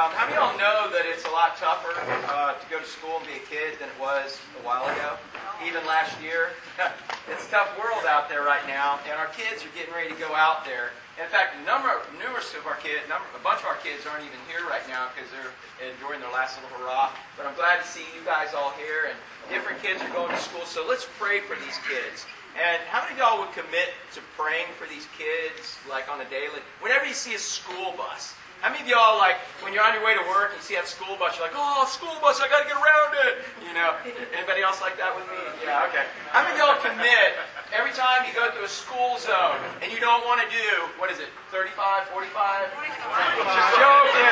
Um, 0.00 0.08
how 0.16 0.24
many 0.24 0.40
of 0.40 0.48
y'all 0.48 0.56
know 0.56 0.88
that 0.96 1.04
it's 1.04 1.28
a 1.28 1.32
lot 1.36 1.60
tougher 1.60 1.92
uh, 2.32 2.56
to 2.56 2.64
go 2.72 2.80
to 2.80 2.88
school 2.88 3.20
and 3.20 3.26
be 3.28 3.36
a 3.36 3.44
kid 3.44 3.76
than 3.76 3.92
it 3.92 4.00
was 4.00 4.40
a 4.56 4.64
while 4.64 4.88
ago? 4.88 5.20
Even 5.60 5.84
last 5.84 6.16
year. 6.24 6.56
it's 7.28 7.44
a 7.44 7.50
tough 7.52 7.68
world 7.76 8.08
out 8.08 8.24
there 8.32 8.40
right 8.40 8.64
now, 8.64 8.96
and 9.04 9.20
our 9.20 9.28
kids 9.36 9.60
are 9.60 9.68
getting 9.76 9.92
ready 9.92 10.08
to 10.08 10.16
go 10.16 10.32
out 10.32 10.64
there. 10.64 10.96
In 11.20 11.28
fact, 11.28 11.52
a 11.60 11.62
number, 11.68 12.00
numerous 12.16 12.48
of 12.56 12.64
our 12.64 12.80
kids, 12.80 13.04
number, 13.12 13.28
a 13.36 13.44
bunch 13.44 13.60
of 13.60 13.68
our 13.68 13.76
kids 13.84 14.08
aren't 14.08 14.24
even 14.24 14.40
here 14.48 14.64
right 14.72 14.80
now 14.88 15.12
because 15.12 15.28
they're 15.36 15.52
enjoying 15.84 16.24
their 16.24 16.32
last 16.32 16.56
little 16.56 16.72
hurrah. 16.80 17.12
But 17.36 17.44
I'm 17.44 17.56
glad 17.60 17.84
to 17.84 17.84
see 17.84 18.08
you 18.16 18.24
guys 18.24 18.56
all 18.56 18.72
here, 18.80 19.12
and 19.12 19.20
different 19.52 19.84
kids 19.84 20.00
are 20.00 20.12
going 20.16 20.32
to 20.32 20.40
school. 20.40 20.64
So 20.64 20.80
let's 20.88 21.04
pray 21.20 21.44
for 21.44 21.60
these 21.60 21.76
kids. 21.84 22.24
And 22.56 22.80
how 22.88 23.04
many 23.04 23.20
of 23.20 23.20
y'all 23.20 23.36
would 23.44 23.52
commit 23.52 23.92
to 24.16 24.24
praying 24.32 24.72
for 24.80 24.88
these 24.88 25.04
kids, 25.12 25.76
like 25.92 26.08
on 26.08 26.24
a 26.24 26.28
daily? 26.32 26.64
Whenever 26.80 27.04
you 27.04 27.12
see 27.12 27.36
a 27.36 27.42
school 27.42 27.92
bus, 28.00 28.32
how 28.60 28.68
many 28.68 28.84
of 28.84 28.88
y'all, 28.92 29.16
like, 29.16 29.40
when 29.64 29.72
you're 29.72 29.80
on 29.80 29.96
your 29.96 30.04
way 30.04 30.12
to 30.12 30.24
work, 30.28 30.52
and 30.52 30.60
you 30.60 30.64
see 30.64 30.76
that 30.76 30.84
school 30.84 31.16
bus, 31.16 31.40
you're 31.40 31.48
like, 31.48 31.56
oh, 31.56 31.88
school 31.88 32.12
bus, 32.20 32.44
I 32.44 32.48
got 32.52 32.60
to 32.60 32.68
get 32.68 32.76
around 32.76 33.12
it. 33.24 33.40
You 33.64 33.72
know, 33.72 33.96
anybody 34.36 34.60
else 34.60 34.84
like 34.84 35.00
that 35.00 35.16
with 35.16 35.24
me? 35.32 35.40
Yeah, 35.64 35.88
okay. 35.88 36.04
How 36.28 36.44
many 36.44 36.60
of 36.60 36.60
y'all 36.60 36.76
commit 36.84 37.40
every 37.72 37.96
time 37.96 38.28
you 38.28 38.36
go 38.36 38.52
through 38.52 38.68
a 38.68 38.72
school 38.72 39.16
zone 39.16 39.56
and 39.80 39.88
you 39.88 39.96
don't 39.96 40.28
want 40.28 40.44
to 40.44 40.48
do, 40.52 40.68
what 41.00 41.08
is 41.08 41.24
it, 41.24 41.32
35, 41.48 42.12
45? 42.12 42.28
45. 42.28 43.48
Just 43.48 43.70
joking. 43.80 44.28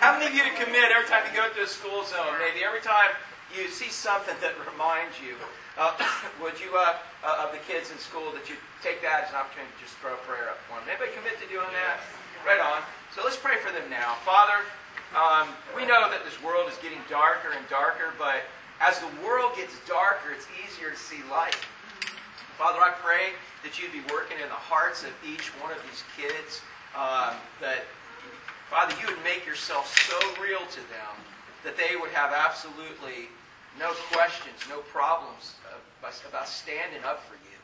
How 0.00 0.16
many 0.16 0.32
of 0.32 0.34
you 0.34 0.48
commit 0.56 0.88
every 0.88 1.04
time 1.04 1.28
you 1.28 1.36
go 1.36 1.52
through 1.52 1.68
a 1.68 1.72
school 1.72 2.00
zone? 2.08 2.40
Maybe 2.40 2.64
every 2.64 2.80
time 2.80 3.12
you 3.52 3.68
see 3.68 3.92
something 3.92 4.40
that 4.40 4.56
reminds 4.64 5.20
you 5.20 5.36
uh, 5.80 5.96
would 6.44 6.60
you, 6.60 6.76
uh, 6.76 7.00
uh, 7.24 7.48
of 7.48 7.56
the 7.56 7.62
kids 7.64 7.90
in 7.90 7.96
school, 7.96 8.30
that 8.36 8.46
you 8.52 8.54
take 8.84 9.00
that 9.00 9.24
as 9.24 9.28
an 9.32 9.40
opportunity 9.40 9.72
to 9.72 9.80
just 9.80 9.96
throw 9.98 10.12
a 10.12 10.22
prayer 10.28 10.52
up 10.52 10.60
for 10.68 10.76
them? 10.76 10.84
Anybody 10.92 11.16
commit 11.16 11.40
to 11.40 11.48
doing 11.48 11.72
that? 11.72 12.04
Right 12.44 12.60
on. 12.60 12.84
So 13.16 13.24
let's 13.24 13.40
pray 13.40 13.56
for 13.64 13.72
them 13.72 13.88
now. 13.88 14.20
Father, 14.22 14.60
um, 15.16 15.50
we 15.74 15.88
know 15.88 16.12
that 16.12 16.22
this 16.22 16.36
world 16.44 16.68
is 16.68 16.76
getting 16.84 17.00
darker 17.08 17.56
and 17.56 17.64
darker, 17.72 18.12
but 18.20 18.44
as 18.78 19.00
the 19.00 19.10
world 19.24 19.56
gets 19.56 19.74
darker, 19.88 20.30
it's 20.30 20.46
easier 20.60 20.92
to 20.92 21.00
see 21.00 21.24
light. 21.32 21.56
Father, 22.60 22.78
I 22.78 22.92
pray 23.00 23.32
that 23.64 23.80
you'd 23.80 23.92
be 23.92 24.04
working 24.12 24.36
in 24.36 24.48
the 24.48 24.62
hearts 24.68 25.02
of 25.02 25.12
each 25.24 25.48
one 25.60 25.72
of 25.72 25.80
these 25.88 26.04
kids, 26.16 26.60
um, 26.92 27.36
that, 27.60 27.88
Father, 28.68 28.92
you 29.00 29.08
would 29.08 29.24
make 29.24 29.44
yourself 29.44 29.88
so 30.08 30.16
real 30.40 30.60
to 30.72 30.82
them 30.92 31.12
that 31.64 31.76
they 31.76 31.96
would 31.96 32.12
have 32.12 32.32
absolutely 32.32 33.28
no 33.78 33.92
questions, 34.12 34.56
no 34.68 34.80
problems 34.88 35.59
about 36.28 36.48
standing 36.48 37.04
up 37.04 37.22
for 37.24 37.34
you 37.34 37.58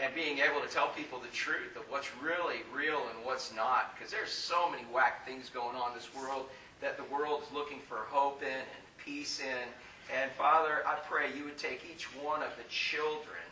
and 0.00 0.14
being 0.14 0.38
able 0.38 0.60
to 0.60 0.68
tell 0.68 0.88
people 0.88 1.18
the 1.18 1.28
truth 1.28 1.76
of 1.76 1.82
what's 1.88 2.08
really 2.22 2.60
real 2.74 3.02
and 3.14 3.24
what's 3.24 3.54
not. 3.54 3.94
Because 3.94 4.10
there's 4.10 4.30
so 4.30 4.70
many 4.70 4.84
whack 4.92 5.26
things 5.26 5.48
going 5.48 5.76
on 5.76 5.92
in 5.92 5.96
this 5.96 6.08
world 6.14 6.46
that 6.80 6.96
the 6.96 7.04
world 7.04 7.42
is 7.42 7.52
looking 7.52 7.80
for 7.80 8.08
hope 8.08 8.42
in 8.42 8.48
and 8.48 8.82
peace 8.98 9.40
in. 9.40 9.68
And 10.14 10.30
Father, 10.32 10.82
I 10.86 10.96
pray 11.08 11.30
you 11.36 11.44
would 11.44 11.58
take 11.58 11.82
each 11.90 12.04
one 12.16 12.42
of 12.42 12.50
the 12.56 12.64
children 12.68 13.44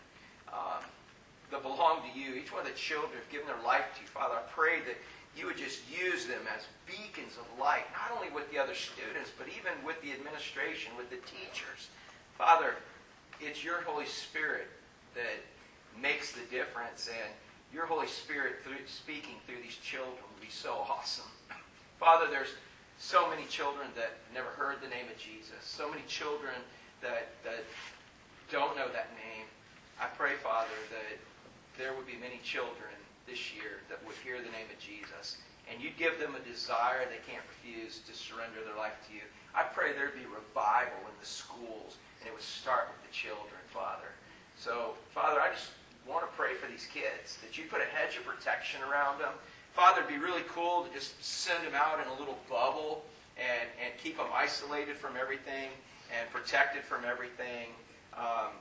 um, 0.52 0.84
that 1.50 1.62
belong 1.62 2.00
to 2.02 2.18
you, 2.18 2.34
each 2.34 2.52
one 2.52 2.62
of 2.62 2.68
the 2.68 2.78
children 2.78 3.12
who've 3.14 3.32
given 3.32 3.46
their 3.46 3.64
life 3.64 3.84
to 3.96 4.02
you. 4.02 4.08
Father, 4.08 4.34
I 4.34 4.44
pray 4.52 4.80
that 4.86 4.96
you 5.36 5.46
would 5.46 5.56
just 5.56 5.80
use 5.88 6.26
them 6.26 6.42
as 6.56 6.66
beacons 6.86 7.38
of 7.38 7.46
light, 7.58 7.86
not 7.94 8.16
only 8.16 8.32
with 8.34 8.50
the 8.50 8.58
other 8.58 8.74
students, 8.74 9.30
but 9.38 9.46
even 9.46 9.72
with 9.86 10.00
the 10.02 10.10
administration, 10.10 10.90
with 10.98 11.08
the 11.08 11.22
teachers. 11.22 11.88
Father, 12.36 12.74
it's 13.40 13.64
your 13.64 13.82
Holy 13.82 14.06
Spirit 14.06 14.68
that 15.14 15.40
makes 16.00 16.32
the 16.32 16.44
difference, 16.50 17.08
and 17.08 17.32
your 17.72 17.86
Holy 17.86 18.06
Spirit 18.06 18.62
through, 18.62 18.84
speaking 18.86 19.36
through 19.46 19.62
these 19.62 19.76
children 19.76 20.16
would 20.34 20.42
be 20.42 20.52
so 20.52 20.84
awesome. 20.90 21.30
Father, 21.98 22.26
there's 22.30 22.54
so 22.98 23.28
many 23.28 23.44
children 23.48 23.88
that 23.96 24.20
never 24.34 24.48
heard 24.60 24.76
the 24.82 24.88
name 24.88 25.08
of 25.08 25.16
Jesus, 25.16 25.60
so 25.62 25.88
many 25.88 26.02
children 26.06 26.54
that, 27.00 27.32
that 27.44 27.64
don't 28.52 28.76
know 28.76 28.88
that 28.92 29.08
name. 29.16 29.48
I 30.00 30.06
pray, 30.16 30.36
Father, 30.42 30.76
that 30.92 31.16
there 31.76 31.96
would 31.96 32.06
be 32.06 32.16
many 32.20 32.40
children 32.44 32.92
this 33.28 33.54
year 33.54 33.80
that 33.88 34.00
would 34.04 34.16
hear 34.24 34.36
the 34.36 34.52
name 34.52 34.68
of 34.68 34.78
Jesus, 34.80 35.40
and 35.70 35.80
you'd 35.80 35.96
give 35.96 36.18
them 36.20 36.36
a 36.36 36.42
desire 36.44 37.08
they 37.08 37.24
can't 37.24 37.44
refuse 37.48 38.00
to 38.04 38.12
surrender 38.12 38.60
their 38.64 38.76
life 38.76 38.96
to 39.08 39.14
you. 39.14 39.24
I 39.54 39.64
pray 39.64 39.92
there'd 39.92 40.16
be 40.16 40.28
revival 40.28 41.00
in 41.08 41.16
the 41.20 41.28
schools 41.28 41.96
and 42.20 42.28
it 42.28 42.32
would 42.32 42.44
start 42.44 42.88
with 42.92 43.00
the 43.08 43.12
children, 43.12 43.60
Father. 43.72 44.12
So, 44.56 44.94
Father, 45.10 45.40
I 45.40 45.48
just 45.50 45.72
want 46.06 46.24
to 46.28 46.32
pray 46.36 46.54
for 46.54 46.70
these 46.70 46.86
kids 46.92 47.38
that 47.40 47.56
you 47.56 47.64
put 47.68 47.80
a 47.80 47.88
hedge 47.88 48.16
of 48.16 48.24
protection 48.24 48.80
around 48.84 49.20
them. 49.20 49.32
Father, 49.72 50.02
it'd 50.02 50.12
be 50.12 50.20
really 50.20 50.44
cool 50.48 50.84
to 50.84 50.90
just 50.92 51.16
send 51.22 51.64
them 51.64 51.74
out 51.74 52.00
in 52.00 52.06
a 52.12 52.16
little 52.18 52.38
bubble 52.48 53.04
and, 53.38 53.68
and 53.80 53.96
keep 53.96 54.16
them 54.16 54.26
isolated 54.34 54.96
from 54.96 55.16
everything 55.16 55.70
and 56.12 56.28
protected 56.30 56.82
from 56.82 57.04
everything. 57.08 57.72
Um, 58.12 58.52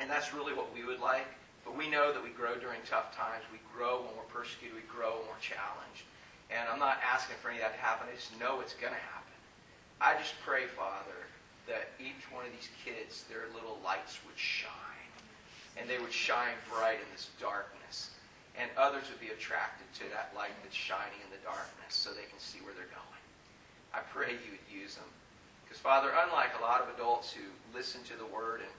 and 0.00 0.10
that's 0.10 0.34
really 0.34 0.54
what 0.54 0.72
we 0.74 0.84
would 0.84 1.00
like. 1.00 1.28
But 1.64 1.78
we 1.78 1.88
know 1.88 2.12
that 2.12 2.22
we 2.22 2.30
grow 2.30 2.56
during 2.56 2.80
tough 2.88 3.14
times. 3.14 3.44
We 3.52 3.62
grow 3.70 4.02
when 4.02 4.16
we're 4.16 4.32
persecuted. 4.32 4.74
We 4.74 4.88
grow 4.90 5.22
when 5.22 5.30
we're 5.30 5.44
challenged. 5.44 6.02
And 6.50 6.66
I'm 6.66 6.80
not 6.80 6.98
asking 7.06 7.36
for 7.38 7.48
any 7.54 7.62
of 7.62 7.70
that 7.70 7.78
to 7.78 7.80
happen. 7.80 8.08
I 8.10 8.16
just 8.16 8.34
know 8.40 8.58
it's 8.58 8.74
going 8.74 8.92
to 8.92 9.04
happen. 9.14 9.36
I 10.00 10.18
just 10.18 10.34
pray, 10.42 10.66
Father, 10.66 11.30
that 11.66 11.94
each 12.02 12.26
one 12.34 12.46
of 12.46 12.52
these 12.52 12.70
kids, 12.82 13.24
their 13.30 13.46
little 13.54 13.78
lights 13.84 14.18
would 14.26 14.38
shine. 14.38 15.10
And 15.78 15.88
they 15.88 15.98
would 15.98 16.12
shine 16.12 16.58
bright 16.68 17.00
in 17.00 17.08
this 17.14 17.30
darkness. 17.40 18.12
And 18.58 18.68
others 18.76 19.08
would 19.08 19.22
be 19.22 19.32
attracted 19.32 19.88
to 20.02 20.04
that 20.12 20.34
light 20.36 20.52
that's 20.60 20.76
shining 20.76 21.16
in 21.24 21.30
the 21.32 21.40
darkness 21.40 21.94
so 21.94 22.12
they 22.12 22.28
can 22.28 22.40
see 22.42 22.60
where 22.60 22.76
they're 22.76 22.90
going. 22.92 23.24
I 23.94 24.04
pray 24.12 24.36
you 24.36 24.52
would 24.52 24.68
use 24.68 25.00
them. 25.00 25.08
Because, 25.64 25.80
Father, 25.80 26.12
unlike 26.12 26.52
a 26.58 26.62
lot 26.62 26.84
of 26.84 26.92
adults 26.92 27.32
who 27.32 27.48
listen 27.72 28.04
to 28.12 28.16
the 28.20 28.28
Word 28.28 28.60
and 28.60 28.72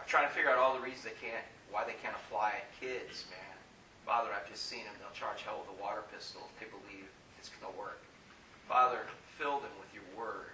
are 0.00 0.08
trying 0.08 0.24
to 0.24 0.32
figure 0.32 0.48
out 0.48 0.56
all 0.56 0.72
the 0.72 0.80
reasons 0.80 1.04
they 1.04 1.18
can't, 1.20 1.44
why 1.68 1.84
they 1.84 1.96
can't 2.00 2.16
apply 2.24 2.56
it, 2.56 2.64
kids, 2.80 3.28
man, 3.28 3.56
Father, 4.08 4.32
I've 4.32 4.48
just 4.48 4.64
seen 4.64 4.88
them. 4.88 4.96
They'll 4.96 5.12
charge 5.12 5.44
hell 5.44 5.60
with 5.60 5.76
a 5.76 5.78
water 5.80 6.00
pistol 6.08 6.48
if 6.48 6.56
they 6.56 6.68
believe 6.72 7.04
it's 7.36 7.52
going 7.52 7.68
to 7.68 7.76
work. 7.76 8.00
Father, 8.64 9.04
fill 9.36 9.60
them 9.60 9.72
with 9.76 9.92
your 9.92 10.08
Word 10.16 10.51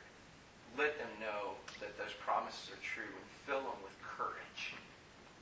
let 0.78 0.94
them 0.94 1.10
know 1.18 1.58
that 1.82 1.98
those 1.98 2.14
promises 2.22 2.70
are 2.70 2.78
true 2.86 3.10
and 3.10 3.26
fill 3.42 3.66
them 3.66 3.82
with 3.82 3.98
courage 3.98 4.78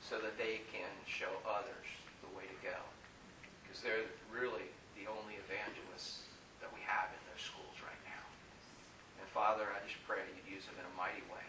so 0.01 0.17
that 0.25 0.33
they 0.41 0.65
can 0.73 0.89
show 1.05 1.29
others 1.45 1.87
the 2.25 2.31
way 2.33 2.49
to 2.49 2.59
go. 2.65 2.81
Because 3.61 3.85
they're 3.85 4.09
really 4.33 4.65
the 4.97 5.05
only 5.05 5.37
evangelists 5.45 6.25
that 6.65 6.73
we 6.73 6.81
have 6.89 7.13
in 7.13 7.21
those 7.29 7.45
schools 7.45 7.77
right 7.85 8.03
now. 8.09 8.25
And 9.21 9.29
Father, 9.29 9.69
I 9.77 9.85
just 9.85 10.01
pray 10.09 10.25
that 10.25 10.33
you'd 10.41 10.49
use 10.49 10.65
them 10.65 10.81
in 10.81 10.89
a 10.89 10.95
mighty 10.97 11.21
way. 11.29 11.49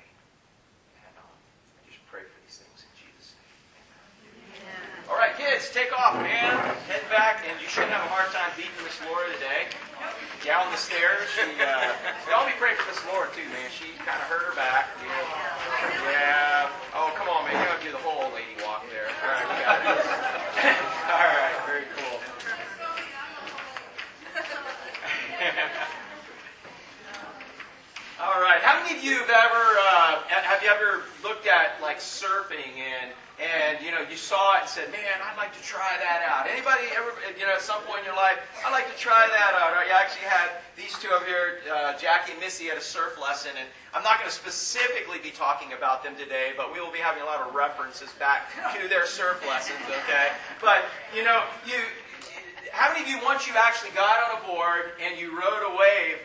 And 1.07 1.13
um, 1.23 1.37
I 1.79 1.87
just 1.87 2.03
pray 2.11 2.27
for 2.27 2.37
these 2.43 2.59
things 2.59 2.83
in 2.83 2.91
Jesus' 2.99 3.39
name. 3.39 4.67
Amen. 4.67 5.07
All 5.07 5.15
right, 5.15 5.31
kids, 5.39 5.71
take 5.71 5.95
off, 5.95 6.19
man. 6.19 6.59
Head 6.91 7.07
back, 7.07 7.47
and 7.47 7.55
you 7.63 7.71
shouldn't 7.71 7.95
have 7.95 8.03
a 8.03 8.11
hard 8.11 8.27
time 8.35 8.51
beating 8.59 8.75
Miss 8.83 8.99
Laura 9.07 9.31
today 9.31 9.71
down 10.47 10.71
the 10.71 10.79
stairs. 10.79 11.27
She, 11.35 11.43
uh, 11.59 11.91
y'all 12.31 12.47
be 12.47 12.55
praying 12.55 12.79
for 12.79 12.87
Miss 12.87 13.03
Laura 13.11 13.27
too, 13.35 13.43
man. 13.51 13.67
She 13.67 13.91
kind 13.99 14.15
of 14.15 14.31
hurt 14.31 14.47
her 14.47 14.55
back. 14.55 14.87
Yeah. 15.03 15.11
yeah. 16.07 16.71
Oh, 16.95 17.11
come 17.19 17.27
on, 17.27 17.43
man. 17.43 17.59
You 17.59 17.67
don't 17.67 17.83
do 17.83 17.91
the 17.91 17.99
whole 17.99 18.31
lady 18.31 18.55
walk 18.63 18.87
there. 18.87 19.11
All 19.11 19.27
right, 19.27 19.43
we 19.43 19.59
got 19.59 19.83
it. 19.83 19.91
All 21.11 21.27
right, 21.35 21.51
very 21.67 21.83
cool. 21.99 22.15
All 28.23 28.39
right. 28.39 28.63
How 28.63 28.81
many 28.81 28.97
of 28.97 29.03
you 29.03 29.19
have 29.19 29.29
ever 29.29 29.63
uh, 29.83 30.23
have 30.31 30.63
you 30.63 30.69
ever 30.71 31.03
looked 31.27 31.47
at 31.47 31.75
like 31.81 31.99
surfing 31.99 32.79
and 32.79 33.11
and 33.37 33.77
you 33.85 33.91
know 33.91 34.01
you 34.09 34.17
saw 34.17 34.57
it 34.57 34.65
and 34.65 34.69
said, 34.69 34.89
"Man, 34.89 35.13
I'd 35.21 35.37
like 35.37 35.53
to 35.53 35.61
try 35.61 35.93
that 36.01 36.25
out." 36.25 36.49
Anybody 36.49 36.89
ever, 36.97 37.13
you 37.37 37.45
know, 37.45 37.53
at 37.53 37.61
some 37.61 37.83
point 37.83 37.99
in 37.99 38.05
your 38.05 38.15
life, 38.15 38.39
I'd 38.65 38.71
like 38.71 38.89
to 38.89 38.97
try 38.97 39.29
that 39.29 39.53
out. 39.53 39.77
Or 39.77 39.85
you 39.85 39.93
actually 39.93 40.25
had 40.25 40.57
these 40.73 40.97
two 40.97 41.09
over 41.13 41.25
here, 41.25 41.61
uh, 41.69 41.93
Jackie 41.99 42.31
and 42.31 42.41
Missy, 42.41 42.65
had 42.65 42.79
a 42.79 42.81
surf 42.81 43.19
lesson, 43.21 43.51
and 43.59 43.69
I'm 43.93 44.01
not 44.01 44.17
going 44.17 44.29
to 44.29 44.33
specifically 44.33 45.19
be 45.21 45.29
talking 45.29 45.73
about 45.73 46.01
them 46.03 46.15
today, 46.17 46.57
but 46.57 46.73
we 46.73 46.81
will 46.81 46.91
be 46.91 46.97
having 46.97 47.21
a 47.21 47.29
lot 47.29 47.45
of 47.45 47.53
references 47.53 48.09
back 48.17 48.49
to 48.73 48.89
their 48.89 49.05
surf 49.05 49.43
lessons. 49.45 49.85
Okay, 49.85 50.33
but 50.61 50.85
you 51.13 51.23
know, 51.23 51.43
you. 51.67 51.77
How 52.73 52.93
many 52.93 53.05
of 53.05 53.09
you, 53.09 53.17
once 53.25 53.47
you 53.47 53.53
actually 53.57 53.91
got 53.91 54.17
on 54.29 54.41
a 54.41 54.47
board 54.47 54.97
and 55.01 55.17
you 55.17 55.31
rode 55.31 55.65
a 55.65 55.77
wave, 55.77 56.17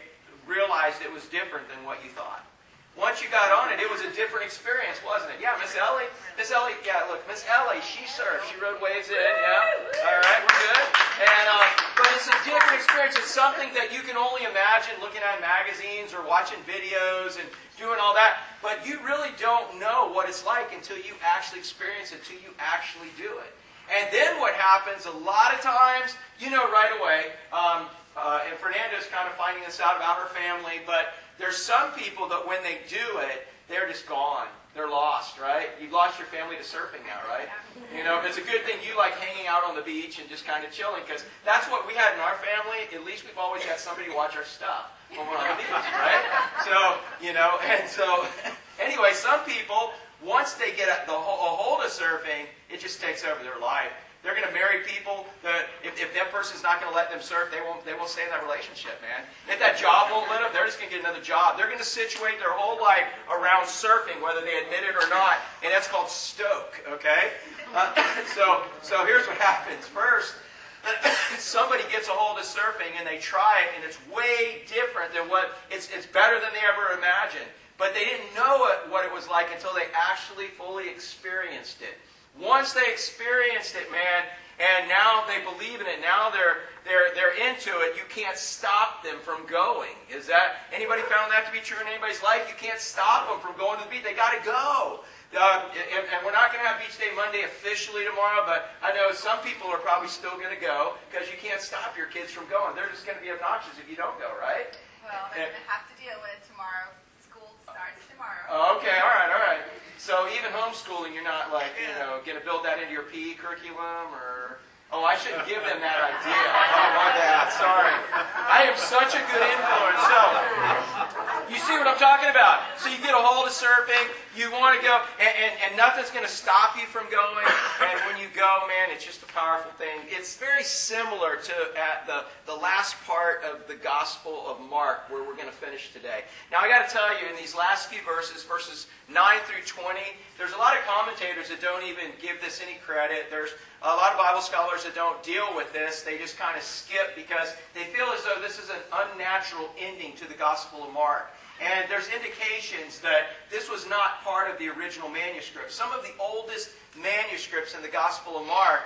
realized 0.46 1.00
it 1.00 1.12
was 1.12 1.25
different 1.26 1.69
than 1.69 1.84
what 1.84 2.02
you 2.04 2.10
thought? 2.10 2.44
Once 2.92 3.24
you 3.24 3.28
got 3.32 3.48
on 3.48 3.72
it, 3.72 3.80
it 3.80 3.88
was 3.88 4.04
a 4.04 4.12
different 4.12 4.44
experience, 4.44 5.00
wasn't 5.00 5.32
it? 5.32 5.40
Yeah, 5.40 5.56
Miss 5.56 5.72
Ellie. 5.80 6.08
Miss 6.36 6.52
Ellie, 6.52 6.76
yeah, 6.84 7.00
look, 7.08 7.24
Miss 7.24 7.40
Ellie, 7.48 7.80
she 7.80 8.04
surfed. 8.04 8.44
She 8.52 8.60
rode 8.60 8.76
waves 8.84 9.08
in, 9.08 9.16
yeah. 9.16 10.04
All 10.04 10.20
right, 10.20 10.40
we're 10.44 10.60
good. 10.60 10.84
And, 11.24 11.46
uh, 11.48 11.66
but 11.96 12.08
it's 12.12 12.28
a 12.28 12.36
different 12.44 12.76
experience. 12.76 13.16
It's 13.16 13.32
something 13.32 13.72
that 13.72 13.96
you 13.96 14.04
can 14.04 14.20
only 14.20 14.44
imagine 14.44 14.92
looking 15.00 15.24
at 15.24 15.40
magazines 15.40 16.12
or 16.12 16.20
watching 16.28 16.60
videos 16.68 17.40
and 17.40 17.48
doing 17.80 17.96
all 17.96 18.12
that. 18.12 18.44
But 18.60 18.84
you 18.84 19.00
really 19.00 19.32
don't 19.40 19.80
know 19.80 20.12
what 20.12 20.28
it's 20.28 20.44
like 20.44 20.76
until 20.76 21.00
you 21.00 21.16
actually 21.24 21.64
experience 21.64 22.12
it, 22.12 22.20
until 22.20 22.44
you 22.44 22.52
actually 22.60 23.08
do 23.16 23.40
it. 23.40 23.56
And 23.88 24.12
then 24.12 24.36
what 24.36 24.52
happens 24.54 25.08
a 25.08 25.16
lot 25.24 25.52
of 25.56 25.64
times, 25.64 26.14
you 26.38 26.52
know 26.52 26.68
right 26.68 26.92
away, 27.00 27.32
um, 27.52 27.88
uh, 28.16 28.44
and 28.44 28.56
Fernanda's 28.60 29.08
kind 29.08 29.24
of 29.28 29.34
finding 29.34 29.64
this 29.64 29.80
out 29.80 29.96
about 29.96 30.20
her 30.20 30.28
family, 30.28 30.84
but 30.86 31.16
there's 31.38 31.56
some 31.56 31.93
people 31.93 32.29
that 32.29 32.46
when 32.46 32.62
they 32.62 32.79
do 32.88 33.19
it, 33.19 33.46
they're 33.69 33.88
just 33.88 34.06
gone. 34.08 34.46
They're 34.75 34.88
lost, 34.88 35.38
right? 35.38 35.69
You've 35.81 35.93
lost 35.93 36.19
your 36.19 36.29
family 36.29 36.56
to 36.56 36.62
surfing 36.62 37.05
now, 37.05 37.20
right? 37.29 37.49
You 37.94 38.05
know, 38.05 38.23
it's 38.25 38.38
a 38.38 38.43
good 38.43 38.64
thing 38.64 38.81
you 38.81 38.96
like 38.96 39.12
hanging 39.20 39.46
out 39.46 39.64
on 39.69 39.76
the 39.76 39.82
beach 39.82 40.19
and 40.19 40.29
just 40.31 40.46
kind 40.46 40.64
of 40.64 40.73
chilling 40.73 41.02
because 41.06 41.25
that's 41.44 41.69
what 41.69 41.87
we 41.87 41.93
had 41.93 42.14
in 42.14 42.20
our 42.20 42.37
family. 42.40 42.88
At 42.94 43.05
least 43.05 43.25
we've 43.25 43.37
always 43.37 43.64
got 43.67 43.79
somebody 43.79 44.08
to 44.08 44.17
watch 44.17 44.34
our 44.34 44.44
stuff 44.44 44.96
when 45.11 45.29
we're 45.29 45.37
on 45.37 45.56
the 45.56 45.61
beach, 45.61 45.69
right? 45.69 46.25
So, 46.64 46.96
you 47.20 47.35
know, 47.35 47.61
and 47.69 47.88
so 47.88 48.25
anyway, 48.81 49.12
some 49.12 49.40
people, 49.44 49.93
once 50.25 50.55
they 50.55 50.73
get 50.73 50.88
a, 50.88 51.05
the, 51.05 51.12
a 51.12 51.20
hold 51.20 51.85
of 51.85 51.90
surfing, 51.93 52.49
it 52.73 52.81
just 52.81 53.00
takes 53.00 53.25
over 53.25 53.43
their 53.44 53.61
life. 53.61 53.93
They're 54.22 54.38
going 54.38 54.46
to 54.46 54.54
marry 54.54 54.86
people 54.86 55.26
that 55.42 55.66
if, 55.82 55.98
if 55.98 56.14
that 56.14 56.30
person's 56.30 56.62
not 56.62 56.78
going 56.78 56.86
to 56.90 56.94
let 56.94 57.10
them 57.10 57.19
surf, 57.19 57.50
they 57.50 57.58
won't, 57.58 57.82
they 57.82 57.90
won't 57.90 58.06
stay 58.06 58.22
in 58.22 58.30
that 58.30 58.46
relationship, 58.46 59.02
man. 59.02 59.26
If 59.50 59.58
that 59.58 59.74
job 59.74 60.14
won't 60.14 60.30
let 60.30 60.46
them, 60.46 60.54
they're 60.54 60.66
just 60.66 60.78
going 60.78 60.94
to 60.94 60.94
get 60.94 61.02
another 61.02 61.22
job. 61.22 61.58
They're 61.58 61.66
going 61.66 61.82
to 61.82 61.86
situate 61.86 62.38
their 62.38 62.54
whole 62.54 62.78
life 62.78 63.10
around 63.26 63.66
surfing, 63.66 64.22
whether 64.22 64.38
they 64.38 64.62
admit 64.62 64.86
it 64.86 64.94
or 64.94 65.10
not. 65.10 65.42
And 65.66 65.74
that's 65.74 65.90
called 65.90 66.06
stoke, 66.06 66.78
okay? 66.86 67.34
Uh, 67.74 67.90
so, 68.38 68.62
so 68.78 69.02
here's 69.02 69.26
what 69.26 69.42
happens. 69.42 69.90
First, 69.90 70.38
somebody 71.42 71.82
gets 71.90 72.06
a 72.06 72.14
hold 72.14 72.38
of 72.38 72.46
surfing 72.46 72.94
and 72.94 73.02
they 73.02 73.18
try 73.18 73.66
it, 73.66 73.75
and 73.75 73.82
it's 73.82 73.98
way 74.06 74.62
different 74.70 75.10
than 75.10 75.26
what, 75.26 75.58
it's, 75.66 75.90
it's 75.90 76.06
better 76.06 76.38
than 76.38 76.54
they 76.54 76.62
ever 76.62 76.94
imagined. 76.94 77.50
But 77.75 77.94
they 77.94 78.04
didn't 78.04 78.30
know 78.38 78.70
what 78.86 79.04
it 79.04 79.10
was 79.10 79.26
like 79.26 79.50
until 79.50 79.75
they 79.75 79.90
actually 79.90 80.46
fully 80.54 80.88
experienced 80.88 81.82
it. 81.82 81.98
Once 82.40 82.73
they 82.73 82.87
experienced 82.90 83.75
it, 83.76 83.90
man, 83.93 84.25
and 84.61 84.88
now 84.88 85.25
they 85.26 85.43
believe 85.44 85.81
in 85.81 85.87
it, 85.87 86.00
now 86.00 86.31
they're 86.31 86.69
they're 86.84 87.14
they're 87.14 87.37
into 87.38 87.70
it, 87.87 87.94
you 87.96 88.02
can't 88.08 88.37
stop 88.37 89.05
them 89.05 89.19
from 89.23 89.46
going. 89.46 89.94
Is 90.11 90.26
that 90.26 90.67
anybody 90.73 91.02
found 91.02 91.31
that 91.31 91.46
to 91.46 91.52
be 91.52 91.61
true 91.61 91.79
in 91.81 91.87
anybody's 91.87 92.23
life? 92.23 92.46
You 92.49 92.58
can't 92.58 92.81
stop 92.81 93.29
them 93.29 93.38
from 93.38 93.58
going 93.58 93.79
to 93.79 93.84
the 93.84 93.90
beach. 93.90 94.02
They 94.02 94.14
got 94.14 94.34
to 94.34 94.43
go. 94.44 95.00
Uh, 95.32 95.64
and, 95.73 96.05
and, 96.12 96.20
we're 96.29 96.37
not 96.37 96.52
going 96.52 96.61
to 96.61 96.69
have 96.69 96.76
Beach 96.76 96.93
Day 97.00 97.08
Monday 97.17 97.49
officially 97.49 98.05
tomorrow, 98.05 98.44
but 98.44 98.69
I 98.85 98.93
know 98.93 99.17
some 99.17 99.40
people 99.40 99.64
are 99.73 99.81
probably 99.81 100.12
still 100.12 100.37
going 100.37 100.52
to 100.52 100.61
go 100.61 101.00
because 101.08 101.25
you 101.32 101.40
can't 101.40 101.56
stop 101.56 101.96
your 101.96 102.05
kids 102.12 102.28
from 102.28 102.44
going. 102.52 102.76
They're 102.76 102.93
just 102.93 103.08
going 103.08 103.17
to 103.17 103.25
be 103.25 103.32
obnoxious 103.32 103.81
if 103.81 103.88
you 103.88 103.96
don't 103.96 104.12
go, 104.20 104.28
right? 104.37 104.76
Well, 105.00 105.32
they're 105.32 105.49
going 105.49 105.56
to 105.56 105.73
have 105.73 105.88
to 105.88 105.96
deal 105.96 106.20
with 106.20 106.37
tomorrow. 106.44 106.93
School 107.25 107.49
starts 107.64 108.05
tomorrow. 108.12 108.76
Okay, 108.76 108.93
all 109.00 109.08
right, 109.08 109.32
all 109.32 109.40
right. 109.40 109.64
So 110.02 110.26
even 110.34 110.50
homeschooling, 110.50 111.14
you're 111.14 111.22
not 111.22 111.54
like, 111.54 111.70
you 111.78 111.87
know, 112.02 112.19
going 112.26 112.34
to 112.34 112.43
build 112.43 112.66
that 112.66 112.82
into 112.82 112.90
your 112.90 113.06
PE 113.06 113.38
curriculum 113.38 114.10
or. 114.10 114.58
Oh, 114.90 115.06
I 115.06 115.14
shouldn't 115.14 115.46
give 115.46 115.62
them 115.62 115.78
that 115.78 115.94
idea. 115.94 116.43
Oh, 116.75 116.90
my 116.99 117.14
bad. 117.14 117.46
Sorry. 117.54 117.94
I 118.10 118.66
am 118.66 118.75
such 118.75 119.14
a 119.14 119.22
good 119.31 119.46
influence. 119.46 120.02
So, 120.10 121.21
you 121.50 121.58
see 121.58 121.72
what 121.74 121.86
I'm 121.86 121.98
talking 121.98 122.30
about? 122.30 122.78
So 122.78 122.88
you 122.90 122.98
get 122.98 123.14
a 123.14 123.18
hold 123.18 123.46
of 123.46 123.52
surfing, 123.52 124.08
you 124.36 124.50
want 124.52 124.78
to 124.78 124.82
go, 124.84 125.02
and, 125.18 125.32
and, 125.34 125.52
and 125.64 125.76
nothing's 125.76 126.10
going 126.10 126.24
to 126.24 126.30
stop 126.30 126.76
you 126.76 126.86
from 126.86 127.10
going. 127.10 127.46
And 127.80 127.98
when 128.06 128.20
you 128.20 128.28
go, 128.34 128.66
man, 128.68 128.94
it's 128.94 129.04
just 129.04 129.22
a 129.22 129.30
powerful 129.32 129.70
thing. 129.72 130.06
It's 130.08 130.36
very 130.36 130.62
similar 130.62 131.36
to 131.36 131.54
at 131.76 132.06
the, 132.06 132.24
the 132.46 132.54
last 132.54 132.96
part 133.04 133.42
of 133.44 133.66
the 133.66 133.74
Gospel 133.74 134.44
of 134.46 134.60
Mark, 134.68 135.10
where 135.10 135.22
we're 135.22 135.36
going 135.36 135.50
to 135.50 135.60
finish 135.60 135.92
today. 135.92 136.24
Now, 136.50 136.58
I 136.60 136.68
got 136.68 136.88
to 136.88 136.92
tell 136.92 137.10
you, 137.20 137.28
in 137.28 137.36
these 137.36 137.54
last 137.54 137.88
few 137.88 138.02
verses, 138.02 138.42
verses 138.44 138.86
9 139.08 139.38
through 139.44 139.64
20, 139.64 140.00
there's 140.38 140.52
a 140.52 140.58
lot 140.58 140.76
of 140.76 140.82
commentators 140.84 141.48
that 141.48 141.60
don't 141.60 141.84
even 141.84 142.12
give 142.20 142.40
this 142.40 142.60
any 142.62 142.78
credit. 142.84 143.26
There's 143.30 143.50
a 143.84 143.88
lot 143.88 144.12
of 144.12 144.19
Bible 144.19 144.40
scholars 144.40 144.84
that 144.84 144.94
don't 144.94 145.20
deal 145.23 145.46
with 145.56 145.73
this. 145.73 146.02
They 146.02 146.17
just 146.17 146.38
kind 146.38 146.56
of 146.56 146.62
skip 146.62 147.17
because 147.17 147.55
they 147.75 147.84
feel 147.84 148.06
as 148.14 148.23
though 148.23 148.40
this 148.40 148.58
is 148.58 148.70
an 148.70 148.82
unnatural 148.93 149.69
ending 149.79 150.14
to 150.17 150.29
the 150.29 150.34
Gospel 150.34 150.84
of 150.84 150.93
Mark. 150.93 151.31
And 151.61 151.90
there's 151.90 152.08
indications 152.08 153.00
that 153.00 153.34
this 153.50 153.70
was 153.70 153.88
not 153.88 154.23
part 154.23 154.50
of 154.50 154.58
the 154.58 154.69
original 154.69 155.08
manuscript. 155.08 155.73
Some 155.73 155.90
of 155.93 156.02
the 156.02 156.12
oldest 156.20 156.70
manuscripts 156.94 157.75
in 157.75 157.82
the 157.82 157.88
Gospel 157.88 158.38
of 158.38 158.46
Mark, 158.46 158.82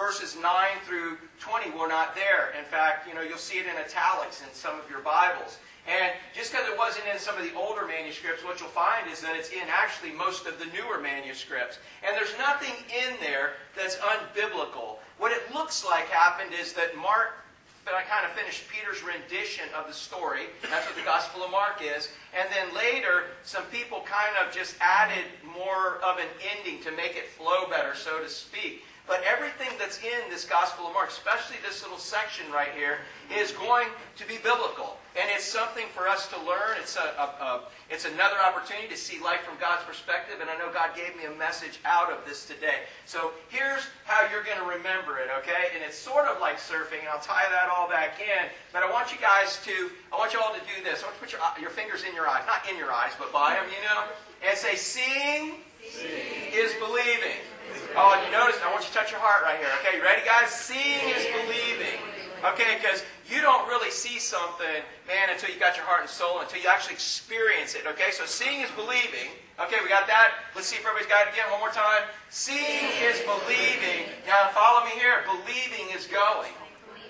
verses 0.00 0.34
9 0.34 0.48
through 0.86 1.18
20, 1.40 1.76
were 1.76 1.86
not 1.86 2.14
there. 2.14 2.56
In 2.58 2.64
fact, 2.64 3.06
you 3.06 3.12
know, 3.14 3.20
you'll 3.20 3.36
see 3.36 3.58
it 3.58 3.66
in 3.66 3.76
italics 3.76 4.40
in 4.40 4.48
some 4.54 4.80
of 4.80 4.88
your 4.88 5.00
Bibles. 5.00 5.58
And 5.84 6.12
just 6.32 6.52
because 6.52 6.66
it 6.66 6.78
wasn't 6.78 7.04
in 7.12 7.18
some 7.18 7.36
of 7.36 7.44
the 7.44 7.52
older 7.54 7.86
manuscripts, 7.86 8.42
what 8.42 8.60
you'll 8.60 8.72
find 8.72 9.10
is 9.12 9.20
that 9.20 9.36
it's 9.36 9.50
in 9.50 9.68
actually 9.68 10.12
most 10.12 10.46
of 10.46 10.58
the 10.58 10.64
newer 10.72 11.00
manuscripts. 11.00 11.78
And 12.00 12.16
there's 12.16 12.32
nothing 12.38 12.72
in 12.88 13.20
there 13.20 13.60
that's 13.76 13.96
unbiblical. 13.96 15.04
What 15.18 15.32
it 15.32 15.52
looks 15.52 15.84
like 15.84 16.08
happened 16.08 16.52
is 16.58 16.72
that 16.72 16.96
Mark 16.96 17.36
but 17.84 17.94
I 17.94 18.02
kind 18.02 18.26
of 18.26 18.32
finished 18.32 18.68
Peter's 18.68 19.02
rendition 19.02 19.64
of 19.74 19.88
the 19.88 19.92
story. 19.94 20.52
That's 20.68 20.86
what 20.86 20.94
the 20.96 21.02
Gospel 21.02 21.42
of 21.42 21.50
Mark 21.50 21.80
is. 21.82 22.10
And 22.38 22.46
then 22.52 22.76
later, 22.76 23.32
some 23.42 23.64
people 23.72 24.04
kind 24.04 24.36
of 24.36 24.54
just 24.54 24.76
added 24.80 25.24
more 25.56 25.96
of 26.04 26.18
an 26.18 26.28
ending 26.54 26.82
to 26.84 26.92
make 26.92 27.16
it 27.16 27.26
flow 27.28 27.66
better, 27.70 27.94
so 27.96 28.20
to 28.20 28.28
speak. 28.28 28.84
But 29.10 29.26
everything 29.26 29.74
that's 29.76 29.98
in 30.06 30.30
this 30.30 30.44
Gospel 30.44 30.86
of 30.86 30.94
Mark, 30.94 31.10
especially 31.10 31.56
this 31.66 31.82
little 31.82 31.98
section 31.98 32.46
right 32.54 32.70
here, 32.78 32.98
is 33.26 33.50
going 33.50 33.88
to 34.14 34.24
be 34.28 34.36
biblical. 34.38 34.98
And 35.18 35.26
it's 35.34 35.42
something 35.42 35.86
for 35.90 36.06
us 36.06 36.30
to 36.30 36.38
learn. 36.46 36.78
It's, 36.78 36.94
a, 36.94 37.18
a, 37.18 37.26
a, 37.42 37.60
it's 37.90 38.06
another 38.06 38.38
opportunity 38.38 38.86
to 38.86 38.96
see 38.96 39.18
life 39.18 39.42
from 39.42 39.58
God's 39.58 39.82
perspective. 39.82 40.38
And 40.40 40.46
I 40.48 40.54
know 40.62 40.70
God 40.70 40.94
gave 40.94 41.18
me 41.18 41.26
a 41.26 41.34
message 41.34 41.82
out 41.84 42.12
of 42.12 42.22
this 42.22 42.46
today. 42.46 42.86
So 43.04 43.34
here's 43.48 43.82
how 44.06 44.30
you're 44.30 44.46
going 44.46 44.62
to 44.62 44.78
remember 44.78 45.18
it, 45.18 45.26
okay? 45.42 45.74
And 45.74 45.82
it's 45.82 45.98
sort 45.98 46.30
of 46.30 46.38
like 46.38 46.62
surfing, 46.62 47.02
and 47.02 47.10
I'll 47.10 47.18
tie 47.18 47.50
that 47.50 47.66
all 47.66 47.90
back 47.90 48.22
in. 48.22 48.46
But 48.72 48.84
I 48.84 48.90
want 48.94 49.10
you 49.10 49.18
guys 49.18 49.58
to, 49.66 49.90
I 50.14 50.22
want 50.22 50.32
you 50.32 50.38
all 50.38 50.54
to 50.54 50.62
do 50.70 50.86
this. 50.86 51.02
I 51.02 51.10
want 51.10 51.18
you 51.18 51.26
to 51.26 51.26
put 51.26 51.32
your, 51.34 51.42
uh, 51.42 51.58
your 51.58 51.74
fingers 51.74 52.06
in 52.06 52.14
your 52.14 52.30
eyes. 52.30 52.46
Not 52.46 52.62
in 52.70 52.78
your 52.78 52.94
eyes, 52.94 53.10
but 53.18 53.34
by 53.34 53.58
them, 53.58 53.66
you 53.74 53.82
know? 53.90 54.06
And 54.46 54.54
say, 54.54 54.78
seeing, 54.78 55.66
seeing. 55.82 56.54
is 56.54 56.78
believing. 56.78 57.49
Oh, 57.96 58.14
you 58.24 58.30
notice, 58.30 58.58
I 58.62 58.70
want 58.70 58.82
you 58.82 58.90
to 58.90 58.94
touch 58.94 59.10
your 59.10 59.20
heart 59.20 59.42
right 59.42 59.58
here. 59.58 59.70
Okay, 59.82 60.00
ready, 60.00 60.22
guys? 60.24 60.50
Seeing 60.50 61.10
is 61.10 61.26
believing. 61.30 61.98
Okay, 62.40 62.80
because 62.80 63.04
you 63.28 63.42
don't 63.42 63.68
really 63.68 63.90
see 63.90 64.18
something, 64.18 64.80
man, 65.06 65.28
until 65.28 65.50
you 65.50 65.60
got 65.60 65.76
your 65.76 65.84
heart 65.84 66.00
and 66.00 66.10
soul, 66.10 66.40
until 66.40 66.62
you 66.62 66.68
actually 66.68 66.94
experience 66.94 67.74
it. 67.74 67.84
Okay, 67.86 68.10
so 68.10 68.24
seeing 68.24 68.60
is 68.64 68.70
believing. 68.72 69.34
Okay, 69.60 69.76
we 69.82 69.92
got 69.92 70.08
that. 70.08 70.48
Let's 70.56 70.72
see 70.72 70.80
if 70.80 70.86
everybody's 70.86 71.10
got 71.10 71.28
it 71.28 71.36
again 71.36 71.50
one 71.52 71.60
more 71.60 71.74
time. 71.74 72.08
Seeing 72.32 72.88
is 73.04 73.20
believing. 73.28 74.08
Now, 74.24 74.48
follow 74.56 74.88
me 74.88 74.96
here. 74.96 75.20
Believing 75.28 75.92
is 75.92 76.08
going. 76.08 76.54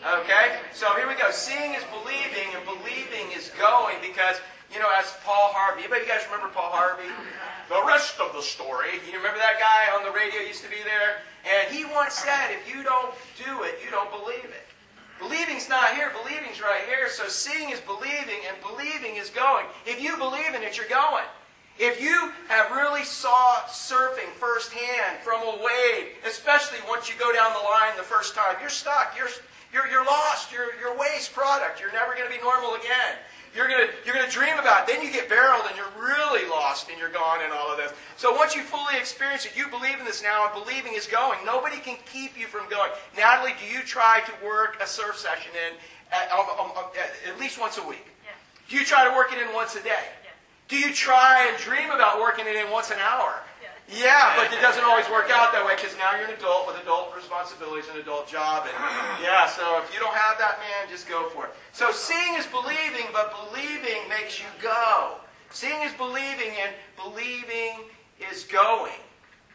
Okay, 0.02 0.58
so 0.72 0.96
here 0.96 1.06
we 1.06 1.14
go. 1.14 1.30
Seeing 1.30 1.78
is 1.78 1.84
believing, 1.94 2.50
and 2.56 2.64
believing 2.64 3.30
is 3.36 3.52
going 3.60 4.00
because, 4.02 4.40
you 4.72 4.78
know, 4.78 4.88
as 4.98 5.12
Paul 5.26 5.50
Harvey, 5.50 5.82
anybody 5.82 6.06
you 6.06 6.08
guys 6.08 6.22
remember 6.30 6.48
Paul 6.54 6.70
Harvey? 6.70 7.10
The 7.68 7.82
rest 7.86 8.22
of 8.22 8.32
the 8.32 8.42
story. 8.42 9.02
You 9.06 9.18
remember 9.18 9.38
that 9.42 9.58
guy 9.58 9.90
on 9.98 10.06
the 10.06 10.14
radio 10.14 10.46
used 10.46 10.62
to 10.62 10.70
be 10.70 10.78
there? 10.86 11.26
And 11.42 11.74
he 11.74 11.84
once 11.84 12.14
said, 12.14 12.54
if 12.54 12.62
you 12.70 12.82
don't 12.86 13.10
do 13.34 13.66
it, 13.66 13.82
you 13.82 13.90
don't 13.90 14.10
believe 14.14 14.46
it. 14.46 14.66
Believing's 15.18 15.68
not 15.68 15.94
here, 15.94 16.10
believing's 16.22 16.62
right 16.62 16.86
here. 16.88 17.10
So 17.10 17.28
seeing 17.28 17.70
is 17.70 17.80
believing, 17.80 18.40
and 18.48 18.56
believing 18.64 19.16
is 19.16 19.28
going. 19.28 19.66
If 19.84 20.00
you 20.00 20.16
believe 20.16 20.54
in 20.54 20.62
it, 20.62 20.78
you're 20.78 20.88
going. 20.88 21.28
If 21.78 22.00
you 22.00 22.32
have 22.48 22.70
really 22.70 23.04
saw 23.04 23.64
surfing 23.68 24.32
firsthand 24.36 25.20
from 25.22 25.42
a 25.42 25.60
wave, 25.60 26.14
especially 26.26 26.78
once 26.88 27.08
you 27.08 27.18
go 27.18 27.32
down 27.32 27.52
the 27.52 27.64
line 27.64 27.96
the 27.96 28.02
first 28.02 28.34
time, 28.34 28.56
you're 28.60 28.72
stuck. 28.72 29.14
You're, 29.16 29.28
you're, 29.72 29.88
you're 29.88 30.04
lost. 30.04 30.52
You're, 30.52 30.74
you're 30.80 30.96
waste 30.96 31.32
product. 31.32 31.80
You're 31.80 31.92
never 31.92 32.14
going 32.14 32.28
to 32.28 32.32
be 32.32 32.40
normal 32.40 32.74
again. 32.74 33.20
You're 33.54 33.66
going 33.66 33.86
to 33.86 33.92
you're 34.06 34.14
gonna 34.14 34.30
dream 34.30 34.58
about 34.58 34.88
it. 34.88 34.94
Then 34.94 35.04
you 35.04 35.12
get 35.12 35.28
barreled 35.28 35.64
and 35.66 35.76
you're 35.76 35.90
really 35.98 36.48
lost 36.48 36.88
and 36.88 36.98
you're 36.98 37.10
gone 37.10 37.40
and 37.42 37.52
all 37.52 37.70
of 37.70 37.78
this. 37.78 37.92
So 38.16 38.32
once 38.32 38.54
you 38.54 38.62
fully 38.62 38.96
experience 38.96 39.44
it, 39.44 39.56
you 39.56 39.66
believe 39.68 39.98
in 39.98 40.04
this 40.04 40.22
now 40.22 40.46
and 40.46 40.64
believing 40.64 40.94
is 40.94 41.06
going. 41.06 41.38
Nobody 41.44 41.78
can 41.78 41.96
keep 42.06 42.38
you 42.38 42.46
from 42.46 42.68
going. 42.70 42.90
Natalie, 43.16 43.54
do 43.58 43.66
you 43.66 43.82
try 43.82 44.20
to 44.26 44.32
work 44.44 44.78
a 44.80 44.86
surf 44.86 45.18
session 45.18 45.50
in 45.54 45.76
at, 46.12 46.30
um, 46.30 46.46
um, 46.58 46.70
um, 46.76 46.84
at 47.26 47.40
least 47.40 47.58
once 47.58 47.78
a 47.78 47.86
week? 47.86 48.06
Yes. 48.24 48.34
Do 48.68 48.76
you 48.76 48.84
try 48.84 49.08
to 49.08 49.14
work 49.16 49.32
it 49.32 49.38
in 49.38 49.52
once 49.52 49.74
a 49.74 49.82
day? 49.82 50.06
Yes. 50.22 50.34
Do 50.68 50.78
you 50.78 50.94
try 50.94 51.48
and 51.48 51.58
dream 51.58 51.90
about 51.90 52.20
working 52.20 52.46
it 52.46 52.54
in 52.54 52.70
once 52.70 52.90
an 52.90 52.98
hour? 52.98 53.42
Yeah, 53.90 54.36
but 54.36 54.52
it 54.54 54.62
doesn't 54.62 54.84
always 54.84 55.08
work 55.10 55.30
out 55.34 55.50
that 55.50 55.66
way 55.66 55.74
because 55.74 55.96
now 55.98 56.14
you're 56.14 56.30
an 56.30 56.34
adult 56.34 56.66
with 56.68 56.78
adult 56.78 57.10
responsibilities 57.16 57.90
and 57.90 57.98
adult 57.98 58.28
job. 58.30 58.62
And 58.70 58.74
yeah, 59.22 59.50
so 59.50 59.82
if 59.82 59.92
you 59.92 59.98
don't 59.98 60.14
have 60.14 60.38
that, 60.38 60.62
man, 60.62 60.86
just 60.88 61.08
go 61.08 61.28
for 61.30 61.46
it. 61.46 61.52
So 61.72 61.90
seeing 61.90 62.38
is 62.38 62.46
believing, 62.46 63.10
but 63.12 63.34
believing 63.50 64.06
makes 64.08 64.38
you 64.38 64.46
go. 64.62 65.18
Seeing 65.50 65.82
is 65.82 65.92
believing, 65.94 66.54
and 66.62 66.70
believing 66.94 67.90
is 68.30 68.44
going. 68.44 69.02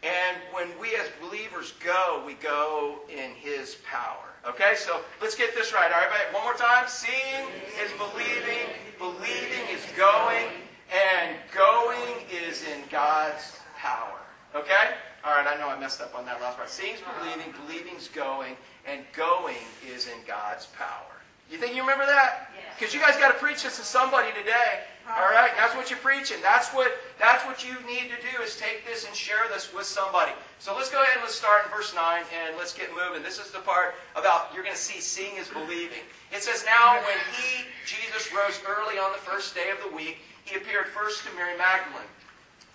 And 0.02 0.36
when 0.52 0.68
we 0.78 0.94
as 0.96 1.08
believers 1.20 1.72
go, 1.80 2.22
we 2.26 2.34
go 2.34 3.00
in 3.08 3.32
His 3.32 3.76
power. 3.88 4.36
Okay, 4.46 4.74
so 4.76 5.00
let's 5.22 5.34
get 5.34 5.54
this 5.54 5.72
right. 5.72 5.90
All 5.90 5.98
right, 5.98 6.10
buddy. 6.10 6.34
one 6.34 6.44
more 6.44 6.54
time. 6.54 6.84
Seeing 6.88 7.48
is 7.82 7.90
believing, 7.96 8.68
believing 8.98 9.64
is 9.72 9.82
going, 9.96 10.52
and 10.92 11.36
going 11.54 12.20
is 12.30 12.62
in 12.64 12.82
God's 12.90 13.58
power. 13.78 14.25
Okay? 14.56 14.94
All 15.24 15.32
right, 15.32 15.46
I 15.46 15.58
know 15.58 15.68
I 15.68 15.78
messed 15.78 16.00
up 16.00 16.14
on 16.16 16.24
that 16.26 16.40
last 16.40 16.56
part. 16.56 16.70
Seeing's 16.70 17.00
believing, 17.20 17.52
believing's 17.66 18.08
going, 18.08 18.56
and 18.86 19.02
going 19.12 19.56
is 19.86 20.06
in 20.06 20.18
God's 20.26 20.66
power. 20.66 21.16
You 21.50 21.58
think 21.58 21.76
you 21.76 21.82
remember 21.82 22.06
that? 22.06 22.50
Because 22.78 22.92
you 22.92 23.00
guys 23.00 23.16
got 23.16 23.30
to 23.32 23.38
preach 23.38 23.62
this 23.62 23.76
to 23.78 23.84
somebody 23.84 24.28
today. 24.32 24.82
All 25.06 25.30
right, 25.30 25.50
and 25.50 25.58
that's 25.58 25.74
what 25.76 25.88
you're 25.88 26.02
preaching. 26.02 26.38
That's 26.42 26.74
what 26.74 26.90
that's 27.20 27.46
what 27.46 27.62
you 27.62 27.78
need 27.86 28.10
to 28.10 28.18
do 28.18 28.42
is 28.42 28.58
take 28.58 28.84
this 28.84 29.06
and 29.06 29.14
share 29.14 29.46
this 29.54 29.72
with 29.72 29.86
somebody. 29.86 30.32
So 30.58 30.74
let's 30.74 30.90
go 30.90 31.00
ahead 31.00 31.14
and 31.14 31.22
let's 31.22 31.38
start 31.38 31.64
in 31.64 31.70
verse 31.70 31.94
nine 31.94 32.26
and 32.34 32.58
let's 32.58 32.74
get 32.74 32.90
moving. 32.90 33.22
This 33.22 33.38
is 33.38 33.52
the 33.52 33.60
part 33.62 33.94
about 34.16 34.50
you're 34.52 34.64
going 34.64 34.74
to 34.74 34.80
see 34.80 34.98
seeing 34.98 35.36
is 35.38 35.46
believing. 35.46 36.02
It 36.34 36.42
says 36.42 36.66
now 36.66 36.98
when 37.06 37.18
he 37.38 37.70
Jesus 37.86 38.34
rose 38.34 38.58
early 38.66 38.98
on 38.98 39.12
the 39.12 39.22
first 39.22 39.54
day 39.54 39.70
of 39.70 39.78
the 39.88 39.94
week, 39.94 40.18
he 40.44 40.56
appeared 40.56 40.90
first 40.90 41.22
to 41.24 41.30
Mary 41.38 41.56
Magdalene, 41.56 42.10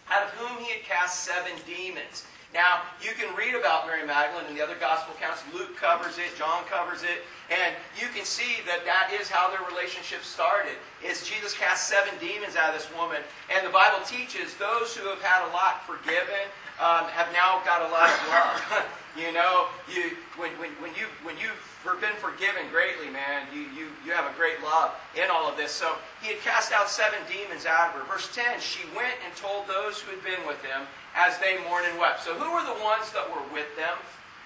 out 0.10 0.24
of 0.24 0.29
whom 0.31 0.63
he 0.63 0.72
had 0.72 0.84
cast 0.84 1.22
seven 1.22 1.51
demons. 1.65 2.25
Now, 2.53 2.84
you 3.00 3.12
can 3.15 3.34
read 3.36 3.55
about 3.55 3.88
Mary 3.88 4.05
Magdalene 4.05 4.46
in 4.50 4.55
the 4.55 4.62
other 4.62 4.75
gospel 4.75 5.15
accounts. 5.15 5.41
Luke 5.53 5.77
covers 5.77 6.17
it, 6.17 6.36
John 6.38 6.65
covers 6.67 7.03
it, 7.03 7.24
and 7.48 7.75
you 7.96 8.12
can 8.12 8.25
see 8.25 8.60
that 8.67 8.84
that 8.84 9.15
is 9.15 9.29
how 9.29 9.48
their 9.50 9.63
relationship 9.72 10.24
started. 10.24 10.75
Is 11.00 11.24
Jesus 11.24 11.55
cast 11.55 11.88
seven 11.88 12.12
demons 12.20 12.58
out 12.58 12.75
of 12.75 12.75
this 12.75 12.91
woman, 12.91 13.24
and 13.48 13.65
the 13.65 13.72
Bible 13.72 14.03
teaches 14.03 14.55
those 14.60 14.91
who 14.96 15.08
have 15.08 15.22
had 15.22 15.48
a 15.48 15.51
lot 15.55 15.88
forgiven 15.88 16.51
um, 16.75 17.08
have 17.15 17.31
now 17.31 17.63
got 17.63 17.88
a 17.88 17.89
lot 17.93 18.12
of 18.12 18.20
love. 18.27 18.84
you 19.17 19.31
know, 19.33 19.67
you 19.91 20.15
when, 20.37 20.51
when, 20.55 20.71
when 20.79 20.91
you 20.95 21.07
when 21.23 21.35
you've 21.35 21.59
been 21.99 22.15
forgiven 22.23 22.69
greatly, 22.71 23.11
man, 23.11 23.43
you, 23.53 23.67
you 23.75 23.91
you 24.05 24.11
have 24.11 24.23
a 24.23 24.35
great 24.37 24.63
love 24.63 24.95
in 25.15 25.29
all 25.29 25.49
of 25.49 25.57
this. 25.57 25.71
So 25.71 25.95
he 26.21 26.31
had 26.31 26.39
cast 26.41 26.71
out 26.71 26.89
seven 26.89 27.19
demons 27.27 27.65
out 27.65 27.91
of 27.91 28.01
her. 28.01 28.05
Verse 28.07 28.33
10, 28.33 28.59
she 28.59 28.87
went 28.95 29.15
and 29.25 29.35
told 29.35 29.67
those 29.67 29.99
who 29.99 30.15
had 30.15 30.23
been 30.23 30.39
with 30.47 30.61
them 30.63 30.87
as 31.15 31.37
they 31.39 31.59
mourned 31.67 31.87
and 31.87 31.99
wept. 31.99 32.23
So 32.23 32.33
who 32.35 32.47
were 32.53 32.63
the 32.63 32.79
ones 32.79 33.11
that 33.11 33.27
were 33.27 33.43
with 33.51 33.67
them? 33.75 33.99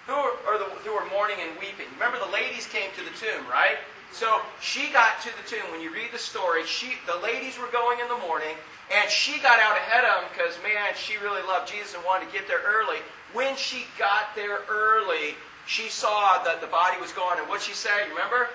Who 0.08 0.14
are 0.14 0.58
the, 0.58 0.70
who 0.86 0.94
were 0.94 1.06
mourning 1.10 1.38
and 1.42 1.58
weeping? 1.58 1.90
Remember 1.98 2.22
the 2.22 2.32
ladies 2.32 2.66
came 2.70 2.94
to 2.94 3.04
the 3.06 3.14
tomb, 3.18 3.46
right? 3.50 3.82
So 4.14 4.40
she 4.62 4.94
got 4.94 5.20
to 5.26 5.30
the 5.34 5.46
tomb. 5.50 5.66
When 5.72 5.82
you 5.82 5.92
read 5.92 6.14
the 6.14 6.22
story, 6.22 6.64
she, 6.66 6.94
the 7.06 7.18
ladies 7.20 7.58
were 7.58 7.68
going 7.74 8.00
in 8.00 8.08
the 8.08 8.22
morning, 8.22 8.56
and 8.94 9.10
she 9.10 9.42
got 9.42 9.60
out 9.60 9.76
ahead 9.76 10.06
of 10.06 10.22
them 10.22 10.30
because, 10.32 10.56
man, 10.62 10.94
she 10.96 11.18
really 11.18 11.42
loved 11.44 11.68
Jesus 11.68 11.96
and 11.96 12.06
wanted 12.06 12.28
to 12.28 12.32
get 12.32 12.48
there 12.48 12.62
early. 12.64 13.02
When 13.36 13.56
she 13.58 13.84
got 14.00 14.34
there 14.34 14.60
early, 14.72 15.36
she 15.68 15.90
saw 15.90 16.42
that 16.44 16.62
the 16.62 16.68
body 16.68 16.96
was 17.02 17.12
gone. 17.12 17.38
And 17.38 17.50
what 17.50 17.62
she 17.62 17.74
say? 17.74 18.08
Remember? 18.08 18.48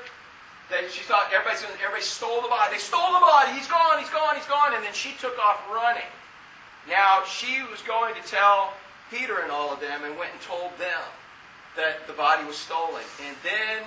That 0.70 0.90
she 0.90 1.04
thought 1.04 1.28
everybody, 1.36 1.60
everybody 1.84 2.00
stole 2.00 2.40
the 2.40 2.48
body. 2.48 2.72
They 2.72 2.80
stole 2.80 3.12
the 3.12 3.20
body. 3.20 3.52
He's 3.52 3.68
gone. 3.68 4.00
He's 4.00 4.08
gone. 4.08 4.36
He's 4.36 4.48
gone. 4.48 4.72
And 4.72 4.82
then 4.82 4.94
she 4.94 5.12
took 5.20 5.36
off 5.38 5.60
running. 5.68 6.08
Now, 6.88 7.22
she 7.28 7.60
was 7.68 7.82
going 7.82 8.14
to 8.14 8.24
tell 8.24 8.72
Peter 9.10 9.44
and 9.44 9.52
all 9.52 9.68
of 9.68 9.80
them 9.80 10.00
and 10.02 10.16
went 10.16 10.32
and 10.32 10.40
told 10.40 10.72
them 10.80 11.04
that 11.76 12.06
the 12.06 12.14
body 12.14 12.46
was 12.48 12.56
stolen. 12.56 13.04
And 13.26 13.36
then, 13.44 13.84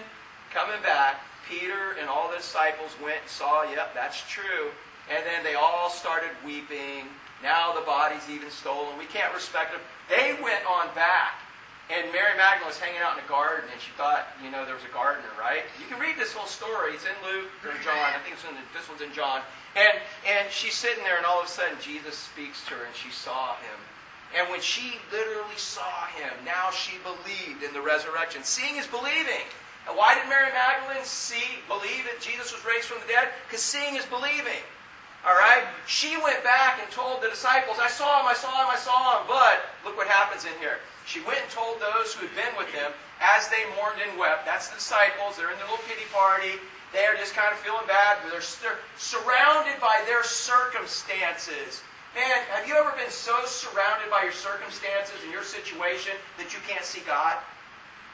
coming 0.53 0.81
back, 0.83 1.25
Peter 1.50 1.97
and 2.00 2.07
all 2.07 2.29
the 2.29 2.38
disciples 2.38 2.93
went 3.01 3.25
and 3.25 3.29
saw, 3.29 3.63
yep, 3.63 3.95
that's 3.95 4.21
true. 4.29 4.69
And 5.09 5.25
then 5.25 5.43
they 5.43 5.55
all 5.55 5.89
started 5.89 6.29
weeping. 6.45 7.09
Now 7.43 7.75
the 7.75 7.85
body's 7.85 8.23
even 8.31 8.50
stolen. 8.50 8.97
We 8.97 9.05
can't 9.05 9.33
respect 9.35 9.75
them. 9.75 9.81
They 10.07 10.33
went 10.41 10.63
on 10.65 10.88
back. 10.95 11.43
And 11.91 12.07
Mary 12.15 12.31
Magdalene 12.39 12.71
was 12.71 12.79
hanging 12.79 13.03
out 13.03 13.19
in 13.19 13.21
a 13.21 13.27
garden, 13.27 13.67
and 13.67 13.75
she 13.75 13.91
thought, 14.00 14.31
you 14.39 14.47
know, 14.47 14.63
there 14.63 14.73
was 14.73 14.88
a 14.88 14.93
gardener, 14.95 15.27
right? 15.35 15.67
You 15.75 15.85
can 15.91 16.00
read 16.00 16.15
this 16.15 16.31
whole 16.31 16.47
story. 16.47 16.95
It's 16.95 17.03
in 17.03 17.13
Luke 17.27 17.51
or 17.67 17.75
John. 17.83 18.00
I 18.00 18.23
think 18.23 18.39
it's 18.39 18.47
in 18.47 18.55
the, 18.55 18.63
this 18.71 18.88
one's 18.88 19.03
in 19.03 19.12
John. 19.12 19.43
And, 19.75 20.00
and 20.23 20.47
she's 20.47 20.79
sitting 20.79 21.03
there, 21.03 21.19
and 21.19 21.27
all 21.27 21.43
of 21.43 21.45
a 21.45 21.51
sudden 21.51 21.75
Jesus 21.83 22.15
speaks 22.15 22.63
to 22.71 22.79
her, 22.79 22.88
and 22.88 22.95
she 22.95 23.12
saw 23.12 23.59
him. 23.59 23.77
And 24.31 24.47
when 24.50 24.63
she 24.63 24.95
literally 25.12 25.59
saw 25.59 26.07
him, 26.15 26.31
now 26.47 26.71
she 26.71 26.97
believed 27.03 27.62
in 27.62 27.75
the 27.75 27.83
resurrection. 27.83 28.47
Seeing 28.47 28.79
is 28.79 28.88
believing. 28.88 29.43
And 29.85 30.00
why 30.00 30.15
did 30.15 30.25
Mary 30.31 30.50
Magdalene 30.55 31.03
see, 31.03 31.59
believe 31.67 32.07
that 32.07 32.23
Jesus 32.23 32.55
was 32.55 32.63
raised 32.63 32.88
from 32.88 33.03
the 33.03 33.12
dead? 33.12 33.29
Because 33.45 33.62
seeing 33.62 34.00
is 34.00 34.07
believing. 34.07 34.63
All 35.23 35.35
right? 35.39 35.63
She 35.87 36.19
went 36.19 36.43
back 36.43 36.79
and 36.83 36.91
told 36.91 37.23
the 37.23 37.31
disciples, 37.31 37.79
I 37.79 37.87
saw 37.87 38.19
him, 38.19 38.27
I 38.27 38.35
saw 38.35 38.51
him, 38.59 38.67
I 38.67 38.75
saw 38.75 39.19
him. 39.19 39.27
But 39.27 39.71
look 39.87 39.95
what 39.95 40.07
happens 40.07 40.43
in 40.43 40.51
here. 40.59 40.83
She 41.07 41.23
went 41.23 41.39
and 41.39 41.51
told 41.51 41.79
those 41.79 42.13
who 42.13 42.27
had 42.27 42.35
been 42.35 42.53
with 42.59 42.71
him 42.75 42.91
as 43.23 43.47
they 43.47 43.63
mourned 43.79 44.03
and 44.03 44.19
wept. 44.19 44.45
That's 44.45 44.67
the 44.67 44.75
disciples. 44.75 45.35
They're 45.35 45.51
in 45.51 45.59
their 45.59 45.67
little 45.71 45.87
pity 45.87 46.07
party. 46.11 46.59
They 46.91 47.07
are 47.07 47.15
just 47.15 47.33
kind 47.33 47.51
of 47.51 47.59
feeling 47.59 47.87
bad. 47.87 48.19
They're, 48.27 48.43
they're 48.61 48.83
surrounded 48.99 49.79
by 49.79 50.03
their 50.05 50.23
circumstances. 50.23 51.83
Man, 52.13 52.45
have 52.53 52.67
you 52.67 52.75
ever 52.75 52.93
been 52.93 53.09
so 53.09 53.33
surrounded 53.45 54.11
by 54.11 54.21
your 54.23 54.35
circumstances 54.35 55.15
and 55.23 55.31
your 55.31 55.41
situation 55.41 56.13
that 56.37 56.53
you 56.53 56.59
can't 56.67 56.85
see 56.85 57.01
God? 57.07 57.41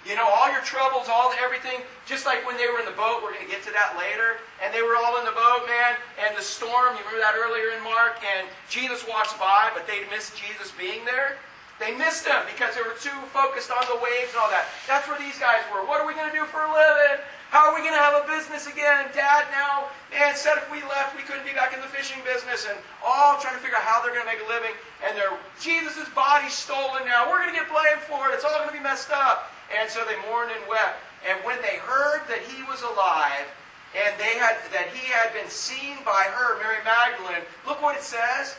You 0.08 0.16
know, 0.16 0.28
all 0.28 0.48
your 0.52 0.64
troubles, 0.64 1.12
all 1.12 1.34
everything, 1.44 1.84
just 2.08 2.26
like 2.26 2.46
when 2.48 2.56
they 2.56 2.72
were 2.72 2.80
in 2.80 2.88
the 2.88 2.96
boat, 2.96 3.20
we're 3.20 3.36
going 3.36 3.44
to 3.44 3.52
get 3.52 3.62
to 3.68 3.74
that 3.76 4.00
later, 4.00 4.40
and 4.64 4.72
they 4.72 4.82
were 4.82 4.96
all 4.96 5.20
in 5.20 5.26
the 5.28 5.36
boat, 5.36 5.68
man, 5.68 6.00
and 6.24 6.32
the 6.40 6.42
storm, 6.42 6.96
you 6.96 7.04
remember 7.04 7.20
that 7.20 7.36
earlier 7.36 7.76
in 7.76 7.84
Mark, 7.84 8.24
and 8.24 8.48
Jesus 8.72 9.04
walks 9.04 9.36
by, 9.36 9.70
but 9.76 9.84
they 9.86 10.08
missed 10.08 10.40
Jesus 10.40 10.72
being 10.80 11.04
there. 11.04 11.36
They 11.80 11.96
missed 11.96 12.28
him 12.28 12.44
because 12.48 12.76
they 12.76 12.84
were 12.84 12.96
too 13.00 13.16
focused 13.32 13.72
on 13.72 13.84
the 13.88 13.96
waves 14.04 14.36
and 14.36 14.44
all 14.44 14.52
that. 14.52 14.68
That's 14.84 15.08
where 15.08 15.16
these 15.16 15.40
guys 15.40 15.64
were. 15.72 15.88
What 15.88 16.04
are 16.04 16.08
we 16.08 16.12
going 16.12 16.28
to 16.28 16.36
do 16.36 16.44
for 16.44 16.60
a 16.60 16.68
living? 16.68 17.24
How 17.56 17.72
are 17.72 17.74
we 17.74 17.82
going 17.82 17.96
to 17.96 18.04
have 18.04 18.20
a 18.20 18.28
business 18.28 18.68
again? 18.68 19.08
Dad 19.16 19.48
now, 19.56 19.88
man, 20.12 20.36
said 20.36 20.60
if 20.60 20.68
we 20.68 20.84
left, 20.92 21.16
we 21.16 21.24
couldn't 21.24 21.48
be 21.48 21.56
back 21.56 21.72
in 21.72 21.80
the 21.80 21.88
fishing 21.88 22.20
business. 22.28 22.68
And 22.68 22.76
all 23.00 23.40
trying 23.40 23.56
to 23.56 23.64
figure 23.64 23.80
out 23.80 23.88
how 23.88 24.04
they're 24.04 24.12
going 24.12 24.28
to 24.28 24.32
make 24.32 24.44
a 24.44 24.50
living. 24.52 24.76
And 25.08 25.16
their 25.16 25.32
Jesus' 25.58 26.12
body's 26.12 26.54
stolen 26.54 27.08
now. 27.08 27.32
We're 27.32 27.40
going 27.40 27.56
to 27.56 27.58
get 27.58 27.72
blamed 27.72 28.04
for 28.06 28.28
it. 28.28 28.36
It's 28.36 28.44
all 28.44 28.60
going 28.60 28.70
to 28.70 28.76
be 28.76 28.84
messed 28.84 29.10
up. 29.10 29.50
And 29.78 29.90
so 29.90 30.06
they 30.06 30.18
mourned 30.30 30.52
and 30.52 30.64
wept. 30.70 30.98
And 31.28 31.38
when 31.46 31.62
they 31.62 31.78
heard 31.78 32.26
that 32.28 32.42
he 32.48 32.64
was 32.64 32.82
alive, 32.82 33.46
and 33.94 34.14
they 34.22 34.38
had 34.38 34.58
that 34.72 34.94
he 34.94 35.06
had 35.10 35.34
been 35.34 35.50
seen 35.50 35.98
by 36.06 36.30
her, 36.30 36.62
Mary 36.62 36.82
Magdalene, 36.86 37.44
look 37.66 37.82
what 37.82 37.98
it 37.98 38.04
says. 38.04 38.56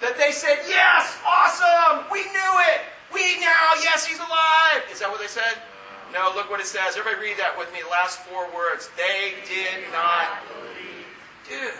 That 0.00 0.16
they 0.18 0.32
said, 0.32 0.58
Yes, 0.66 1.16
awesome! 1.22 2.10
We 2.10 2.24
knew 2.32 2.52
it! 2.74 2.80
We 3.12 3.38
now, 3.40 3.78
yes, 3.80 4.04
he's 4.04 4.18
alive! 4.18 4.82
Is 4.90 4.98
that 5.00 5.08
what 5.08 5.20
they 5.20 5.28
said? 5.30 5.60
No, 6.12 6.32
look 6.34 6.50
what 6.50 6.60
it 6.60 6.66
says. 6.66 6.96
Everybody 6.96 7.30
read 7.30 7.38
that 7.38 7.58
with 7.58 7.72
me. 7.72 7.80
Last 7.90 8.20
four 8.26 8.46
words. 8.54 8.90
They 8.96 9.34
did 9.46 9.86
not 9.92 10.42
believe. 10.46 11.06
Dude, 11.46 11.74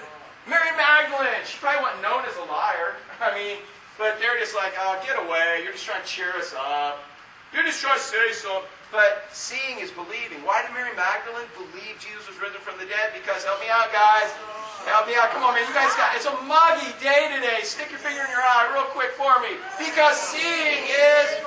Mary 0.46 0.74
Magdalene, 0.76 1.42
she 1.46 1.58
probably 1.58 1.82
wasn't 1.82 2.02
known 2.02 2.22
as 2.26 2.36
a 2.36 2.46
liar. 2.50 2.98
I 3.20 3.34
mean, 3.34 3.58
but 3.98 4.18
they're 4.20 4.38
just 4.38 4.54
like, 4.54 4.74
oh, 4.78 5.00
get 5.06 5.16
away. 5.18 5.62
You're 5.62 5.72
just 5.72 5.86
trying 5.86 6.02
to 6.02 6.08
cheer 6.08 6.34
us 6.36 6.54
up. 6.54 7.02
You're 7.54 7.64
just 7.64 7.80
trying 7.80 7.96
to 7.96 8.04
say 8.04 8.34
something. 8.34 8.66
But 8.90 9.26
seeing 9.30 9.78
is 9.82 9.90
believing. 9.90 10.42
Why 10.46 10.62
did 10.62 10.70
Mary 10.70 10.94
Magdalene 10.94 11.50
believe 11.58 11.98
Jesus 11.98 12.30
was 12.30 12.38
risen 12.38 12.62
from 12.62 12.78
the 12.78 12.86
dead? 12.86 13.10
Because, 13.10 13.42
help 13.42 13.58
me 13.58 13.66
out, 13.66 13.90
guys. 13.90 14.30
Help 14.86 15.08
me 15.10 15.18
out. 15.18 15.34
Come 15.34 15.42
on, 15.42 15.56
man. 15.56 15.66
You 15.66 15.74
guys 15.74 15.90
got 15.98 16.14
it's 16.14 16.30
a 16.30 16.36
muggy 16.46 16.92
day 17.02 17.32
today. 17.34 17.64
Stick 17.66 17.90
your 17.90 17.98
finger 17.98 18.22
in 18.22 18.30
your 18.30 18.44
eye 18.44 18.70
real 18.70 18.86
quick 18.94 19.16
for 19.18 19.34
me. 19.42 19.58
Because 19.80 20.14
seeing 20.14 20.84
is 20.86 21.42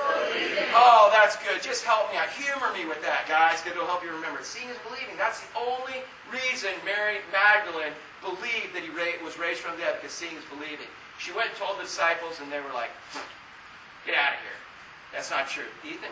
Oh, 0.74 1.08
that's 1.12 1.36
good. 1.40 1.62
Just 1.62 1.84
help 1.84 2.12
me 2.12 2.18
out. 2.18 2.28
Humor 2.36 2.72
me 2.76 2.84
with 2.84 3.00
that, 3.00 3.24
guys, 3.24 3.62
because 3.62 3.76
it'll 3.76 3.88
help 3.88 4.04
you 4.04 4.12
remember. 4.12 4.44
Seeing 4.44 4.68
is 4.68 4.76
believing. 4.84 5.16
That's 5.16 5.40
the 5.40 5.50
only 5.56 6.04
reason 6.28 6.76
Mary 6.84 7.24
Magdalene 7.32 7.96
believed 8.20 8.76
that 8.76 8.84
he 8.84 8.92
was 9.24 9.38
raised 9.38 9.64
from 9.64 9.78
the 9.78 9.86
dead, 9.86 9.96
because 10.00 10.12
seeing 10.12 10.36
is 10.36 10.44
believing. 10.52 10.90
She 11.16 11.32
went 11.32 11.54
and 11.54 11.56
told 11.56 11.78
the 11.80 11.88
disciples, 11.88 12.40
and 12.42 12.52
they 12.52 12.60
were 12.60 12.74
like, 12.76 12.92
get 14.04 14.14
out 14.18 14.36
of 14.36 14.40
here. 14.44 14.57
That's 15.12 15.30
not 15.30 15.48
true. 15.48 15.68
Ethan? 15.84 16.10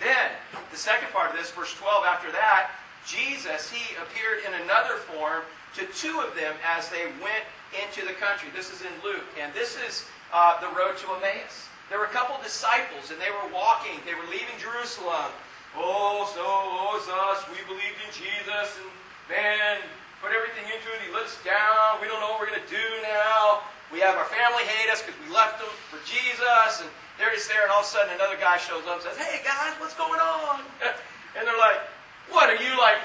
Then, 0.00 0.30
the 0.70 0.76
second 0.76 1.08
part 1.12 1.30
of 1.30 1.36
this, 1.36 1.50
verse 1.50 1.72
12, 1.74 2.04
after 2.04 2.30
that, 2.32 2.70
Jesus, 3.06 3.70
he 3.70 3.96
appeared 3.96 4.44
in 4.44 4.52
another 4.66 4.96
form 4.96 5.42
to 5.76 5.86
two 5.94 6.20
of 6.20 6.34
them 6.34 6.56
as 6.64 6.88
they 6.88 7.06
went 7.22 7.44
into 7.76 8.04
the 8.04 8.16
country. 8.16 8.48
This 8.54 8.72
is 8.72 8.82
in 8.82 8.92
Luke, 9.04 9.24
and 9.40 9.52
this 9.54 9.76
is 9.76 10.04
uh, 10.32 10.60
the 10.60 10.68
road 10.76 10.96
to 11.04 11.06
Emmaus. 11.16 11.68
There 11.88 12.02
were 12.02 12.10
a 12.10 12.16
couple 12.16 12.34
disciples, 12.42 13.14
and 13.14 13.20
they 13.22 13.30
were 13.30 13.46
walking. 13.54 14.02
They 14.02 14.18
were 14.18 14.26
leaving 14.26 14.58
Jerusalem. 14.58 15.30
Oh, 15.76 16.26
so, 16.34 16.42
oh, 16.42 16.98
us. 17.30 17.44
We 17.52 17.60
believed 17.68 18.00
in 18.02 18.10
Jesus, 18.10 18.74
and 18.80 18.90
man, 19.30 19.84
put 20.18 20.34
everything 20.34 20.66
into 20.66 20.88
it. 20.96 20.98
He 21.04 21.12
us 21.14 21.38
down. 21.44 22.02
We 22.02 22.08
don't 22.08 22.18
know 22.18 22.34
what 22.34 22.42
we're 22.42 22.50
going 22.50 22.64
to 22.64 22.72
do 22.72 22.88
now. 23.06 23.62
We 23.94 24.02
have 24.02 24.18
our 24.18 24.26
family 24.26 24.66
hate 24.66 24.90
us 24.90 25.04
because 25.04 25.14
we 25.22 25.30
left 25.30 25.62
them 25.62 25.70
for 25.92 26.02
Jesus, 26.02 26.82
and 26.82 26.90
they're 27.18 27.32
just 27.32 27.48
there, 27.48 27.62
and 27.62 27.70
all 27.72 27.80
of 27.80 27.86
a 27.86 27.88
sudden 27.88 28.14
another 28.14 28.36
guy 28.36 28.56
shows 28.56 28.84
up 28.86 29.00
and 29.00 29.08
says, 29.08 29.16
Hey, 29.16 29.40
guys, 29.44 29.74
what's 29.80 29.96
going 29.96 30.20
on? 30.20 30.60
and 31.36 31.46
they're 31.46 31.58
like, 31.58 31.80
What, 32.30 32.50
are 32.50 32.60
you 32.60 32.76
like, 32.78 33.00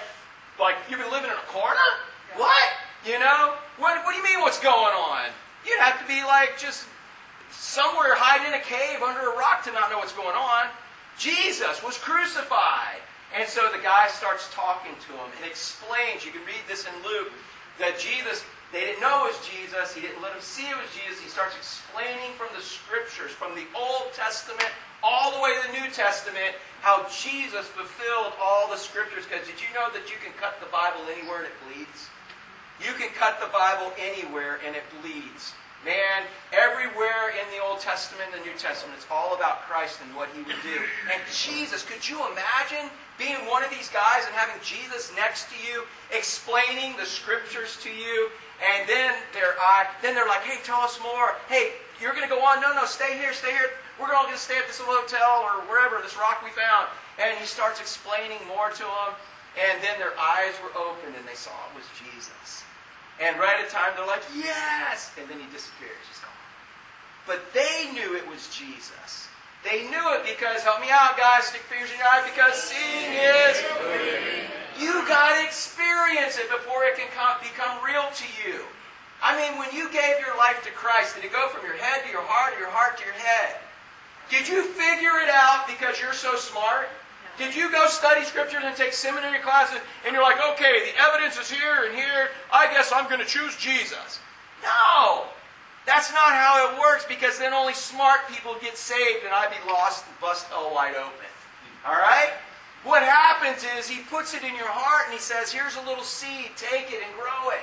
like, 0.59 0.75
you've 0.89 0.99
been 0.99 1.11
living 1.11 1.31
in 1.31 1.37
a 1.37 1.47
corner? 1.47 1.89
What? 2.35 2.69
You 3.05 3.19
know? 3.19 3.55
What, 3.77 4.03
what 4.05 4.11
do 4.11 4.17
you 4.17 4.23
mean 4.23 4.41
what's 4.41 4.59
going 4.59 4.93
on? 4.93 5.31
You'd 5.65 5.79
have 5.79 5.99
to 5.99 6.07
be 6.07 6.23
like 6.23 6.57
just 6.57 6.85
somewhere 7.51 8.15
hiding 8.15 8.47
in 8.47 8.53
a 8.53 8.63
cave 8.63 9.01
under 9.01 9.31
a 9.31 9.37
rock 9.37 9.63
to 9.65 9.71
not 9.71 9.89
know 9.89 9.97
what's 9.97 10.13
going 10.13 10.35
on. 10.35 10.67
Jesus 11.17 11.83
was 11.83 11.97
crucified. 11.97 13.01
And 13.35 13.47
so 13.47 13.71
the 13.71 13.81
guy 13.81 14.07
starts 14.09 14.49
talking 14.51 14.91
to 14.91 15.11
him 15.13 15.29
and 15.37 15.45
explains, 15.45 16.25
you 16.25 16.31
can 16.31 16.43
read 16.43 16.63
this 16.67 16.85
in 16.85 16.93
Luke, 17.03 17.31
that 17.79 17.97
Jesus, 17.97 18.43
they 18.71 18.81
didn't 18.81 19.01
know 19.03 19.27
it 19.27 19.35
was 19.35 19.41
Jesus. 19.43 19.93
He 19.93 20.01
didn't 20.01 20.21
let 20.23 20.31
them 20.31 20.41
see 20.41 20.63
it 20.63 20.77
was 20.79 20.87
Jesus. 20.95 21.19
He 21.19 21.27
starts 21.27 21.55
explaining 21.59 22.31
from 22.39 22.47
the 22.55 22.63
scriptures, 22.63 23.31
from 23.31 23.53
the 23.55 23.67
Old 23.75 24.15
Testament 24.15 24.71
all 25.03 25.35
the 25.35 25.41
way 25.41 25.51
to 25.57 25.61
the 25.67 25.73
New 25.81 25.89
Testament, 25.91 26.55
how 26.81 27.05
Jesus 27.09 27.65
fulfilled 27.67 28.33
all 28.39 28.69
the 28.69 28.77
scriptures. 28.77 29.25
Because 29.25 29.45
did 29.47 29.59
you 29.59 29.69
know 29.73 29.89
that 29.91 30.09
you 30.09 30.17
can 30.23 30.31
cut 30.39 30.59
the 30.61 30.69
Bible 30.69 31.01
anywhere 31.09 31.43
and 31.43 31.49
it 31.49 31.57
bleeds? 31.67 32.09
You 32.79 32.93
can 32.97 33.09
cut 33.13 33.41
the 33.41 33.49
Bible 33.53 33.93
anywhere 33.99 34.59
and 34.65 34.75
it 34.75 34.85
bleeds. 35.01 35.53
Man, 35.81 36.29
everywhere 36.53 37.33
in 37.33 37.45
the 37.49 37.57
Old 37.57 37.81
Testament 37.81 38.29
and 38.33 38.41
the 38.41 38.45
New 38.45 38.57
Testament, 38.57 38.97
it's 39.01 39.09
all 39.09 39.33
about 39.33 39.65
Christ 39.65 39.97
and 40.05 40.15
what 40.15 40.29
He 40.29 40.45
would 40.45 40.61
do. 40.61 40.77
And 41.09 41.21
Jesus, 41.33 41.81
could 41.81 42.07
you 42.07 42.21
imagine 42.29 42.93
being 43.17 43.49
one 43.49 43.63
of 43.63 43.71
these 43.71 43.89
guys 43.89 44.21
and 44.29 44.33
having 44.37 44.61
Jesus 44.61 45.11
next 45.15 45.49
to 45.49 45.57
you, 45.57 45.83
explaining 46.13 46.95
the 46.97 47.05
Scriptures 47.05 47.77
to 47.81 47.89
you, 47.89 48.29
and 48.61 48.87
then 48.87 49.17
they're, 49.33 49.57
uh, 49.57 49.89
then 50.01 50.13
they're 50.13 50.29
like, 50.29 50.45
hey, 50.45 50.61
tell 50.63 50.81
us 50.81 51.01
more. 51.01 51.35
Hey, 51.49 51.73
you're 51.99 52.13
going 52.13 52.27
to 52.27 52.29
go 52.29 52.41
on. 52.45 52.61
No, 52.61 52.73
no, 52.73 52.85
stay 52.85 53.17
here, 53.17 53.33
stay 53.33 53.51
here. 53.51 53.73
We're 53.99 54.13
all 54.13 54.29
going 54.29 54.37
to 54.37 54.41
stay 54.41 54.57
at 54.57 54.67
this 54.69 54.79
little 54.79 54.95
hotel 54.95 55.45
or 55.45 55.65
wherever, 55.65 56.01
this 56.01 56.17
rock 56.17 56.41
we 56.45 56.53
found. 56.53 56.89
And 57.17 57.37
he 57.37 57.45
starts 57.45 57.81
explaining 57.81 58.39
more 58.47 58.69
to 58.69 58.85
them. 58.85 59.11
And 59.57 59.81
then 59.83 59.97
their 59.97 60.13
eyes 60.17 60.55
were 60.63 60.71
opened 60.77 61.17
and 61.17 61.27
they 61.27 61.35
saw 61.35 61.51
it 61.69 61.75
was 61.75 61.85
Jesus. 61.97 62.63
And 63.19 63.37
right 63.37 63.59
at 63.61 63.69
time, 63.69 63.93
they're 63.97 64.07
like, 64.07 64.23
yes! 64.33 65.11
And 65.19 65.29
then 65.29 65.37
he 65.37 65.45
disappears. 65.53 66.01
He's 66.09 66.21
gone. 66.21 66.41
But 67.27 67.41
they 67.53 67.91
knew 67.93 68.15
it 68.15 68.25
was 68.29 68.49
Jesus. 68.49 69.27
They 69.63 69.83
knew 69.89 70.05
it 70.17 70.25
because, 70.25 70.63
help 70.63 70.81
me 70.81 70.87
out, 70.89 71.17
guys, 71.17 71.45
stick 71.45 71.61
fingers 71.61 71.91
in 71.91 71.97
your 71.97 72.07
eye, 72.07 72.25
because 72.25 72.57
seeing 72.57 73.13
is. 73.13 74.60
You 74.79 75.05
got 75.07 75.39
to 75.39 75.45
experience 75.45 76.37
it 76.37 76.49
before 76.49 76.85
it 76.85 76.95
can 76.95 77.07
come, 77.15 77.37
become 77.41 77.83
real 77.83 78.07
to 78.13 78.27
you. 78.43 78.61
I 79.21 79.37
mean, 79.37 79.59
when 79.59 79.69
you 79.71 79.91
gave 79.91 80.19
your 80.19 80.35
life 80.37 80.63
to 80.63 80.71
Christ, 80.71 81.15
did 81.15 81.25
it 81.25 81.31
go 81.31 81.49
from 81.49 81.65
your 81.65 81.77
head 81.77 82.03
to 82.05 82.09
your 82.09 82.25
heart, 82.25 82.55
or 82.55 82.59
your 82.59 82.73
heart 82.73 82.97
to 82.97 83.05
your 83.05 83.13
head? 83.13 83.57
Did 84.29 84.47
you 84.47 84.63
figure 84.63 85.19
it 85.21 85.29
out 85.29 85.67
because 85.67 85.99
you're 85.99 86.13
so 86.13 86.35
smart? 86.35 86.89
Did 87.37 87.55
you 87.55 87.71
go 87.71 87.87
study 87.87 88.23
scriptures 88.23 88.63
and 88.63 88.75
take 88.75 88.93
seminary 88.93 89.39
classes 89.39 89.79
and 90.05 90.13
you're 90.13 90.23
like, 90.23 90.37
okay, 90.53 90.91
the 90.91 91.01
evidence 91.01 91.37
is 91.37 91.49
here 91.49 91.85
and 91.85 91.95
here. 91.95 92.29
I 92.51 92.67
guess 92.71 92.91
I'm 92.93 93.07
going 93.07 93.19
to 93.19 93.25
choose 93.25 93.55
Jesus. 93.57 94.19
No. 94.63 95.25
That's 95.85 96.11
not 96.11 96.31
how 96.33 96.69
it 96.69 96.79
works 96.79 97.05
because 97.07 97.39
then 97.39 97.53
only 97.53 97.73
smart 97.73 98.21
people 98.29 98.55
get 98.61 98.77
saved 98.77 99.25
and 99.25 99.33
I'd 99.33 99.49
be 99.49 99.71
lost 99.71 100.05
and 100.07 100.19
bust 100.19 100.47
hell 100.47 100.71
wide 100.73 100.95
open. 100.95 101.31
All 101.85 101.93
right? 101.93 102.31
What 102.83 103.03
happens 103.03 103.63
is 103.77 103.87
he 103.87 104.01
puts 104.09 104.33
it 104.33 104.41
in 104.41 104.55
your 104.55 104.69
heart 104.69 105.05
and 105.05 105.13
he 105.13 105.21
says, 105.21 105.53
here's 105.53 105.77
a 105.77 105.85
little 105.85 106.03
seed, 106.03 106.57
take 106.57 106.89
it 106.89 107.05
and 107.05 107.13
grow 107.13 107.53
it. 107.53 107.61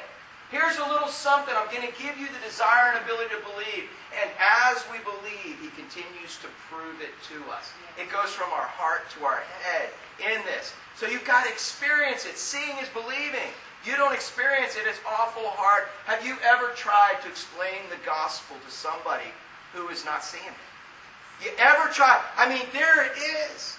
Here's 0.51 0.79
a 0.79 0.87
little 0.89 1.09
something. 1.09 1.53
I'm 1.53 1.69
going 1.69 1.85
to 1.85 1.93
give 2.01 2.17
you 2.17 2.25
the 2.25 2.41
desire 2.41 2.97
and 2.97 3.05
ability 3.05 3.37
to 3.37 3.43
believe. 3.45 3.85
And 4.17 4.33
as 4.41 4.81
we 4.89 4.97
believe, 5.05 5.61
He 5.61 5.69
continues 5.77 6.41
to 6.41 6.49
prove 6.73 7.05
it 7.05 7.13
to 7.29 7.37
us. 7.53 7.69
It 8.01 8.09
goes 8.09 8.33
from 8.33 8.49
our 8.57 8.65
heart 8.65 9.13
to 9.19 9.29
our 9.29 9.45
head 9.61 9.93
in 10.25 10.41
this. 10.49 10.73
So 10.97 11.05
you've 11.05 11.29
got 11.29 11.45
to 11.45 11.53
experience 11.53 12.25
it. 12.25 12.41
Seeing 12.41 12.81
is 12.81 12.89
believing. 12.89 13.53
You 13.85 13.95
don't 13.97 14.15
experience 14.15 14.75
it, 14.75 14.89
it's 14.89 14.99
awful 15.07 15.45
hard. 15.55 15.87
Have 16.07 16.27
you 16.27 16.37
ever 16.43 16.73
tried 16.75 17.21
to 17.23 17.29
explain 17.29 17.87
the 17.91 18.01
gospel 18.05 18.57
to 18.65 18.71
somebody 18.73 19.31
who 19.73 19.89
is 19.89 20.05
not 20.05 20.25
seeing 20.25 20.49
it? 20.49 21.45
You 21.45 21.51
ever 21.61 21.93
try? 21.93 22.21
I 22.37 22.49
mean, 22.49 22.67
there 22.73 23.07
it 23.07 23.15
is. 23.55 23.78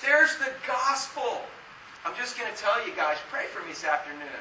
There's 0.00 0.40
the 0.40 0.48
gospel. 0.64 1.44
I'm 2.08 2.16
just 2.16 2.40
going 2.40 2.48
to 2.48 2.56
tell 2.56 2.80
you 2.80 2.96
guys, 2.96 3.20
pray 3.28 3.44
for 3.52 3.60
me 3.68 3.76
this 3.76 3.84
afternoon. 3.84 4.40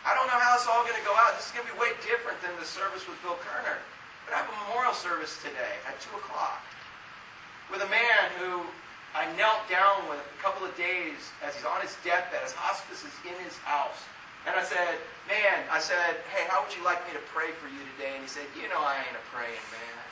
I 0.00 0.16
don't 0.16 0.24
know 0.32 0.40
how 0.40 0.56
it's 0.56 0.64
all 0.64 0.80
going 0.80 0.96
to 0.96 1.04
go 1.04 1.12
out. 1.12 1.36
This 1.36 1.48
is 1.48 1.52
going 1.52 1.68
to 1.68 1.72
be 1.72 1.76
way 1.76 1.92
different 2.00 2.40
than 2.40 2.56
the 2.56 2.64
service 2.64 3.04
with 3.04 3.20
Bill 3.20 3.36
Kerner. 3.44 3.76
But 4.24 4.32
I 4.32 4.44
have 4.44 4.48
a 4.48 4.56
memorial 4.64 4.96
service 4.96 5.36
today 5.44 5.76
at 5.84 6.00
2 6.00 6.16
o'clock 6.16 6.64
with 7.68 7.84
a 7.84 7.90
man 7.92 8.32
who 8.40 8.64
I 9.12 9.28
knelt 9.36 9.68
down 9.68 10.08
with 10.08 10.20
a 10.20 10.38
couple 10.40 10.64
of 10.64 10.72
days 10.72 11.20
as 11.44 11.52
he's 11.52 11.68
on 11.68 11.84
his 11.84 11.92
deathbed. 12.00 12.40
His 12.40 12.56
hospice 12.56 13.04
is 13.04 13.16
in 13.28 13.36
his 13.44 13.60
house. 13.60 14.00
And 14.48 14.56
I 14.56 14.64
said, 14.64 15.00
man, 15.28 15.68
I 15.68 15.80
said, 15.80 16.20
hey, 16.32 16.48
how 16.48 16.64
would 16.64 16.72
you 16.72 16.84
like 16.84 17.00
me 17.08 17.12
to 17.12 17.24
pray 17.32 17.52
for 17.60 17.68
you 17.68 17.80
today? 17.96 18.16
And 18.16 18.24
he 18.24 18.28
said, 18.28 18.48
you 18.56 18.68
know 18.72 18.80
I 18.80 19.04
ain't 19.04 19.16
a 19.16 19.24
praying 19.32 19.64
man. 19.68 20.03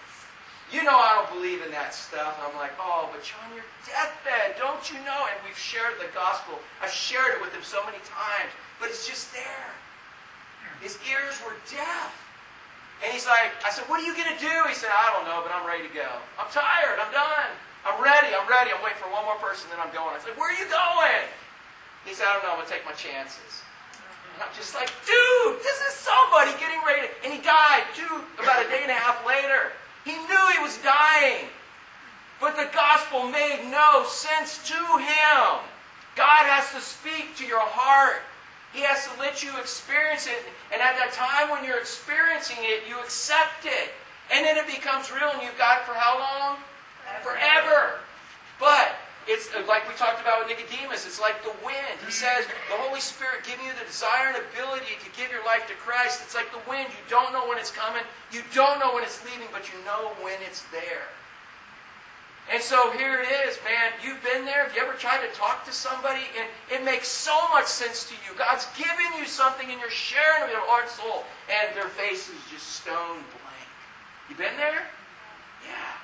You 0.70 0.84
know 0.84 0.94
I 0.94 1.18
don't 1.18 1.32
believe 1.34 1.60
in 1.60 1.70
that 1.72 1.92
stuff. 1.92 2.38
I'm 2.40 2.56
like, 2.56 2.72
oh, 2.80 3.10
but 3.12 3.24
you're 3.26 3.42
on 3.44 3.52
your 3.52 3.66
deathbed, 3.84 4.56
don't 4.56 4.84
you 4.88 4.96
know? 5.04 5.28
And 5.28 5.36
we've 5.44 5.58
shared 5.58 5.98
the 5.98 6.08
gospel. 6.14 6.60
I've 6.80 6.94
shared 6.94 7.36
it 7.36 7.40
with 7.42 7.52
him 7.52 7.64
so 7.64 7.84
many 7.84 8.00
times, 8.08 8.48
but 8.80 8.88
it's 8.88 9.04
just 9.04 9.32
there. 9.36 9.72
His 10.80 10.98
ears 11.06 11.38
were 11.44 11.54
deaf. 11.68 12.10
And 13.02 13.10
he's 13.10 13.26
like, 13.26 13.50
I 13.66 13.70
said, 13.74 13.84
what 13.90 13.98
are 13.98 14.06
you 14.06 14.14
going 14.14 14.30
to 14.30 14.40
do? 14.40 14.56
He 14.70 14.74
said, 14.78 14.94
I 14.94 15.10
don't 15.10 15.26
know, 15.26 15.42
but 15.42 15.50
I'm 15.50 15.66
ready 15.66 15.86
to 15.86 15.94
go. 15.94 16.06
I'm 16.38 16.46
tired. 16.54 17.02
I'm 17.02 17.10
done. 17.10 17.50
I'm 17.82 17.98
ready. 17.98 18.30
I'm 18.30 18.46
ready. 18.46 18.70
I'm 18.70 18.78
waiting 18.78 19.02
for 19.02 19.10
one 19.10 19.26
more 19.26 19.38
person, 19.42 19.66
then 19.74 19.82
I'm 19.82 19.90
going. 19.90 20.14
I 20.14 20.22
said, 20.22 20.38
where 20.38 20.54
are 20.54 20.58
you 20.58 20.70
going? 20.70 21.26
He 22.06 22.14
said, 22.14 22.30
I 22.30 22.38
don't 22.38 22.46
know. 22.46 22.54
I'm 22.54 22.62
going 22.62 22.70
to 22.70 22.74
take 22.78 22.86
my 22.86 22.94
chances. 22.94 23.62
And 24.34 24.46
I'm 24.46 24.54
just 24.54 24.72
like, 24.72 24.88
dude, 25.02 25.58
this 25.66 25.78
is 25.90 25.98
somebody 25.98 26.54
getting 26.62 26.78
ready. 26.86 27.10
To... 27.10 27.12
And 27.26 27.30
he 27.34 27.42
died, 27.42 27.90
too, 27.92 28.22
about 28.38 28.62
a 28.62 28.66
day 28.70 28.86
and 28.86 28.90
a 28.90 28.98
half 28.98 29.20
later. 29.26 29.74
He 30.04 30.12
knew 30.12 30.42
he 30.52 30.62
was 30.62 30.78
dying. 30.78 31.46
But 32.40 32.56
the 32.56 32.68
gospel 32.74 33.28
made 33.28 33.68
no 33.70 34.04
sense 34.08 34.58
to 34.68 34.74
him. 34.74 35.62
God 36.16 36.44
has 36.50 36.72
to 36.74 36.80
speak 36.80 37.36
to 37.36 37.46
your 37.46 37.62
heart. 37.62 38.22
He 38.72 38.80
has 38.80 39.06
to 39.06 39.20
let 39.20 39.44
you 39.44 39.50
experience 39.60 40.26
it. 40.26 40.42
And 40.72 40.82
at 40.82 40.96
that 40.96 41.12
time 41.12 41.50
when 41.50 41.64
you're 41.64 41.78
experiencing 41.78 42.56
it, 42.60 42.88
you 42.88 42.98
accept 42.98 43.64
it. 43.64 43.92
And 44.32 44.44
then 44.44 44.56
it 44.56 44.66
becomes 44.66 45.12
real 45.12 45.30
and 45.30 45.42
you've 45.42 45.58
got 45.58 45.80
it 45.80 45.84
for 45.84 45.94
how 45.94 46.18
long? 46.18 46.58
Forever. 47.22 48.00
But 48.58 48.96
it's 49.28 49.48
uh, 49.54 49.62
like 49.68 49.86
we 49.86 49.94
talked 49.94 50.20
about 50.20 50.42
with 50.42 50.50
Nicodemus, 50.50 51.06
it's 51.06 51.20
like 51.20 51.42
the 51.44 51.54
wind. 51.64 51.96
He 52.04 52.10
says, 52.10 52.46
the 52.70 52.78
Holy 52.82 53.00
Spirit 53.00 53.46
giving 53.46 53.66
you 53.66 53.72
the 53.78 53.86
desire 53.86 54.34
and 54.34 54.38
ability 54.50 54.98
to 54.98 55.08
give 55.14 55.30
your 55.30 55.44
life 55.44 55.66
to 55.68 55.74
Christ. 55.78 56.22
It's 56.24 56.34
like 56.34 56.50
the 56.50 56.62
wind. 56.68 56.90
You 56.90 57.02
don't 57.08 57.32
know 57.32 57.46
when 57.46 57.58
it's 57.58 57.70
coming. 57.70 58.02
You 58.34 58.42
don't 58.54 58.80
know 58.80 58.94
when 58.94 59.04
it's 59.04 59.22
leaving, 59.24 59.48
but 59.52 59.70
you 59.70 59.78
know 59.86 60.10
when 60.22 60.42
it's 60.42 60.62
there. 60.74 61.06
And 62.50 62.60
so 62.60 62.90
here 62.92 63.22
it 63.22 63.30
is, 63.46 63.58
man. 63.62 63.94
You've 64.02 64.22
been 64.24 64.44
there. 64.44 64.66
Have 64.66 64.74
you 64.74 64.82
ever 64.82 64.98
tried 64.98 65.22
to 65.22 65.32
talk 65.34 65.64
to 65.66 65.72
somebody? 65.72 66.26
And 66.36 66.48
it 66.70 66.84
makes 66.84 67.06
so 67.06 67.36
much 67.54 67.66
sense 67.66 68.04
to 68.10 68.14
you. 68.26 68.36
God's 68.36 68.66
giving 68.76 69.14
you 69.18 69.26
something 69.26 69.70
and 69.70 69.78
you're 69.78 69.90
sharing 69.90 70.42
with 70.42 70.50
your 70.50 70.66
heart 70.66 70.90
and 70.90 70.92
soul. 70.92 71.24
And 71.46 71.76
their 71.76 71.88
face 71.88 72.28
is 72.28 72.42
just 72.50 72.82
stone 72.82 73.22
blank. 73.30 73.68
You 74.28 74.34
been 74.34 74.56
there? 74.56 74.82
Yeah. 75.62 76.01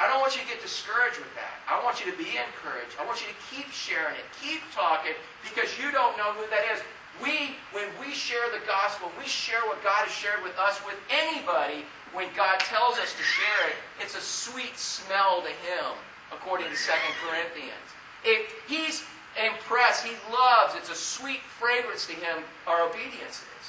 I 0.00 0.08
don't 0.08 0.20
want 0.20 0.34
you 0.34 0.42
to 0.42 0.48
get 0.48 0.62
discouraged 0.62 1.18
with 1.18 1.32
that. 1.36 1.62
I 1.68 1.82
want 1.84 2.04
you 2.04 2.10
to 2.10 2.16
be 2.16 2.36
encouraged. 2.36 2.96
I 2.98 3.06
want 3.06 3.20
you 3.20 3.28
to 3.28 3.38
keep 3.52 3.70
sharing 3.70 4.16
it. 4.16 4.26
Keep 4.40 4.64
talking 4.72 5.14
because 5.44 5.76
you 5.78 5.92
don't 5.92 6.16
know 6.16 6.32
who 6.34 6.48
that 6.48 6.64
is. 6.72 6.80
We, 7.20 7.54
when 7.76 7.86
we 8.00 8.16
share 8.16 8.48
the 8.50 8.64
gospel, 8.64 9.12
we 9.20 9.28
share 9.28 9.60
what 9.68 9.84
God 9.84 10.08
has 10.08 10.14
shared 10.14 10.40
with 10.42 10.56
us 10.56 10.80
with 10.88 10.96
anybody, 11.12 11.84
when 12.12 12.28
God 12.36 12.60
tells 12.60 12.98
us 12.98 13.12
to 13.16 13.24
share 13.24 13.72
it, 13.72 13.76
it's 14.00 14.16
a 14.16 14.20
sweet 14.20 14.76
smell 14.76 15.40
to 15.40 15.52
Him, 15.64 15.96
according 16.32 16.68
to 16.68 16.76
2 16.76 16.92
Corinthians. 17.24 17.88
If 18.24 18.52
He's 18.68 19.04
impressed, 19.36 20.04
He 20.04 20.12
loves, 20.28 20.74
it's 20.76 20.90
a 20.90 20.94
sweet 20.94 21.40
fragrance 21.40 22.06
to 22.06 22.12
Him, 22.12 22.44
our 22.66 22.84
obedience 22.88 23.40
is. 23.40 23.66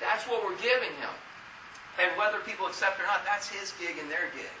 That's 0.00 0.24
what 0.24 0.44
we're 0.44 0.56
giving 0.56 0.92
Him. 1.00 1.12
And 2.00 2.12
whether 2.16 2.40
people 2.40 2.66
accept 2.66 3.00
or 3.00 3.04
not, 3.04 3.24
that's 3.24 3.48
His 3.48 3.72
gig 3.80 3.96
and 4.00 4.10
their 4.10 4.32
gig. 4.32 4.52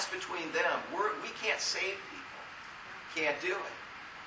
That's 0.00 0.16
between 0.16 0.48
them. 0.56 0.80
We're, 0.96 1.12
we 1.20 1.28
can't 1.44 1.60
save 1.60 2.00
people. 2.08 2.40
Can't 3.12 3.36
do 3.44 3.52
it. 3.52 3.74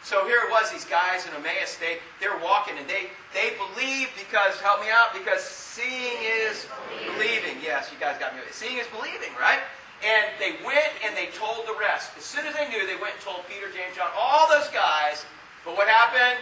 So 0.06 0.22
here 0.30 0.38
it 0.46 0.54
was, 0.54 0.70
these 0.70 0.86
guys 0.86 1.26
in 1.26 1.34
Emmaus, 1.34 1.82
they, 1.82 1.98
they're 2.22 2.38
walking 2.46 2.78
and 2.78 2.86
they, 2.86 3.10
they 3.34 3.58
believe 3.58 4.14
because, 4.14 4.62
help 4.62 4.86
me 4.86 4.94
out, 4.94 5.18
because 5.18 5.42
seeing 5.42 6.22
is 6.22 6.70
believing. 7.10 7.58
Yes, 7.58 7.90
you 7.90 7.98
guys 7.98 8.22
got 8.22 8.38
me. 8.38 8.46
Seeing 8.54 8.78
is 8.78 8.86
believing, 8.94 9.34
right? 9.42 9.66
And 10.06 10.30
they 10.38 10.62
went 10.62 10.94
and 11.02 11.18
they 11.18 11.34
told 11.34 11.66
the 11.66 11.74
rest. 11.82 12.14
As 12.22 12.24
soon 12.24 12.46
as 12.46 12.54
they 12.54 12.70
knew, 12.70 12.86
they 12.86 13.02
went 13.02 13.18
and 13.18 13.24
told 13.26 13.42
Peter, 13.50 13.66
James, 13.74 13.98
John, 13.98 14.14
all 14.14 14.46
those 14.54 14.70
guys. 14.70 15.26
But 15.66 15.74
what 15.74 15.90
happened? 15.90 16.38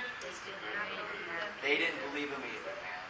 They 1.63 1.79
didn't 1.79 2.03
believe 2.11 2.27
him 2.27 2.43
either, 2.43 2.75
man. 2.83 3.03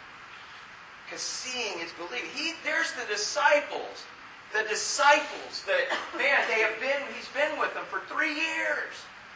Because 1.01 1.25
seeing 1.25 1.81
is 1.81 1.89
believing. 1.97 2.29
He, 2.37 2.53
there's 2.61 2.93
the 2.93 3.09
disciples. 3.09 4.05
The 4.51 4.67
disciples 4.67 5.63
that, 5.63 5.87
man, 6.19 6.43
they 6.51 6.59
have 6.59 6.75
been, 6.83 6.99
he's 7.15 7.29
been 7.31 7.55
with 7.59 7.73
them 7.73 7.87
for 7.87 8.03
three 8.11 8.35
years. 8.35 8.91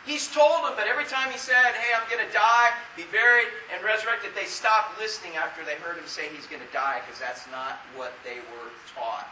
He's 0.05 0.29
told 0.29 0.61
them, 0.61 0.77
but 0.77 0.85
every 0.85 1.09
time 1.09 1.31
he 1.31 1.39
said, 1.39 1.73
hey, 1.73 1.95
I'm 1.97 2.05
going 2.11 2.21
to 2.21 2.29
die, 2.29 2.75
be 2.93 3.09
buried, 3.09 3.49
and 3.73 3.81
resurrected, 3.81 4.37
they 4.37 4.45
stopped 4.45 5.01
listening 5.01 5.33
after 5.33 5.65
they 5.65 5.81
heard 5.81 5.97
him 5.97 6.05
say 6.05 6.29
he's 6.29 6.45
going 6.45 6.61
to 6.61 6.73
die 6.75 7.01
because 7.01 7.17
that's 7.17 7.49
not 7.49 7.81
what 7.97 8.13
they 8.21 8.37
were 8.53 8.69
taught 8.93 9.25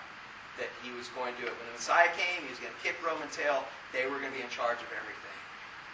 that 0.57 0.73
he 0.81 0.89
was 0.97 1.13
going 1.13 1.35
to 1.37 1.39
do 1.41 1.45
it. 1.45 1.53
When 1.53 1.67
the 1.69 1.77
Messiah 1.77 2.09
came, 2.17 2.41
he 2.41 2.49
was 2.49 2.57
going 2.57 2.73
to 2.73 2.81
kick 2.81 2.97
Roman 3.05 3.29
tail. 3.29 3.65
They 3.93 4.09
were 4.09 4.17
going 4.17 4.33
to 4.33 4.37
be 4.37 4.41
in 4.41 4.49
charge 4.49 4.81
of 4.81 4.89
everything. 4.97 5.39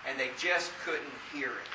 And 0.08 0.16
they 0.16 0.32
just 0.40 0.72
couldn't 0.88 1.12
hear 1.36 1.52
it. 1.52 1.72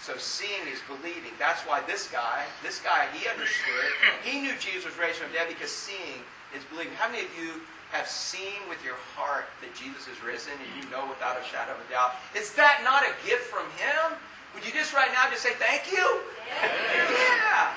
So 0.00 0.16
seeing 0.16 0.64
is 0.72 0.80
believing. 0.88 1.36
That's 1.38 1.62
why 1.62 1.84
this 1.84 2.08
guy, 2.08 2.48
this 2.64 2.80
guy, 2.80 3.06
he 3.12 3.28
understood. 3.28 3.92
He 4.24 4.40
knew 4.40 4.56
Jesus 4.58 4.88
was 4.88 4.96
raised 4.96 5.20
from 5.20 5.30
the 5.30 5.38
dead 5.38 5.48
because 5.48 5.70
seeing 5.70 6.24
is 6.56 6.64
believing. 6.68 6.92
How 6.94 7.08
many 7.08 7.24
of 7.24 7.32
you 7.36 7.60
have 7.92 8.08
seen 8.08 8.64
with 8.68 8.80
your 8.84 8.96
heart 9.16 9.48
that 9.60 9.72
Jesus 9.76 10.08
is 10.08 10.16
risen 10.24 10.56
and 10.56 10.70
you 10.80 10.84
know 10.88 11.04
without 11.08 11.36
a 11.36 11.44
shadow 11.44 11.76
of 11.76 11.80
a 11.80 11.88
doubt? 11.92 12.16
Is 12.32 12.52
that 12.56 12.80
not 12.84 13.04
a 13.04 13.12
gift 13.24 13.48
from 13.48 13.68
Him? 13.76 14.16
Would 14.54 14.64
you 14.64 14.72
just 14.72 14.92
right 14.92 15.12
now 15.12 15.28
just 15.28 15.44
say 15.44 15.56
thank 15.56 15.88
you? 15.92 16.04
Yeah. 16.48 17.72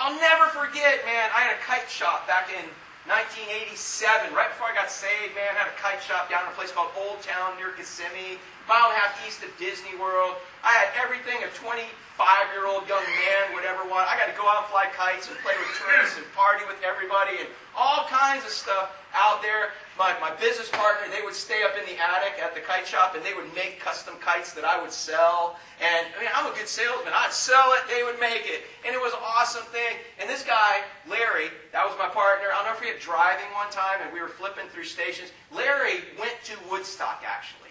I'll 0.00 0.16
never 0.16 0.50
forget, 0.50 1.04
man. 1.04 1.28
I 1.30 1.46
had 1.48 1.54
a 1.56 1.62
kite 1.62 1.88
shop 1.88 2.26
back 2.26 2.50
in 2.50 2.66
1987, 3.04 4.32
right 4.32 4.48
before 4.48 4.72
I 4.72 4.74
got 4.74 4.88
saved, 4.88 5.36
man. 5.36 5.52
I 5.54 5.68
had 5.68 5.70
a 5.70 5.76
kite 5.76 6.00
shop 6.00 6.32
down 6.32 6.48
in 6.48 6.52
a 6.52 6.56
place 6.56 6.72
called 6.72 6.88
Old 6.96 7.20
Town 7.20 7.52
near 7.60 7.76
Kissimmee, 7.76 8.40
mile 8.68 8.88
and 8.88 8.96
a 8.96 9.00
half 9.00 9.14
east 9.26 9.42
of 9.44 9.50
Disney 9.58 9.96
World. 10.00 10.36
I 10.64 10.72
had 10.72 10.88
everything 10.96 11.44
a 11.44 11.50
25-year-old 11.52 12.88
young 12.88 13.04
man 13.04 13.42
would 13.52 13.64
ever 13.68 13.84
want. 13.84 14.08
I 14.08 14.16
got 14.16 14.32
to 14.32 14.36
go 14.36 14.48
out 14.48 14.64
and 14.64 14.70
fly 14.72 14.88
kites 14.96 15.28
and 15.28 15.36
play 15.44 15.52
with 15.60 15.68
tourists 15.76 16.16
and 16.16 16.24
party 16.32 16.64
with 16.64 16.80
everybody 16.80 17.36
and 17.44 17.48
all 17.76 18.08
kinds 18.08 18.44
of 18.44 18.50
stuff 18.50 18.96
out 19.12 19.42
there. 19.42 19.76
My, 20.00 20.16
my 20.18 20.32
business 20.40 20.72
partner, 20.72 21.06
they 21.12 21.22
would 21.22 21.36
stay 21.36 21.62
up 21.62 21.76
in 21.78 21.84
the 21.86 22.00
attic 22.00 22.40
at 22.42 22.56
the 22.56 22.60
kite 22.64 22.86
shop 22.86 23.14
and 23.14 23.22
they 23.22 23.36
would 23.36 23.46
make 23.54 23.78
custom 23.78 24.16
kites 24.18 24.52
that 24.56 24.64
I 24.64 24.80
would 24.80 24.90
sell. 24.90 25.60
And 25.78 26.08
I 26.16 26.20
mean, 26.20 26.32
I'm 26.34 26.50
a 26.50 26.54
good 26.56 26.66
salesman. 26.66 27.12
I'd 27.14 27.32
sell 27.32 27.76
it, 27.78 27.86
they 27.86 28.02
would 28.02 28.18
make 28.18 28.48
it. 28.48 28.66
And 28.82 28.96
it 28.96 28.98
was 28.98 29.12
an 29.12 29.22
awesome 29.22 29.64
thing. 29.70 30.00
And 30.18 30.28
this 30.28 30.42
guy, 30.42 30.82
Larry, 31.06 31.52
that 31.70 31.86
was 31.86 31.94
my 31.98 32.08
partner. 32.08 32.48
I'll 32.56 32.64
never 32.64 32.80
forget 32.80 32.98
driving 32.98 33.46
one 33.54 33.70
time 33.70 34.00
and 34.02 34.12
we 34.12 34.20
were 34.20 34.32
flipping 34.32 34.66
through 34.72 34.88
stations. 34.88 35.30
Larry 35.52 36.02
went 36.18 36.34
to 36.50 36.56
Woodstock, 36.70 37.22
actually. 37.22 37.64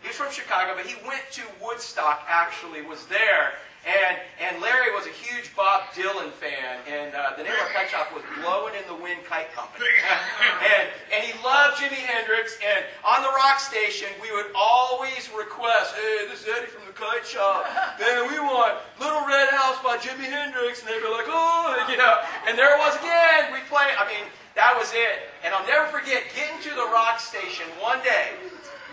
He 0.00 0.08
was 0.08 0.16
from 0.16 0.30
Chicago, 0.30 0.74
but 0.76 0.86
he 0.86 0.94
went 1.06 1.22
to 1.32 1.42
Woodstock, 1.62 2.22
actually, 2.28 2.82
was 2.82 3.06
there. 3.06 3.58
And, 3.86 4.18
and 4.42 4.60
Larry 4.60 4.92
was 4.92 5.06
a 5.06 5.14
huge 5.14 5.54
Bob 5.54 5.94
Dylan 5.94 6.34
fan, 6.34 6.82
and 6.84 7.14
uh, 7.14 7.32
the 7.38 7.46
name 7.46 7.54
of 7.54 7.62
our 7.62 7.72
kite 7.72 7.88
shop 7.88 8.12
was 8.12 8.26
Blowing 8.42 8.74
in 8.74 8.84
the 8.90 8.94
Wind 8.94 9.22
Kite 9.24 9.48
Company. 9.54 9.86
and, 10.76 10.90
and 11.14 11.24
he 11.24 11.32
loved 11.40 11.78
Jimi 11.78 11.96
Hendrix, 11.96 12.58
and 12.58 12.84
on 13.06 13.22
the 13.22 13.32
rock 13.38 13.60
station, 13.62 14.10
we 14.20 14.34
would 14.34 14.50
always 14.52 15.30
request, 15.32 15.94
hey, 15.94 16.26
this 16.28 16.42
is 16.42 16.50
Eddie 16.50 16.68
from 16.68 16.84
the 16.84 16.92
kite 16.92 17.24
shop. 17.24 17.64
Man, 17.96 18.28
we 18.28 18.42
want 18.42 18.76
Little 18.98 19.24
Red 19.24 19.48
House 19.54 19.78
by 19.80 19.96
Jimi 19.96 20.26
Hendrix. 20.26 20.82
And 20.82 20.90
they'd 20.90 21.00
be 21.00 21.08
like, 21.08 21.30
oh, 21.30 21.86
you 21.88 21.96
know. 21.96 22.18
And 22.46 22.58
there 22.58 22.74
it 22.74 22.78
was 22.82 22.98
again. 22.98 23.54
We 23.54 23.62
play, 23.70 23.94
I 23.94 24.04
mean, 24.10 24.26
that 24.58 24.74
was 24.74 24.90
it. 24.92 25.30
And 25.46 25.54
I'll 25.54 25.66
never 25.66 25.86
forget 25.88 26.26
getting 26.34 26.58
to 26.66 26.74
the 26.74 26.90
rock 26.90 27.20
station 27.20 27.64
one 27.80 28.02
day. 28.02 28.34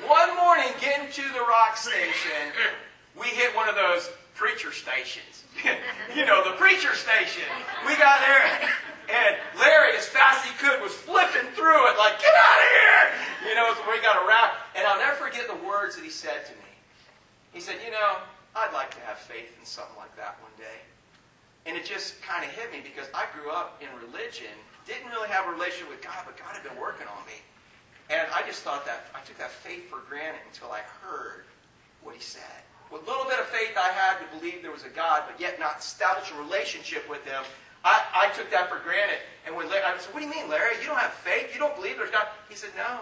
One 0.03 0.36
morning, 0.36 0.67
getting 0.81 1.08
to 1.08 1.23
the 1.31 1.39
rock 1.39 1.77
station, 1.77 2.51
we 3.15 3.27
hit 3.27 3.55
one 3.55 3.69
of 3.69 3.75
those 3.75 4.12
preacher 4.36 4.73
stations. 4.73 5.45
you 6.15 6.25
know, 6.25 6.43
the 6.43 6.58
preacher 6.58 6.93
station. 6.93 7.47
We 7.88 7.95
got 7.95 8.19
there, 8.19 8.69
and 9.08 9.38
Larry, 9.58 9.95
as 9.95 10.05
fast 10.05 10.43
as 10.43 10.51
he 10.51 10.58
could, 10.60 10.81
was 10.81 10.91
flipping 10.91 11.47
through 11.55 11.88
it 11.88 11.97
like, 11.97 12.19
get 12.19 12.36
out 12.36 12.60
of 12.60 12.69
here! 12.75 13.49
You 13.49 13.55
know, 13.55 13.71
we 13.88 14.01
got 14.01 14.21
a 14.21 14.27
wrap. 14.27 14.67
And 14.75 14.86
I'll 14.86 14.99
never 14.99 15.15
forget 15.15 15.47
the 15.47 15.55
words 15.65 15.95
that 15.95 16.03
he 16.03 16.12
said 16.12 16.45
to 16.45 16.51
me. 16.53 16.71
He 17.53 17.62
said, 17.62 17.75
you 17.86 17.91
know, 17.91 18.19
I'd 18.55 18.73
like 18.73 18.91
to 18.95 19.01
have 19.08 19.17
faith 19.17 19.55
in 19.58 19.65
something 19.65 19.95
like 19.95 20.15
that 20.17 20.36
one 20.41 20.51
day. 20.58 20.84
And 21.65 21.77
it 21.77 21.86
just 21.86 22.21
kind 22.21 22.43
of 22.43 22.51
hit 22.51 22.71
me 22.71 22.84
because 22.84 23.08
I 23.13 23.25
grew 23.31 23.49
up 23.49 23.81
in 23.81 23.88
religion, 23.95 24.53
didn't 24.86 25.10
really 25.10 25.29
have 25.29 25.47
a 25.47 25.51
relationship 25.51 25.89
with 25.89 26.03
God, 26.03 26.19
but 26.25 26.38
God 26.38 26.53
had 26.53 26.63
been 26.63 26.77
working 26.79 27.08
on 27.08 27.25
me. 27.25 27.39
And 28.09 28.27
I 28.33 28.45
just 28.45 28.61
thought 28.61 28.85
that, 28.85 29.07
I 29.15 29.19
took 29.25 29.37
that 29.39 29.51
faith 29.51 29.89
for 29.89 29.99
granted 30.07 30.41
until 30.51 30.71
I 30.71 30.81
heard 31.01 31.45
what 32.03 32.15
he 32.15 32.21
said. 32.21 32.61
With 32.91 33.01
a 33.01 33.05
little 33.09 33.25
bit 33.25 33.39
of 33.39 33.45
faith 33.47 33.73
I 33.75 33.89
had 33.89 34.19
to 34.21 34.37
believe 34.37 34.61
there 34.61 34.71
was 34.71 34.85
a 34.85 34.93
God, 34.93 35.23
but 35.25 35.39
yet 35.41 35.59
not 35.59 35.79
establish 35.79 36.31
a 36.31 36.37
relationship 36.37 37.09
with 37.09 37.25
him, 37.25 37.43
I, 37.83 38.01
I 38.13 38.33
took 38.33 38.49
that 38.51 38.69
for 38.69 38.79
granted. 38.79 39.17
And 39.45 39.55
when 39.55 39.69
Larry, 39.69 39.83
I 39.85 39.97
said, 39.97 40.13
what 40.13 40.21
do 40.21 40.25
you 40.25 40.31
mean, 40.31 40.49
Larry? 40.49 40.77
You 40.81 40.87
don't 40.87 40.99
have 40.99 41.13
faith? 41.13 41.53
You 41.53 41.59
don't 41.59 41.75
believe 41.75 41.97
there's 41.97 42.11
God? 42.11 42.27
He 42.49 42.55
said, 42.55 42.71
no. 42.77 43.01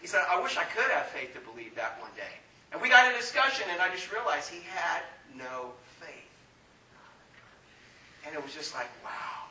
He 0.00 0.06
said, 0.06 0.22
I 0.30 0.40
wish 0.40 0.56
I 0.56 0.64
could 0.64 0.90
have 0.90 1.06
faith 1.06 1.34
to 1.34 1.40
believe 1.40 1.74
that 1.74 2.00
one 2.00 2.10
day. 2.16 2.38
And 2.70 2.80
we 2.80 2.88
got 2.88 3.12
a 3.12 3.16
discussion, 3.16 3.66
and 3.70 3.80
I 3.80 3.90
just 3.90 4.12
realized 4.12 4.50
he 4.50 4.62
had 4.74 5.02
no 5.36 5.72
faith. 5.98 6.30
And 8.26 8.34
it 8.34 8.42
was 8.42 8.54
just 8.54 8.74
like, 8.74 8.88
wow. 9.02 9.46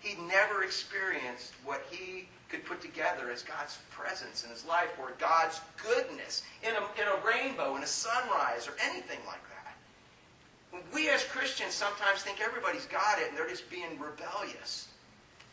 He'd 0.00 0.18
never 0.20 0.64
experienced 0.64 1.52
what 1.64 1.84
he 1.90 2.28
could 2.52 2.64
put 2.66 2.82
together 2.82 3.32
as 3.32 3.42
God's 3.42 3.78
presence 3.90 4.44
in 4.44 4.50
his 4.50 4.66
life 4.66 4.92
or 5.00 5.12
God's 5.18 5.58
goodness 5.82 6.42
in 6.62 6.74
a, 6.76 6.84
in 7.00 7.08
a 7.08 7.26
rainbow, 7.26 7.76
in 7.76 7.82
a 7.82 7.86
sunrise, 7.86 8.68
or 8.68 8.74
anything 8.84 9.18
like 9.26 9.40
that. 9.48 10.82
We 10.92 11.08
as 11.08 11.24
Christians 11.24 11.72
sometimes 11.72 12.20
think 12.20 12.40
everybody's 12.42 12.84
got 12.86 13.18
it 13.18 13.28
and 13.28 13.36
they're 13.36 13.48
just 13.48 13.70
being 13.70 13.98
rebellious. 13.98 14.88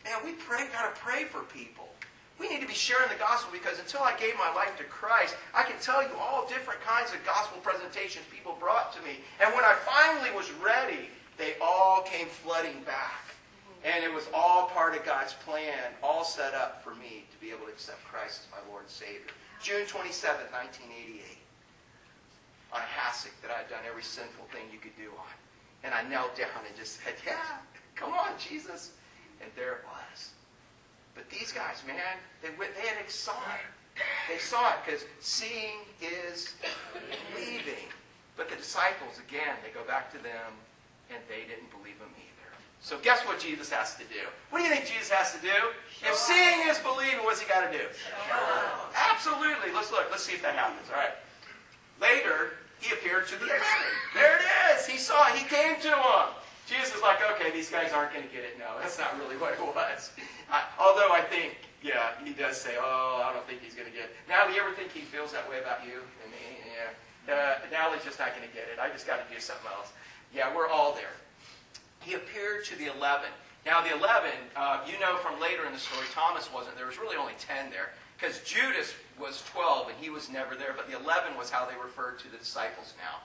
Man, 0.04 0.16
we 0.24 0.32
pray, 0.32 0.68
gotta 0.72 0.94
pray 0.96 1.24
for 1.24 1.40
people. 1.44 1.88
We 2.38 2.48
need 2.48 2.60
to 2.60 2.68
be 2.68 2.74
sharing 2.74 3.08
the 3.08 3.18
gospel 3.18 3.52
because 3.52 3.78
until 3.78 4.00
I 4.00 4.16
gave 4.16 4.36
my 4.36 4.52
life 4.54 4.76
to 4.78 4.84
Christ, 4.84 5.36
I 5.54 5.62
can 5.62 5.76
tell 5.80 6.02
you 6.02 6.12
all 6.20 6.48
different 6.48 6.80
kinds 6.80 7.12
of 7.12 7.24
gospel 7.24 7.60
presentations 7.60 8.24
people 8.32 8.56
brought 8.60 8.92
to 8.94 9.00
me. 9.02 9.20
And 9.40 9.54
when 9.54 9.64
I 9.64 9.74
finally 9.84 10.34
was 10.36 10.50
ready, 10.52 11.08
they 11.36 11.54
all 11.60 12.02
came 12.02 12.28
flooding 12.28 12.80
back. 12.84 13.29
And 13.84 14.04
it 14.04 14.12
was 14.12 14.28
all 14.34 14.68
part 14.68 14.94
of 14.94 15.04
God's 15.04 15.32
plan, 15.32 15.94
all 16.02 16.24
set 16.24 16.54
up 16.54 16.84
for 16.84 16.94
me 16.94 17.24
to 17.32 17.36
be 17.40 17.50
able 17.50 17.64
to 17.64 17.72
accept 17.72 18.04
Christ 18.04 18.42
as 18.44 18.48
my 18.52 18.60
Lord 18.70 18.82
and 18.82 18.90
Savior. 18.90 19.32
June 19.62 19.86
27, 19.86 20.52
1988. 20.52 21.36
On 22.72 22.80
a 22.80 22.90
hassock 23.00 23.32
that 23.42 23.50
I 23.50 23.64
had 23.64 23.70
done 23.70 23.84
every 23.88 24.02
sinful 24.02 24.44
thing 24.52 24.68
you 24.72 24.78
could 24.78 24.96
do 24.96 25.10
on. 25.18 25.34
And 25.82 25.94
I 25.94 26.04
knelt 26.08 26.36
down 26.36 26.60
and 26.66 26.76
just 26.76 27.00
said, 27.02 27.14
Yeah, 27.26 27.40
come 27.96 28.12
on, 28.12 28.36
Jesus. 28.38 28.92
And 29.40 29.50
there 29.56 29.80
it 29.80 29.84
was. 29.88 30.30
But 31.14 31.28
these 31.30 31.52
guys, 31.52 31.82
man, 31.86 32.20
they, 32.42 32.48
they 32.48 32.86
had 32.86 33.10
saw 33.10 33.32
it. 33.56 34.02
They 34.28 34.38
saw 34.38 34.70
it 34.70 34.76
because 34.84 35.04
seeing 35.20 35.84
is 36.00 36.54
believing. 37.34 37.88
But 38.36 38.48
the 38.48 38.56
disciples, 38.56 39.18
again, 39.18 39.56
they 39.64 39.72
go 39.72 39.84
back 39.86 40.12
to 40.12 40.18
them 40.22 40.52
and 41.10 41.18
they 41.28 41.48
didn't 41.48 41.70
believe 41.70 41.98
him 41.98 42.12
either. 42.16 42.29
So 42.80 42.96
guess 43.04 43.20
what 43.28 43.38
Jesus 43.38 43.68
has 43.70 43.94
to 43.96 44.04
do? 44.08 44.24
What 44.48 44.60
do 44.60 44.64
you 44.64 44.72
think 44.72 44.88
Jesus 44.88 45.12
has 45.12 45.36
to 45.36 45.40
do? 45.44 45.52
If 46.00 46.16
seeing 46.16 46.64
is 46.64 46.80
believing, 46.80 47.20
what's 47.28 47.40
he 47.40 47.46
got 47.46 47.70
to 47.70 47.72
do? 47.76 47.84
Absolutely. 49.12 49.68
Let's 49.76 49.92
look. 49.92 50.08
Let's 50.10 50.24
see 50.24 50.32
if 50.32 50.40
that 50.42 50.56
happens. 50.56 50.88
All 50.88 50.96
right. 50.96 51.12
Later, 52.00 52.56
he 52.80 52.88
appeared 52.96 53.28
to 53.28 53.36
the 53.36 53.44
eleven. 53.44 53.92
There 54.16 54.40
it 54.40 54.48
is. 54.72 54.88
He 54.88 54.96
saw 54.96 55.28
it. 55.28 55.36
He 55.36 55.44
came 55.44 55.76
to 55.84 55.92
them. 55.92 56.32
Jesus 56.64 56.96
is 56.96 57.02
like, 57.02 57.20
okay, 57.36 57.52
these 57.52 57.68
guys 57.68 57.92
aren't 57.92 58.16
going 58.16 58.24
to 58.24 58.32
get 58.32 58.48
it. 58.48 58.56
No, 58.56 58.80
that's 58.80 58.96
not 58.96 59.12
really 59.20 59.36
what 59.36 59.52
it 59.52 59.60
was. 59.76 60.10
I, 60.48 60.64
although 60.80 61.12
I 61.12 61.20
think, 61.20 61.58
yeah, 61.82 62.16
he 62.24 62.32
does 62.32 62.56
say, 62.56 62.78
oh, 62.80 63.20
I 63.26 63.34
don't 63.34 63.44
think 63.44 63.60
he's 63.60 63.74
going 63.74 63.90
to 63.90 63.92
get 63.92 64.08
it. 64.08 64.16
Now, 64.28 64.46
do 64.46 64.54
you 64.54 64.62
ever 64.62 64.72
think 64.72 64.94
he 64.94 65.02
feels 65.02 65.32
that 65.32 65.44
way 65.50 65.58
about 65.60 65.84
you 65.84 66.00
and 66.24 66.30
me? 66.32 66.62
Yeah. 66.64 67.34
Uh, 67.34 67.54
now 67.70 67.92
he's 67.92 68.04
just 68.06 68.18
not 68.18 68.32
going 68.32 68.48
to 68.48 68.54
get 68.54 68.70
it. 68.72 68.80
I 68.80 68.88
just 68.88 69.04
got 69.06 69.20
to 69.20 69.26
do 69.28 69.38
something 69.42 69.68
else. 69.76 69.92
Yeah, 70.32 70.54
we're 70.54 70.70
all 70.70 70.94
there 70.94 71.12
he 72.00 72.14
appeared 72.14 72.64
to 72.66 72.76
the 72.76 72.86
11. 72.86 73.28
Now, 73.66 73.82
the 73.82 73.92
11, 73.94 74.30
uh, 74.56 74.80
you 74.86 74.98
know 74.98 75.16
from 75.18 75.40
later 75.40 75.66
in 75.66 75.72
the 75.72 75.78
story, 75.78 76.06
Thomas 76.12 76.48
wasn't 76.52 76.76
there. 76.76 76.86
Was 76.86 76.98
really 76.98 77.16
only 77.16 77.34
10 77.38 77.70
there 77.70 77.92
because 78.16 78.40
Judas 78.40 78.94
was 79.20 79.44
12 79.52 79.88
and 79.88 79.96
he 80.00 80.10
was 80.10 80.30
never 80.30 80.54
there, 80.54 80.72
but 80.76 80.90
the 80.90 80.96
11 80.96 81.36
was 81.36 81.50
how 81.50 81.64
they 81.64 81.76
referred 81.82 82.18
to 82.20 82.30
the 82.30 82.38
disciples 82.38 82.94
now. 82.96 83.20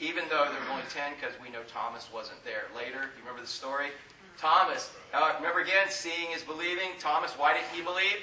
Even 0.00 0.24
though 0.28 0.44
there 0.50 0.60
were 0.60 0.72
only 0.72 0.88
10 0.90 1.14
because 1.16 1.34
we 1.40 1.48
know 1.48 1.62
Thomas 1.68 2.08
wasn't 2.12 2.42
there. 2.44 2.68
Later, 2.76 3.08
you 3.16 3.20
remember 3.20 3.40
the 3.40 3.48
story? 3.48 3.88
Thomas, 4.36 4.90
uh, 5.14 5.32
remember 5.36 5.60
again, 5.60 5.86
seeing 5.88 6.32
is 6.34 6.42
believing. 6.42 6.98
Thomas, 6.98 7.32
why 7.38 7.54
didn't 7.54 7.70
he 7.72 7.80
believe? 7.80 8.20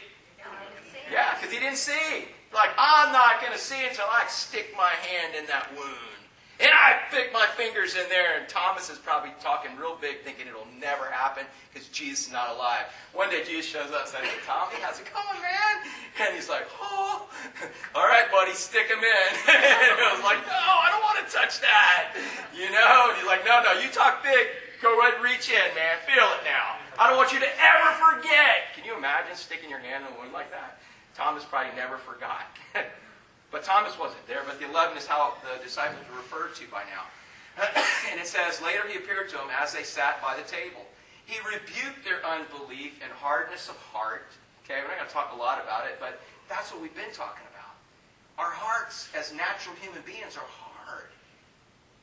Yeah, 1.12 1.36
because 1.36 1.52
he 1.54 1.60
didn't 1.60 1.78
see. 1.78 2.28
Like, 2.54 2.72
I'm 2.78 3.12
not 3.14 3.40
going 3.40 3.54
to 3.54 3.60
see 3.60 3.88
until 3.88 4.06
I 4.12 4.26
stick 4.28 4.74
my 4.76 4.90
hand 4.90 5.36
in 5.36 5.46
that 5.48 5.72
wound. 5.76 6.21
And 6.62 6.70
I 6.70 7.02
stick 7.10 7.34
my 7.34 7.48
fingers 7.58 7.98
in 7.98 8.06
there, 8.10 8.38
and 8.38 8.48
Thomas 8.48 8.94
is 8.94 9.00
probably 9.02 9.34
talking 9.42 9.74
real 9.82 9.98
big, 9.98 10.22
thinking 10.22 10.46
it'll 10.46 10.70
never 10.78 11.10
happen 11.10 11.44
because 11.74 11.90
Jesus 11.90 12.28
is 12.28 12.32
not 12.32 12.54
alive. 12.54 12.86
One 13.18 13.34
day 13.34 13.42
Jesus 13.42 13.66
shows 13.66 13.90
up 13.90 14.06
and 14.06 14.14
says, 14.14 14.30
Tommy, 14.46 14.78
how's 14.78 15.02
it 15.02 15.10
going, 15.10 15.42
man? 15.42 15.76
And 16.22 16.36
he's 16.38 16.50
like, 16.50 16.70
Oh, 16.78 17.26
all 17.96 18.06
right, 18.06 18.30
buddy, 18.30 18.54
stick 18.54 18.94
him 18.94 19.02
in. 19.02 19.30
and 19.50 19.98
I 20.06 20.14
was 20.14 20.22
like, 20.22 20.38
No, 20.46 20.54
I 20.54 20.94
don't 20.94 21.02
want 21.02 21.18
to 21.26 21.28
touch 21.34 21.58
that. 21.66 22.14
You 22.54 22.70
know? 22.70 23.10
And 23.10 23.18
he's 23.18 23.26
like, 23.26 23.42
No, 23.42 23.66
no, 23.66 23.82
you 23.82 23.90
talk 23.90 24.22
big. 24.22 24.54
Go 24.86 24.98
right 24.98 25.18
reach 25.22 25.50
in, 25.50 25.66
man. 25.74 25.98
Feel 26.06 26.30
it 26.38 26.46
now. 26.46 26.78
I 27.02 27.10
don't 27.10 27.18
want 27.18 27.34
you 27.34 27.40
to 27.40 27.52
ever 27.58 27.90
forget. 27.98 28.78
Can 28.78 28.86
you 28.86 28.94
imagine 28.98 29.34
sticking 29.34 29.70
your 29.70 29.80
hand 29.80 30.06
in 30.06 30.14
the 30.14 30.20
wound 30.20 30.34
like 30.34 30.52
that? 30.52 30.78
Thomas 31.18 31.44
probably 31.44 31.74
never 31.76 31.98
forgot. 31.98 32.46
But 33.52 33.64
Thomas 33.64 34.00
wasn't 34.00 34.26
there, 34.28 34.42
but 34.48 34.60
the 34.60 34.70
11 34.70 34.98
is 34.98 35.06
how 35.06 35.36
the 35.44 35.62
disciples 35.64 36.00
were 36.10 36.18
referred 36.18 36.56
to 36.56 36.66
by 36.72 36.84
now. 36.88 37.04
and 38.12 38.20
it 38.20 38.28
says, 38.28 38.62
Later 38.62 38.88
he 38.88 38.98
appeared 38.98 39.30
to 39.30 39.38
them 39.38 39.52
as 39.52 39.74
they 39.74 39.84
sat 39.84 40.22
by 40.22 40.36
the 40.40 40.48
table. 40.48 40.88
He 41.26 41.38
rebuked 41.44 42.04
their 42.04 42.24
unbelief 42.26 43.00
and 43.04 43.12
hardness 43.12 43.68
of 43.68 43.76
heart. 43.78 44.32
Okay, 44.64 44.80
we're 44.82 44.88
not 44.88 45.04
going 45.04 45.08
to 45.08 45.14
talk 45.14 45.32
a 45.36 45.40
lot 45.40 45.62
about 45.62 45.86
it, 45.86 46.00
but 46.00 46.20
that's 46.48 46.72
what 46.72 46.82
we've 46.82 46.96
been 46.96 47.12
talking 47.12 47.44
about. 47.52 47.76
Our 48.40 48.52
hearts, 48.52 49.10
as 49.16 49.36
natural 49.36 49.76
human 49.84 50.02
beings, 50.08 50.40
are 50.40 50.48
hard. 50.48 51.12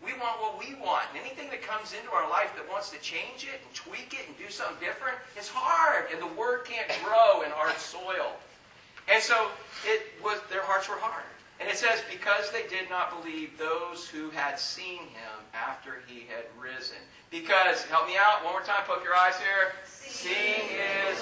We 0.05 0.13
want 0.21 0.41
what 0.41 0.61
we 0.61 0.77
want. 0.77 1.09
And 1.11 1.25
anything 1.25 1.51
that 1.51 1.63
comes 1.65 1.97
into 1.97 2.13
our 2.13 2.29
life 2.29 2.53
that 2.57 2.69
wants 2.69 2.91
to 2.91 3.01
change 3.01 3.49
it 3.49 3.59
and 3.65 3.71
tweak 3.75 4.13
it 4.13 4.29
and 4.29 4.37
do 4.37 4.53
something 4.53 4.79
different, 4.85 5.17
it's 5.35 5.49
hard. 5.49 6.13
And 6.13 6.21
the 6.21 6.33
word 6.39 6.69
can't 6.69 6.89
grow 7.03 7.43
in 7.43 7.51
hard 7.51 7.77
soil. 7.81 8.37
And 9.09 9.23
so 9.23 9.49
it 9.85 10.13
was 10.23 10.39
their 10.53 10.63
hearts 10.63 10.89
were 10.89 11.01
hard. 11.01 11.25
And 11.61 11.69
it 11.69 11.77
says, 11.77 12.03
because 12.11 12.51
they 12.51 12.69
did 12.69 12.89
not 12.89 13.21
believe 13.21 13.59
those 13.59 14.07
who 14.07 14.31
had 14.31 14.59
seen 14.59 15.01
him 15.01 15.37
after 15.53 16.03
he 16.07 16.21
had 16.21 16.47
risen. 16.61 16.99
Because, 17.31 17.83
help 17.85 18.07
me 18.07 18.15
out, 18.17 18.45
one 18.45 18.53
more 18.53 18.63
time, 18.63 18.85
poke 18.87 19.03
your 19.03 19.17
eyes 19.17 19.35
here. 19.37 19.75
Seeing 19.87 20.71
is 21.11 21.19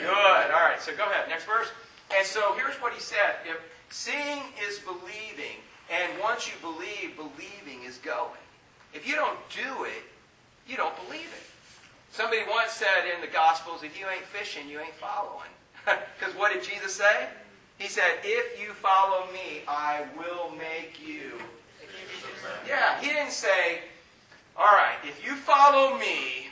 good. 0.00 0.50
All 0.50 0.64
right, 0.64 0.80
so 0.80 0.96
go 0.96 1.04
ahead. 1.04 1.28
Next 1.28 1.44
verse. 1.44 1.68
And 2.16 2.26
so 2.26 2.54
here's 2.54 2.76
what 2.76 2.92
he 2.92 3.00
said. 3.00 3.36
If 3.44 3.60
seeing 3.90 4.42
is 4.66 4.78
believing, 4.80 5.60
and 5.92 6.12
once 6.20 6.48
you 6.48 6.54
believe, 6.60 7.16
believing 7.16 7.84
is 7.86 7.98
going. 7.98 8.40
If 8.94 9.06
you 9.06 9.16
don't 9.16 9.38
do 9.50 9.84
it, 9.84 10.02
you 10.66 10.76
don't 10.76 10.94
believe 11.04 11.28
it. 11.28 11.44
Somebody 12.10 12.42
once 12.48 12.72
said 12.72 13.10
in 13.14 13.20
the 13.20 13.26
Gospels, 13.26 13.82
if 13.82 13.98
you 13.98 14.06
ain't 14.06 14.24
fishing, 14.24 14.68
you 14.68 14.80
ain't 14.80 14.94
following. 14.94 15.50
Because 16.18 16.34
what 16.36 16.52
did 16.52 16.62
Jesus 16.62 16.94
say? 16.94 17.28
He 17.78 17.88
said, 17.88 18.18
If 18.22 18.60
you 18.60 18.72
follow 18.72 19.26
me, 19.32 19.62
I 19.66 20.04
will 20.16 20.50
make 20.56 20.98
you. 21.04 21.38
Yeah, 22.66 23.00
he 23.00 23.08
didn't 23.08 23.32
say, 23.32 23.80
All 24.56 24.64
right, 24.64 24.96
if 25.04 25.24
you 25.24 25.34
follow 25.34 25.98
me 25.98 26.48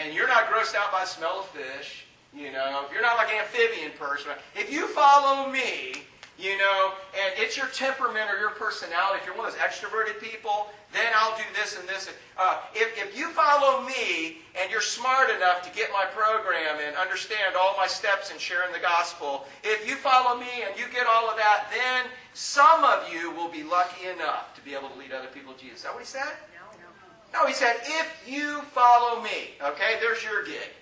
and 0.00 0.14
you're 0.14 0.28
not 0.28 0.46
grossed 0.46 0.74
out 0.74 0.92
by 0.92 1.00
the 1.00 1.06
smell 1.06 1.40
of 1.40 1.46
fish, 1.48 2.04
you 2.34 2.50
know, 2.52 2.84
if 2.86 2.92
you're 2.92 3.02
not 3.02 3.16
like 3.16 3.28
an 3.28 3.40
amphibian 3.40 3.92
person, 3.98 4.32
if 4.54 4.72
you 4.72 4.86
follow 4.88 5.50
me, 5.50 6.04
you 6.38 6.56
know, 6.58 6.92
and 7.14 7.32
it's 7.36 7.56
your 7.56 7.66
temperament 7.68 8.30
or 8.30 8.38
your 8.38 8.50
personality, 8.50 9.20
if 9.20 9.26
you're 9.26 9.36
one 9.36 9.46
of 9.46 9.52
those 9.52 9.60
extroverted 9.60 10.20
people, 10.20 10.68
then 10.92 11.12
I'll 11.16 11.36
do 11.36 11.44
this 11.54 11.78
and 11.78 11.88
this. 11.88 12.10
Uh, 12.38 12.58
if, 12.74 12.96
if 12.98 13.16
you 13.16 13.30
follow 13.30 13.82
me 13.86 14.38
and 14.60 14.70
you're 14.70 14.80
smart 14.80 15.30
enough 15.30 15.62
to 15.62 15.70
get 15.76 15.90
my 15.92 16.04
program 16.12 16.78
and 16.84 16.96
understand 16.96 17.54
all 17.56 17.74
my 17.76 17.86
steps 17.86 18.30
in 18.30 18.38
sharing 18.38 18.72
the 18.72 18.80
gospel, 18.80 19.46
if 19.62 19.88
you 19.88 19.94
follow 19.96 20.38
me 20.38 20.64
and 20.66 20.78
you 20.78 20.84
get 20.92 21.06
all 21.06 21.28
of 21.30 21.36
that, 21.36 21.66
then 21.70 22.10
some 22.34 22.84
of 22.84 23.12
you 23.12 23.30
will 23.32 23.48
be 23.48 23.62
lucky 23.62 24.08
enough 24.08 24.54
to 24.54 24.60
be 24.62 24.74
able 24.74 24.88
to 24.88 24.98
lead 24.98 25.12
other 25.12 25.28
people 25.28 25.52
to 25.54 25.60
Jesus. 25.60 25.78
Is 25.78 25.82
that 25.84 25.94
what 25.94 26.02
he 26.02 26.06
said? 26.06 26.32
No, 26.52 26.64
no. 26.80 27.40
No, 27.40 27.46
he 27.46 27.54
said, 27.54 27.76
if 27.84 28.22
you 28.26 28.60
follow 28.72 29.22
me, 29.22 29.56
okay, 29.62 29.96
there's 30.00 30.22
your 30.24 30.44
gig. 30.44 30.72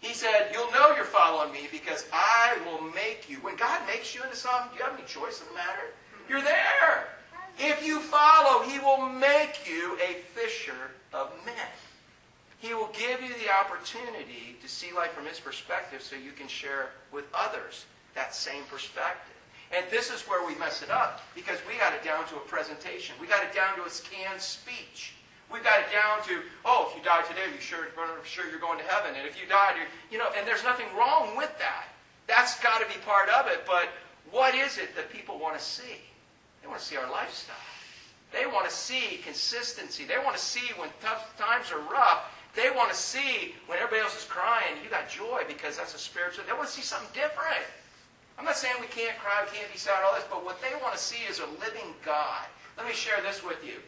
He 0.00 0.14
said, 0.14 0.50
You'll 0.52 0.70
know 0.72 0.94
you're 0.96 1.04
following 1.04 1.52
me 1.52 1.68
because 1.70 2.06
I 2.12 2.56
will 2.64 2.82
make 2.92 3.28
you. 3.28 3.36
When 3.38 3.56
God 3.56 3.86
makes 3.86 4.14
you 4.14 4.22
into 4.22 4.36
something, 4.36 4.70
do 4.72 4.78
you 4.78 4.84
have 4.84 4.98
any 4.98 5.06
choice 5.06 5.40
in 5.40 5.48
the 5.48 5.54
matter? 5.54 5.92
You're 6.28 6.42
there. 6.42 7.08
If 7.58 7.86
you 7.86 8.00
follow, 8.00 8.62
He 8.62 8.78
will 8.78 9.08
make 9.08 9.68
you 9.68 9.98
a 10.02 10.14
fisher 10.34 10.92
of 11.12 11.30
men. 11.44 11.54
He 12.58 12.74
will 12.74 12.90
give 12.92 13.22
you 13.22 13.34
the 13.34 13.52
opportunity 13.52 14.56
to 14.60 14.68
see 14.68 14.92
life 14.92 15.12
from 15.12 15.26
His 15.26 15.40
perspective 15.40 16.02
so 16.02 16.16
you 16.16 16.32
can 16.32 16.48
share 16.48 16.90
with 17.12 17.24
others 17.34 17.84
that 18.14 18.34
same 18.34 18.62
perspective. 18.70 19.34
And 19.72 19.84
this 19.90 20.10
is 20.10 20.22
where 20.22 20.46
we 20.46 20.58
mess 20.58 20.82
it 20.82 20.90
up 20.90 21.22
because 21.34 21.58
we 21.68 21.78
got 21.78 21.92
it 21.92 22.02
down 22.02 22.26
to 22.28 22.36
a 22.36 22.40
presentation. 22.40 23.14
We 23.20 23.26
got 23.26 23.44
it 23.44 23.54
down 23.54 23.76
to 23.76 23.82
a 23.82 23.90
canned 24.10 24.40
speech. 24.40 25.14
We've 25.52 25.64
got 25.64 25.80
it 25.80 25.86
down 25.90 26.22
to, 26.28 26.46
oh, 26.64 26.88
if 26.88 26.96
you 26.96 27.02
die 27.02 27.22
today, 27.22 27.50
you 27.52 27.60
sure, 27.60 27.88
sure 28.24 28.48
you're 28.48 28.60
going 28.60 28.78
to 28.78 28.84
heaven. 28.84 29.14
And 29.18 29.26
if 29.26 29.40
you 29.40 29.48
died, 29.48 29.74
you 30.10 30.18
know, 30.18 30.28
and 30.36 30.46
there's 30.46 30.62
nothing 30.62 30.86
wrong 30.96 31.36
with 31.36 31.50
that. 31.58 31.88
That's 32.26 32.58
got 32.60 32.80
to 32.80 32.86
be 32.86 33.00
part 33.04 33.28
of 33.28 33.48
it. 33.48 33.66
But 33.66 33.88
what 34.30 34.54
is 34.54 34.78
it 34.78 34.94
that 34.94 35.10
people 35.10 35.38
want 35.38 35.58
to 35.58 35.62
see? 35.62 35.98
They 36.62 36.68
want 36.68 36.78
to 36.78 36.86
see 36.86 36.96
our 36.96 37.10
lifestyle. 37.10 37.56
They 38.32 38.46
want 38.46 38.68
to 38.68 38.74
see 38.74 39.18
consistency. 39.24 40.04
They 40.04 40.18
want 40.18 40.36
to 40.36 40.42
see 40.42 40.72
when 40.76 40.88
tough 41.02 41.36
times 41.36 41.72
are 41.72 41.80
rough. 41.92 42.30
They 42.54 42.70
want 42.70 42.90
to 42.90 42.96
see 42.96 43.54
when 43.66 43.78
everybody 43.78 44.02
else 44.02 44.16
is 44.16 44.24
crying, 44.24 44.78
you 44.82 44.90
got 44.90 45.08
joy 45.08 45.42
because 45.46 45.76
that's 45.76 45.94
a 45.94 45.98
spiritual. 45.98 46.44
They 46.46 46.52
want 46.52 46.66
to 46.66 46.72
see 46.72 46.82
something 46.82 47.10
different. 47.14 47.62
I'm 48.38 48.44
not 48.44 48.56
saying 48.56 48.74
we 48.80 48.86
can't 48.86 49.18
cry, 49.18 49.44
we 49.44 49.56
can't 49.56 49.70
be 49.70 49.78
sad, 49.78 50.02
all 50.02 50.14
this, 50.14 50.24
but 50.30 50.44
what 50.44 50.60
they 50.62 50.74
want 50.82 50.94
to 50.94 50.98
see 50.98 51.22
is 51.28 51.38
a 51.38 51.46
living 51.60 51.94
God. 52.04 52.46
Let 52.76 52.86
me 52.86 52.92
share 52.92 53.20
this 53.22 53.44
with 53.44 53.62
you. 53.64 53.78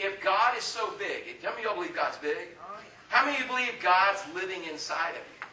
If 0.00 0.24
God 0.24 0.56
is 0.56 0.64
so 0.64 0.96
big, 0.96 1.36
how 1.44 1.52
many 1.52 1.68
of 1.68 1.68
y'all 1.68 1.76
believe 1.76 1.94
God's 1.94 2.16
big? 2.24 2.56
How 3.12 3.20
many 3.20 3.36
of 3.36 3.44
you 3.44 3.48
believe 3.52 3.76
God's 3.84 4.24
living 4.32 4.64
inside 4.64 5.12
of 5.12 5.20
you? 5.28 5.44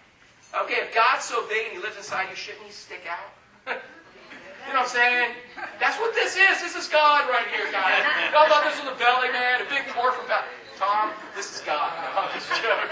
Okay, 0.63 0.87
if 0.87 0.95
God's 0.95 1.27
so 1.27 1.43
big 1.51 1.67
and 1.67 1.75
He 1.75 1.83
lives 1.83 1.99
inside 1.99 2.31
you, 2.31 2.35
shouldn't 2.39 2.63
He 2.63 2.71
stick 2.71 3.03
out? 3.03 3.27
you 3.67 4.71
know 4.71 4.87
what 4.87 4.87
I'm 4.87 4.95
saying? 4.95 5.35
That's 5.83 5.99
what 5.99 6.15
this 6.15 6.39
is. 6.39 6.63
This 6.63 6.79
is 6.79 6.87
God 6.87 7.27
right 7.27 7.43
here, 7.51 7.67
guys. 7.75 8.07
Y'all 8.31 8.47
thought 8.47 8.63
this 8.63 8.79
was 8.79 8.87
a 8.87 8.95
belly 8.95 9.27
man, 9.35 9.67
a 9.67 9.67
big 9.67 9.83
pour 9.91 10.15
from. 10.15 10.31
Tom, 10.79 11.11
this 11.35 11.51
is 11.51 11.61
God. 11.67 11.91
No, 11.99 12.21
I'm 12.23 12.31
just 12.31 12.47
joking. 12.63 12.87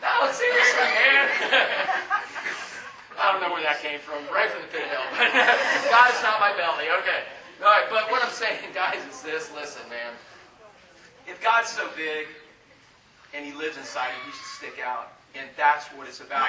no, 0.00 0.32
seriously, 0.32 0.88
man. 0.88 1.28
I 3.20 3.28
don't 3.28 3.44
know 3.44 3.52
where 3.52 3.60
that 3.60 3.84
came 3.84 4.00
from. 4.00 4.24
Right 4.32 4.48
from 4.48 4.64
the 4.64 4.72
pit 4.72 4.88
of 4.88 4.90
hell. 4.90 5.04
God 5.92 6.08
is 6.16 6.22
not 6.24 6.40
my 6.40 6.56
belly. 6.56 6.88
Okay. 7.04 7.28
All 7.60 7.66
right, 7.66 7.86
but 7.88 8.10
what 8.10 8.24
I'm 8.24 8.32
saying, 8.32 8.58
guys, 8.74 9.00
is 9.10 9.22
this. 9.22 9.50
Listen, 9.54 9.82
man. 9.88 10.12
If 11.26 11.42
God's 11.42 11.68
so 11.68 11.88
big 11.96 12.26
and 13.32 13.44
He 13.44 13.52
lives 13.52 13.76
inside 13.76 14.08
you, 14.08 14.30
He 14.30 14.36
should 14.36 14.74
stick 14.74 14.84
out. 14.84 15.12
And 15.34 15.48
that's 15.56 15.86
what 15.88 16.06
it's 16.06 16.20
about. 16.20 16.46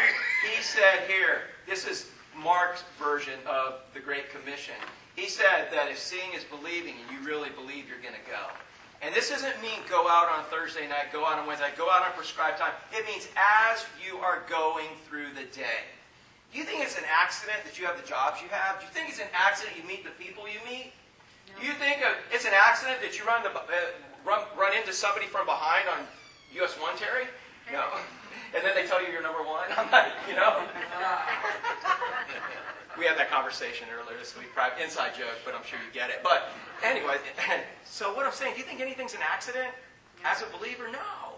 He 0.55 0.61
said 0.61 1.07
here, 1.07 1.41
this 1.67 1.87
is 1.87 2.11
Mark's 2.37 2.83
version 2.99 3.39
of 3.47 3.81
the 3.93 3.99
Great 3.99 4.29
Commission. 4.29 4.75
He 5.15 5.27
said 5.27 5.69
that 5.71 5.89
if 5.89 5.97
seeing 5.97 6.33
is 6.35 6.43
believing 6.43 6.93
and 7.01 7.07
you 7.09 7.25
really 7.25 7.49
believe, 7.49 7.87
you're 7.87 8.01
going 8.01 8.13
to 8.13 8.29
go. 8.29 8.53
And 9.01 9.13
this 9.13 9.29
doesn't 9.29 9.61
mean 9.61 9.79
go 9.89 10.07
out 10.07 10.29
on 10.29 10.43
Thursday 10.45 10.87
night, 10.87 11.11
go 11.11 11.25
out 11.25 11.39
on 11.39 11.47
Wednesday, 11.47 11.69
go 11.77 11.89
out 11.89 12.05
on 12.05 12.11
prescribed 12.13 12.59
time. 12.59 12.73
It 12.91 13.05
means 13.05 13.27
as 13.35 13.85
you 14.05 14.17
are 14.17 14.43
going 14.49 14.87
through 15.07 15.33
the 15.35 15.45
day. 15.55 15.85
Do 16.55 16.63
you 16.63 16.67
think 16.67 16.79
it's 16.79 16.95
an 16.95 17.03
accident 17.11 17.67
that 17.67 17.75
you 17.75 17.83
have 17.83 17.99
the 17.99 18.07
jobs 18.07 18.39
you 18.39 18.47
have? 18.47 18.79
Do 18.79 18.87
you 18.87 18.91
think 18.95 19.11
it's 19.11 19.19
an 19.19 19.27
accident 19.35 19.75
you 19.75 19.83
meet 19.83 20.07
the 20.07 20.15
people 20.15 20.47
you 20.47 20.63
meet? 20.63 20.95
Do 21.59 21.67
you 21.67 21.75
think 21.75 21.99
it's 22.31 22.47
an 22.47 22.55
accident 22.55 23.03
that 23.03 23.19
you 23.19 23.27
run, 23.27 23.43
the, 23.43 23.51
uh, 23.51 23.91
run, 24.23 24.39
run 24.55 24.71
into 24.71 24.95
somebody 24.95 25.27
from 25.27 25.45
behind 25.45 25.83
on 25.91 26.07
US 26.63 26.79
1, 26.79 26.95
Terry? 26.95 27.27
No. 27.71 27.83
And 28.55 28.63
then 28.63 28.71
they 28.73 28.87
tell 28.87 29.03
you 29.03 29.11
you're 29.11 29.21
number 29.21 29.43
one? 29.43 29.67
I'm 29.77 29.91
not, 29.91 30.07
you 30.29 30.35
know? 30.35 30.63
we 32.97 33.03
had 33.03 33.17
that 33.17 33.29
conversation 33.29 33.89
earlier 33.91 34.17
this 34.17 34.37
week. 34.37 34.47
Private 34.53 34.81
inside 34.81 35.11
joke, 35.11 35.35
but 35.43 35.53
I'm 35.55 35.65
sure 35.65 35.77
you 35.83 35.91
get 35.91 36.09
it. 36.09 36.21
But 36.23 36.47
anyway, 36.81 37.17
so 37.83 38.15
what 38.15 38.25
I'm 38.25 38.31
saying, 38.31 38.53
do 38.53 38.59
you 38.59 38.65
think 38.65 38.79
anything's 38.79 39.13
an 39.13 39.19
accident? 39.27 39.73
As 40.23 40.41
a 40.41 40.45
believer, 40.57 40.87
no. 40.87 41.35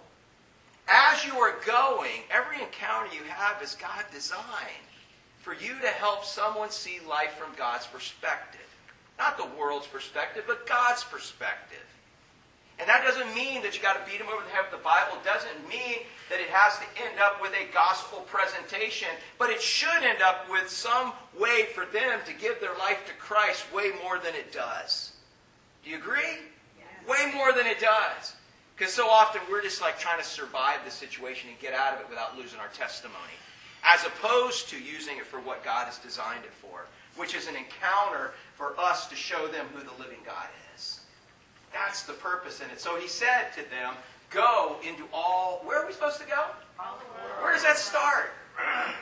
As 0.88 1.26
you 1.26 1.34
are 1.40 1.56
going, 1.66 2.22
every 2.30 2.62
encounter 2.62 3.10
you 3.16 3.24
have 3.24 3.64
is 3.64 3.74
God 3.74 4.06
designed 4.14 4.87
for 5.48 5.54
you 5.64 5.80
to 5.80 5.88
help 5.88 6.26
someone 6.26 6.70
see 6.70 7.00
life 7.08 7.36
from 7.40 7.56
God's 7.56 7.88
perspective. 7.88 8.68
Not 9.18 9.38
the 9.38 9.48
world's 9.58 9.88
perspective, 9.88 10.44
but 10.46 10.68
God's 10.68 11.06
perspective. 11.06 11.88
And 12.80 12.88
that 12.90 13.04
doesn't 13.08 13.34
mean 13.34 13.64
that 13.64 13.74
you 13.74 13.82
got 13.82 13.96
to 13.96 14.12
beat 14.12 14.20
them 14.20 14.28
over 14.28 14.44
the 14.44 14.52
head 14.52 14.66
with 14.70 14.78
the 14.78 14.84
Bible. 14.84 15.16
It 15.16 15.24
doesn't 15.24 15.70
mean 15.70 16.04
that 16.30 16.42
it 16.42 16.50
has 16.50 16.78
to 16.78 16.86
end 17.02 17.18
up 17.20 17.42
with 17.42 17.54
a 17.54 17.74
gospel 17.74 18.28
presentation, 18.28 19.08
but 19.40 19.50
it 19.50 19.62
should 19.62 20.04
end 20.04 20.22
up 20.22 20.52
with 20.52 20.70
some 20.70 21.14
way 21.40 21.68
for 21.74 21.86
them 21.86 22.20
to 22.28 22.34
give 22.34 22.60
their 22.60 22.76
life 22.78 23.08
to 23.08 23.14
Christ 23.14 23.72
way 23.74 23.92
more 24.04 24.20
than 24.20 24.36
it 24.36 24.52
does. 24.52 25.14
Do 25.84 25.90
you 25.90 25.96
agree? 25.96 26.44
Yes. 26.78 27.08
Way 27.08 27.32
more 27.34 27.54
than 27.54 27.66
it 27.66 27.80
does. 27.80 28.36
Because 28.76 28.94
so 28.94 29.08
often 29.08 29.42
we're 29.50 29.64
just 29.64 29.82
like 29.82 29.98
trying 29.98 30.20
to 30.20 30.28
survive 30.28 30.84
the 30.84 30.92
situation 30.92 31.50
and 31.50 31.58
get 31.60 31.74
out 31.74 31.96
of 31.96 32.02
it 32.02 32.10
without 32.10 32.38
losing 32.38 32.60
our 32.60 32.70
testimony. 32.76 33.40
As 33.88 34.06
opposed 34.06 34.68
to 34.70 34.80
using 34.80 35.18
it 35.18 35.26
for 35.26 35.40
what 35.40 35.64
God 35.64 35.86
has 35.86 35.98
designed 35.98 36.44
it 36.44 36.52
for, 36.52 36.86
which 37.16 37.34
is 37.34 37.48
an 37.48 37.56
encounter 37.56 38.34
for 38.56 38.78
us 38.78 39.08
to 39.08 39.16
show 39.16 39.48
them 39.48 39.66
who 39.74 39.80
the 39.80 39.98
living 39.98 40.20
God 40.26 40.48
is. 40.76 41.00
That's 41.72 42.04
the 42.04 42.14
purpose 42.14 42.60
in 42.60 42.70
it. 42.70 42.82
So 42.82 43.00
he 43.00 43.08
said 43.08 43.54
to 43.56 43.70
them, 43.70 43.94
Go 44.30 44.76
into 44.86 45.06
all. 45.14 45.62
Where 45.64 45.80
are 45.82 45.88
we 45.88 45.94
supposed 45.94 46.20
to 46.20 46.28
go? 46.28 46.44
Where 47.42 47.54
does 47.54 47.64
that 47.64 47.78
start? 47.78 48.32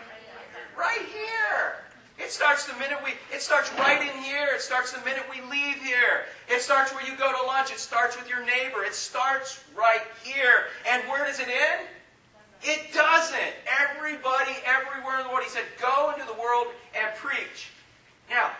Right 0.77 0.99
here. 0.99 1.85
It 2.19 2.31
starts 2.31 2.65
the 2.65 2.73
minute 2.73 2.97
we. 3.01 3.11
It 3.33 3.41
starts 3.41 3.71
right 3.79 4.01
in 4.01 4.21
here. 4.21 4.49
It 4.53 4.61
starts 4.61 4.91
the 4.91 4.99
minute 5.05 5.23
we 5.31 5.39
leave 5.49 5.75
here. 5.75 6.25
It 6.49 6.61
starts 6.61 6.93
where 6.93 7.05
you 7.05 7.15
go 7.15 7.31
to 7.31 7.47
lunch. 7.47 7.71
It 7.71 7.79
starts 7.79 8.17
with 8.17 8.27
your 8.27 8.43
neighbor. 8.45 8.83
It 8.83 8.93
starts 8.93 9.63
right 9.73 10.01
here. 10.21 10.65
And 10.89 11.01
where 11.07 11.25
does 11.25 11.39
it 11.39 11.47
end? 11.47 11.87
It 12.63 12.93
doesn't. 12.93 13.53
Everybody, 13.67 14.55
everywhere 14.65 15.19
in 15.19 15.27
the 15.27 15.33
world. 15.33 15.43
He 15.43 15.49
said, 15.49 15.65
"Go 15.81 16.11
into 16.13 16.25
the 16.25 16.39
world 16.39 16.67
and 16.95 17.13
preach." 17.15 17.71
Now, 18.29 18.51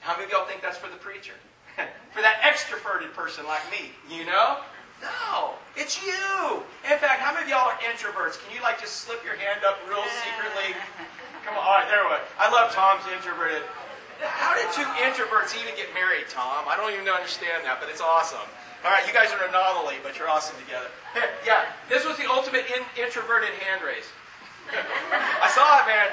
how 0.00 0.14
many 0.14 0.24
of 0.26 0.30
y'all 0.32 0.44
think 0.46 0.60
that's 0.60 0.78
for 0.78 0.88
the 0.88 0.96
preacher? 0.96 1.34
for 2.14 2.22
that 2.22 2.38
extroverted 2.42 3.12
person 3.14 3.46
like 3.46 3.62
me, 3.70 3.90
you 4.06 4.24
know? 4.24 4.58
No, 5.02 5.58
it's 5.76 5.98
you. 6.00 6.62
In 6.86 6.96
fact, 6.98 7.20
how 7.20 7.34
many 7.34 7.44
of 7.44 7.50
y'all 7.50 7.68
are 7.68 7.78
introverts? 7.82 8.38
Can 8.40 8.54
you 8.54 8.62
like 8.62 8.80
just 8.80 9.04
slip 9.04 9.24
your 9.24 9.34
hand 9.36 9.60
up 9.66 9.76
real 9.88 10.04
secretly? 10.22 10.76
Come 11.44 11.58
on, 11.58 11.64
all 11.64 11.76
right, 11.76 11.88
there 11.88 12.04
we 12.04 12.14
go. 12.14 12.20
I 12.38 12.48
love 12.48 12.72
Tom's 12.72 13.04
introverted. 13.12 13.62
How 14.24 14.56
did 14.56 14.72
two 14.72 14.88
introverts 15.04 15.52
even 15.60 15.76
get 15.76 15.92
married, 15.92 16.26
Tom? 16.28 16.64
I 16.68 16.76
don't 16.76 16.92
even 16.92 17.06
understand 17.08 17.64
that, 17.64 17.80
but 17.80 17.88
it's 17.88 18.00
awesome. 18.00 18.48
All 18.84 18.90
right, 18.90 19.06
you 19.06 19.12
guys 19.12 19.32
are 19.32 19.40
an 19.40 19.48
anomaly, 19.48 19.96
but 20.02 20.18
you're 20.18 20.28
awesome 20.28 20.56
together. 20.60 20.88
yeah, 21.46 21.72
this 21.88 22.04
was 22.04 22.16
the 22.16 22.28
ultimate 22.28 22.64
in, 22.68 22.84
introverted 23.00 23.50
hand 23.64 23.80
raise. 23.84 24.08
I 25.40 25.48
saw 25.48 25.80
it, 25.80 25.86
man. 25.88 26.08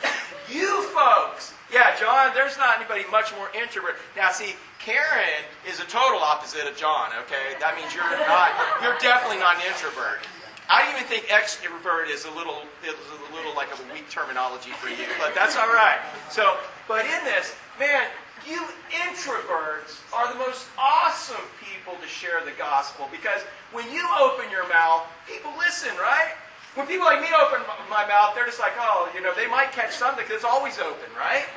you 0.52 0.88
folks. 0.92 1.52
Yeah, 1.72 1.92
John, 2.00 2.32
there's 2.32 2.56
not 2.56 2.80
anybody 2.80 3.04
much 3.10 3.34
more 3.36 3.50
introvert. 3.52 3.96
Now, 4.16 4.32
see, 4.32 4.56
Karen 4.78 5.44
is 5.68 5.80
a 5.80 5.84
total 5.84 6.20
opposite 6.20 6.64
of 6.64 6.76
John, 6.76 7.10
okay? 7.28 7.60
That 7.60 7.76
means 7.76 7.92
you're 7.92 8.08
not, 8.08 8.56
you're 8.80 8.96
definitely 9.04 9.36
not 9.36 9.60
an 9.60 9.68
introvert. 9.68 10.24
I 10.68 10.92
even 10.92 11.04
think 11.08 11.24
extrovert 11.32 12.12
is 12.12 12.26
a 12.26 12.32
little, 12.36 12.60
is 12.84 12.92
a 12.92 13.34
little 13.34 13.56
like 13.56 13.72
a 13.72 13.80
weak 13.92 14.08
terminology 14.10 14.70
for 14.76 14.88
you, 14.88 15.08
but 15.18 15.34
that's 15.34 15.56
all 15.56 15.72
right. 15.72 15.98
So, 16.30 16.58
but 16.86 17.04
in 17.08 17.24
this, 17.24 17.56
man, 17.80 18.04
you 18.46 18.60
introverts 18.92 20.04
are 20.12 20.32
the 20.32 20.38
most 20.38 20.68
awesome 20.78 21.44
people 21.60 21.96
to 22.00 22.06
share 22.06 22.44
the 22.44 22.52
gospel 22.56 23.08
because 23.10 23.40
when 23.72 23.90
you 23.90 24.04
open 24.20 24.50
your 24.50 24.68
mouth, 24.68 25.08
people 25.26 25.52
listen, 25.56 25.96
right? 25.96 26.36
When 26.76 26.86
people 26.86 27.06
like 27.06 27.20
me 27.20 27.28
open 27.32 27.64
my 27.88 28.06
mouth, 28.06 28.36
they're 28.36 28.46
just 28.46 28.60
like, 28.60 28.76
oh, 28.78 29.08
you 29.14 29.22
know, 29.22 29.32
they 29.34 29.48
might 29.48 29.72
catch 29.72 29.96
something 29.96 30.22
because 30.22 30.44
it's 30.44 30.48
always 30.48 30.78
open, 30.78 31.08
right? 31.16 31.48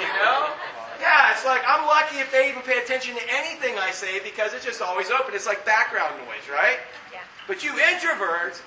You 0.00 0.08
know? 0.16 0.48
Yeah, 1.00 1.32
it's 1.32 1.44
like 1.44 1.60
I'm 1.68 1.86
lucky 1.86 2.18
if 2.18 2.32
they 2.32 2.48
even 2.48 2.62
pay 2.62 2.80
attention 2.80 3.14
to 3.16 3.22
anything 3.28 3.76
I 3.78 3.90
say 3.90 4.18
because 4.24 4.54
it's 4.54 4.64
just 4.64 4.80
always 4.80 5.10
open. 5.10 5.34
It's 5.34 5.46
like 5.46 5.64
background 5.64 6.16
noise, 6.24 6.48
right? 6.50 6.80
Yeah. 7.46 7.54
But 7.54 7.62
you 7.64 7.72
introverts, 7.72 8.60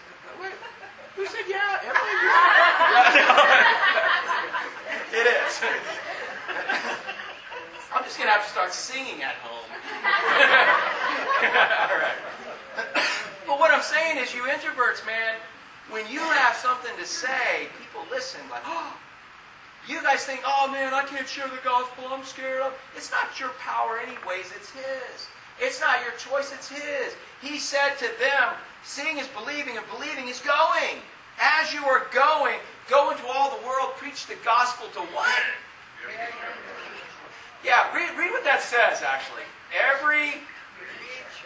who 1.15 1.25
said 1.25 1.45
yeah? 1.49 1.79
Emily? 1.83 1.99
it 5.19 5.27
is. 5.27 5.61
I'm 7.93 8.03
just 8.03 8.17
going 8.17 8.27
to 8.27 8.33
have 8.33 8.43
to 8.45 8.49
start 8.49 8.73
singing 8.73 9.21
at 9.21 9.35
home. 9.35 9.59
All 11.91 11.99
right. 11.99 12.15
But 13.45 13.59
what 13.59 13.71
I'm 13.71 13.81
saying 13.81 14.17
is, 14.17 14.33
you 14.33 14.43
introverts, 14.43 15.05
man, 15.05 15.35
when 15.89 16.07
you 16.09 16.19
have 16.19 16.55
something 16.55 16.95
to 16.99 17.05
say, 17.05 17.67
people 17.79 18.05
listen 18.09 18.39
like, 18.49 18.63
oh, 18.65 18.95
you 19.87 20.01
guys 20.03 20.23
think, 20.23 20.41
oh 20.45 20.69
man, 20.71 20.93
I 20.93 21.03
can't 21.03 21.27
share 21.27 21.47
the 21.47 21.59
gospel, 21.63 22.05
I'm 22.11 22.23
scared 22.23 22.61
of. 22.61 22.73
It's 22.95 23.09
not 23.11 23.39
your 23.39 23.49
power 23.59 23.97
anyways, 23.97 24.51
it's 24.55 24.69
his. 24.69 25.27
It's 25.59 25.81
not 25.81 26.01
your 26.03 26.13
choice, 26.13 26.53
it's 26.53 26.69
his. 26.69 27.15
He 27.41 27.57
said 27.57 27.95
to 27.97 28.05
them, 28.19 28.53
seeing 28.83 29.17
is 29.17 29.27
believing, 29.29 29.77
and 29.77 29.85
believing 29.91 30.27
is 30.27 30.39
going. 30.39 31.01
As 31.39 31.73
you 31.73 31.85
are 31.85 32.07
going, 32.11 32.59
go 32.89 33.11
into 33.11 33.23
all 33.27 33.55
the 33.55 33.63
world, 33.65 33.95
preach 33.95 34.27
the 34.27 34.35
gospel 34.43 34.87
to 34.93 34.99
what? 35.15 35.43
Yeah, 37.63 37.91
read, 37.95 38.11
read 38.17 38.31
what 38.31 38.43
that 38.43 38.61
says, 38.61 39.03
actually. 39.03 39.43
Every. 39.71 40.43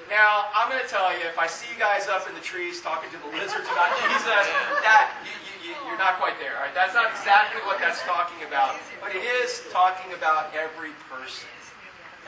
Now, 0.10 0.50
I'm 0.54 0.70
going 0.70 0.82
to 0.82 0.90
tell 0.90 1.10
you, 1.14 1.26
if 1.26 1.40
I 1.40 1.48
see 1.48 1.66
you 1.74 1.80
guys 1.80 2.06
up 2.08 2.28
in 2.28 2.36
the 2.36 2.44
trees 2.44 2.82
talking 2.82 3.10
to 3.10 3.18
the 3.18 3.32
lizards 3.34 3.66
about 3.66 3.90
Jesus, 4.06 4.46
that 4.86 5.10
you, 5.26 5.34
you, 5.64 5.74
you're 5.88 5.98
not 5.98 6.20
quite 6.20 6.38
there. 6.38 6.60
All 6.60 6.68
right? 6.68 6.76
That's 6.76 6.94
not 6.94 7.10
exactly 7.10 7.62
what 7.66 7.80
that's 7.80 8.04
talking 8.04 8.46
about. 8.46 8.78
But 9.02 9.16
it 9.16 9.24
is 9.24 9.64
talking 9.72 10.14
about 10.14 10.54
every 10.54 10.92
person. 11.10 11.50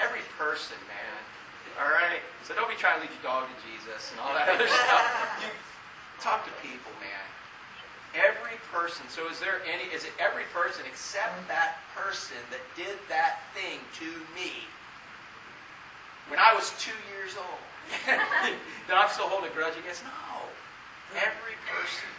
Every 0.02 0.24
person, 0.40 0.78
man. 0.88 1.15
All 1.80 1.92
right? 1.92 2.24
So 2.48 2.56
don't 2.56 2.70
be 2.70 2.80
trying 2.80 3.02
to 3.02 3.02
lead 3.04 3.12
your 3.12 3.26
dog 3.26 3.48
to 3.52 3.58
Jesus 3.68 4.12
and 4.12 4.20
all 4.24 4.32
that 4.32 4.48
other 4.48 4.68
stuff. 4.88 5.06
You 5.44 5.52
talk 6.24 6.48
to 6.48 6.54
people, 6.64 6.92
man. 7.04 7.26
Every 8.16 8.56
person. 8.72 9.04
So 9.12 9.28
is 9.28 9.44
there 9.44 9.60
any, 9.68 9.92
is 9.92 10.08
it 10.08 10.16
every 10.16 10.48
person 10.56 10.88
except 10.88 11.36
that 11.52 11.84
person 11.92 12.40
that 12.48 12.64
did 12.80 12.96
that 13.12 13.44
thing 13.52 13.84
to 14.00 14.08
me 14.32 14.64
when 16.32 16.40
I 16.40 16.56
was 16.56 16.72
two 16.80 16.96
years 17.12 17.36
old? 17.36 17.64
then 18.88 18.96
I'm 18.96 19.12
still 19.12 19.28
holding 19.28 19.52
a 19.52 19.54
grudge 19.54 19.76
against? 19.76 20.04
No. 20.08 20.48
Every 21.14 21.60
person. 21.68 22.10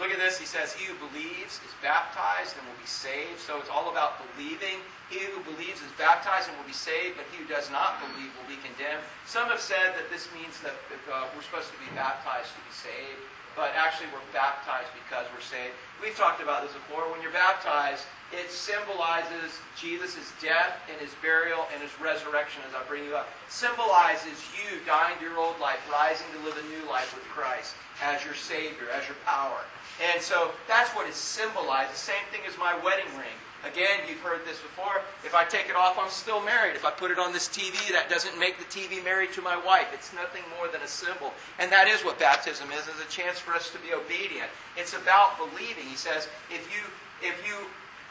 Look 0.00 0.10
at 0.10 0.18
this. 0.18 0.38
He 0.38 0.46
says, 0.46 0.72
He 0.72 0.84
who 0.90 0.96
believes 0.98 1.60
is 1.62 1.72
baptized 1.82 2.56
and 2.58 2.66
will 2.66 2.80
be 2.80 2.88
saved. 2.88 3.38
So 3.38 3.58
it's 3.58 3.70
all 3.70 3.90
about 3.90 4.18
believing. 4.34 4.82
He 5.12 5.28
who 5.28 5.44
believes 5.44 5.84
is 5.84 5.92
baptized 6.00 6.48
and 6.48 6.56
will 6.56 6.64
be 6.64 6.72
saved, 6.72 7.20
but 7.20 7.28
he 7.28 7.44
who 7.44 7.48
does 7.48 7.68
not 7.68 8.00
believe 8.00 8.32
will 8.40 8.48
be 8.48 8.56
condemned. 8.64 9.04
Some 9.28 9.52
have 9.52 9.60
said 9.60 9.92
that 9.92 10.08
this 10.08 10.32
means 10.32 10.56
that 10.64 10.72
uh, 11.12 11.28
we're 11.36 11.44
supposed 11.44 11.68
to 11.68 11.76
be 11.76 11.92
baptized 11.92 12.56
to 12.56 12.62
be 12.64 12.72
saved 12.72 13.20
but 13.56 13.72
actually 13.76 14.08
we're 14.12 14.24
baptized 14.32 14.88
because 14.96 15.26
we're 15.32 15.44
saved. 15.44 15.76
We've 16.00 16.16
talked 16.16 16.42
about 16.42 16.64
this 16.64 16.72
before. 16.72 17.04
When 17.12 17.20
you're 17.20 17.34
baptized, 17.36 18.04
it 18.32 18.50
symbolizes 18.50 19.60
Jesus' 19.76 20.32
death 20.40 20.80
and 20.88 20.96
his 21.00 21.12
burial 21.20 21.68
and 21.72 21.82
his 21.82 21.92
resurrection, 22.00 22.64
as 22.68 22.74
I 22.74 22.80
bring 22.88 23.04
you 23.04 23.14
up. 23.14 23.28
Symbolizes 23.48 24.40
you 24.56 24.80
dying 24.88 25.16
to 25.20 25.24
your 25.24 25.38
old 25.38 25.60
life, 25.60 25.80
rising 25.92 26.26
to 26.32 26.40
live 26.44 26.56
a 26.56 26.64
new 26.72 26.88
life 26.88 27.12
with 27.14 27.24
Christ 27.28 27.76
as 28.00 28.24
your 28.24 28.34
Savior, 28.34 28.88
as 28.96 29.04
your 29.06 29.20
power. 29.28 29.60
And 30.00 30.20
so 30.22 30.52
that's 30.66 30.90
what 30.96 31.06
it 31.06 31.14
symbolizes. 31.14 31.98
Same 31.98 32.24
thing 32.32 32.40
as 32.48 32.56
my 32.56 32.72
wedding 32.80 33.08
ring. 33.20 33.36
Again, 33.64 34.02
you've 34.08 34.20
heard 34.20 34.44
this 34.44 34.60
before. 34.60 35.02
If 35.24 35.34
I 35.34 35.44
take 35.44 35.68
it 35.68 35.76
off, 35.76 35.96
I'm 35.98 36.10
still 36.10 36.42
married. 36.42 36.74
If 36.74 36.84
I 36.84 36.90
put 36.90 37.10
it 37.10 37.18
on 37.18 37.32
this 37.32 37.48
TV, 37.48 37.92
that 37.92 38.10
doesn't 38.10 38.38
make 38.38 38.58
the 38.58 38.64
TV 38.64 39.02
married 39.04 39.32
to 39.34 39.42
my 39.42 39.56
wife. 39.56 39.86
It's 39.94 40.12
nothing 40.12 40.42
more 40.58 40.68
than 40.68 40.82
a 40.82 40.88
symbol. 40.88 41.32
And 41.60 41.70
that 41.70 41.86
is 41.86 42.04
what 42.04 42.18
baptism 42.18 42.70
is, 42.72 42.88
is 42.88 43.00
a 43.00 43.08
chance 43.08 43.38
for 43.38 43.52
us 43.52 43.70
to 43.70 43.78
be 43.78 43.94
obedient. 43.94 44.50
It's 44.76 44.94
about 44.94 45.38
believing. 45.38 45.84
He 45.86 45.96
says, 45.96 46.28
if 46.50 46.66
you 46.74 46.82
if 47.22 47.38
you 47.46 47.54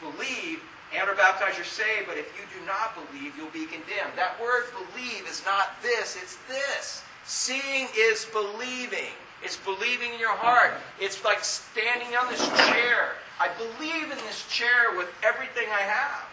believe 0.00 0.62
and 0.96 1.08
are 1.08 1.14
baptized, 1.14 1.56
you're 1.56 1.64
saved, 1.64 2.06
but 2.06 2.16
if 2.16 2.32
you 2.36 2.44
do 2.58 2.64
not 2.66 2.96
believe, 2.96 3.36
you'll 3.36 3.52
be 3.52 3.66
condemned. 3.66 4.16
That 4.16 4.40
word 4.40 4.64
believe 4.72 5.26
is 5.28 5.42
not 5.44 5.80
this, 5.82 6.16
it's 6.20 6.36
this. 6.48 7.02
Seeing 7.24 7.88
is 7.96 8.26
believing. 8.26 9.12
It's 9.42 9.56
believing 9.56 10.12
in 10.14 10.20
your 10.20 10.34
heart. 10.34 10.74
It's 11.00 11.24
like 11.24 11.44
standing 11.44 12.16
on 12.16 12.30
this 12.30 12.46
chair 12.70 13.12
I 13.40 13.48
believe 13.56 14.04
in 14.04 14.18
this 14.26 14.46
chair 14.48 14.96
with 14.96 15.08
everything 15.22 15.68
I 15.72 15.82
have 15.82 16.26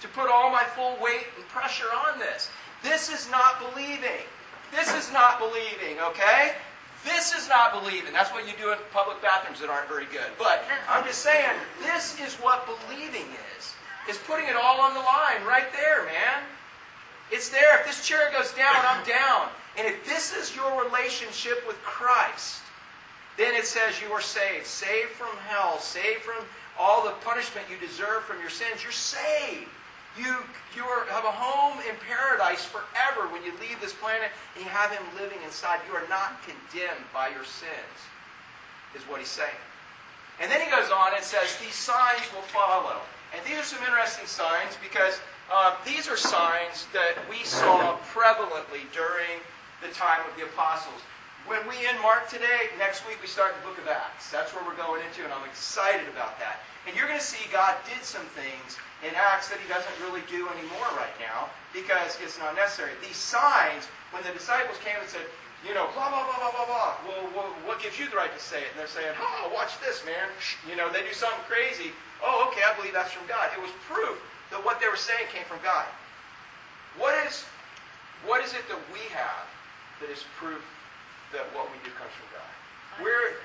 to 0.00 0.08
put 0.08 0.30
all 0.30 0.50
my 0.50 0.64
full 0.64 0.96
weight 1.02 1.26
and 1.36 1.46
pressure 1.48 1.88
on 2.08 2.18
this. 2.18 2.50
This 2.82 3.08
is 3.08 3.30
not 3.30 3.60
believing. 3.60 4.26
This 4.70 4.92
is 4.94 5.12
not 5.12 5.38
believing, 5.38 6.00
okay? 6.00 6.52
This 7.04 7.34
is 7.34 7.48
not 7.48 7.72
believing. 7.72 8.12
That's 8.12 8.30
what 8.30 8.46
you 8.46 8.54
do 8.58 8.72
in 8.72 8.78
public 8.92 9.20
bathrooms 9.22 9.60
that 9.60 9.70
aren't 9.70 9.88
very 9.88 10.06
good. 10.06 10.32
But 10.38 10.64
I'm 10.88 11.04
just 11.04 11.20
saying, 11.20 11.52
this 11.82 12.18
is 12.20 12.34
what 12.36 12.66
believing 12.66 13.26
is. 13.56 13.74
Is 14.08 14.18
putting 14.18 14.48
it 14.48 14.56
all 14.56 14.80
on 14.80 14.92
the 14.92 15.00
line 15.00 15.46
right 15.46 15.70
there, 15.72 16.04
man. 16.04 16.44
It's 17.30 17.48
there. 17.48 17.80
If 17.80 17.86
this 17.86 18.06
chair 18.06 18.30
goes 18.32 18.52
down, 18.52 18.76
I'm 18.76 19.06
down. 19.06 19.48
And 19.78 19.86
if 19.86 20.04
this 20.04 20.34
is 20.34 20.54
your 20.54 20.84
relationship 20.84 21.66
with 21.66 21.76
Christ, 21.82 22.60
then 23.36 23.54
it 23.54 23.66
says 23.66 24.00
you 24.00 24.12
are 24.12 24.20
saved. 24.20 24.66
Saved 24.66 25.10
from 25.10 25.36
hell. 25.48 25.78
Saved 25.78 26.22
from 26.22 26.44
all 26.78 27.04
the 27.04 27.10
punishment 27.22 27.66
you 27.70 27.76
deserve 27.78 28.22
from 28.24 28.40
your 28.40 28.50
sins. 28.50 28.82
You're 28.82 28.92
saved. 28.92 29.68
You, 30.16 30.36
you 30.76 30.84
are, 30.84 31.06
have 31.10 31.24
a 31.24 31.34
home 31.34 31.82
in 31.90 31.94
paradise 32.06 32.64
forever 32.64 33.26
when 33.34 33.42
you 33.42 33.50
leave 33.58 33.80
this 33.80 33.92
planet 33.92 34.30
and 34.54 34.62
you 34.62 34.70
have 34.70 34.92
Him 34.92 35.02
living 35.18 35.38
inside. 35.44 35.80
You 35.90 35.94
are 35.96 36.06
not 36.08 36.38
condemned 36.46 37.02
by 37.12 37.34
your 37.34 37.42
sins, 37.42 37.98
is 38.94 39.02
what 39.10 39.18
He's 39.18 39.28
saying. 39.28 39.58
And 40.40 40.50
then 40.50 40.60
He 40.62 40.70
goes 40.70 40.90
on 40.94 41.14
and 41.14 41.24
says, 41.24 41.58
These 41.58 41.74
signs 41.74 42.22
will 42.30 42.46
follow. 42.54 43.02
And 43.34 43.42
these 43.42 43.58
are 43.58 43.66
some 43.66 43.82
interesting 43.82 44.26
signs 44.26 44.78
because 44.78 45.18
uh, 45.50 45.74
these 45.84 46.06
are 46.06 46.16
signs 46.16 46.86
that 46.94 47.18
we 47.28 47.42
saw 47.42 47.98
prevalently 48.14 48.86
during 48.94 49.42
the 49.82 49.90
time 49.90 50.22
of 50.30 50.36
the 50.38 50.46
apostles. 50.46 51.02
When 51.44 51.60
we 51.68 51.76
end 51.84 52.00
Mark 52.00 52.24
today, 52.32 52.72
next 52.80 53.04
week 53.04 53.20
we 53.20 53.28
start 53.28 53.52
the 53.52 53.68
book 53.68 53.76
of 53.76 53.84
Acts. 53.84 54.32
That's 54.32 54.56
where 54.56 54.64
we're 54.64 54.80
going 54.80 55.04
into, 55.04 55.28
and 55.28 55.32
I'm 55.32 55.44
excited 55.44 56.08
about 56.08 56.40
that. 56.40 56.64
And 56.88 56.96
you're 56.96 57.04
going 57.04 57.20
to 57.20 57.24
see 57.24 57.44
God 57.52 57.76
did 57.84 58.00
some 58.00 58.24
things 58.32 58.80
in 59.04 59.12
Acts 59.12 59.52
that 59.52 59.60
he 59.60 59.68
doesn't 59.68 59.92
really 60.00 60.24
do 60.24 60.48
anymore 60.56 60.88
right 60.96 61.12
now 61.20 61.52
because 61.76 62.16
it's 62.24 62.40
not 62.40 62.56
necessary. 62.56 62.96
These 63.04 63.20
signs, 63.20 63.92
when 64.08 64.24
the 64.24 64.32
disciples 64.32 64.80
came 64.80 64.96
and 64.96 65.04
said, 65.04 65.28
you 65.68 65.76
know, 65.76 65.84
blah, 65.92 66.08
blah, 66.08 66.24
blah, 66.24 66.48
blah, 66.48 66.52
blah, 66.56 66.64
blah, 66.64 66.92
well, 67.04 67.24
well 67.36 67.52
what 67.68 67.76
gives 67.76 68.00
you 68.00 68.08
the 68.08 68.16
right 68.16 68.32
to 68.32 68.40
say 68.40 68.64
it? 68.64 68.72
And 68.72 68.80
they're 68.80 68.88
saying, 68.88 69.12
oh, 69.20 69.52
watch 69.52 69.76
this, 69.84 70.00
man. 70.08 70.32
You 70.64 70.80
know, 70.80 70.88
they 70.88 71.04
do 71.04 71.12
something 71.12 71.44
crazy. 71.44 71.92
Oh, 72.24 72.48
okay, 72.48 72.64
I 72.64 72.72
believe 72.72 72.96
that's 72.96 73.12
from 73.12 73.28
God. 73.28 73.52
It 73.52 73.60
was 73.60 73.72
proof 73.84 74.16
that 74.48 74.64
what 74.64 74.80
they 74.80 74.88
were 74.88 74.96
saying 74.96 75.28
came 75.28 75.44
from 75.44 75.60
God. 75.60 75.84
What 76.96 77.12
is, 77.28 77.44
what 78.24 78.40
is 78.40 78.56
it 78.56 78.64
that 78.72 78.80
we 78.96 79.04
have 79.12 79.44
that 80.00 80.08
is 80.08 80.24
proof 80.40 80.64
that 81.34 81.50
what 81.52 81.66
we 81.74 81.76
do 81.82 81.90
comes 81.98 82.14
from 82.14 82.30
God. 82.30 82.50
We're, 83.02 83.42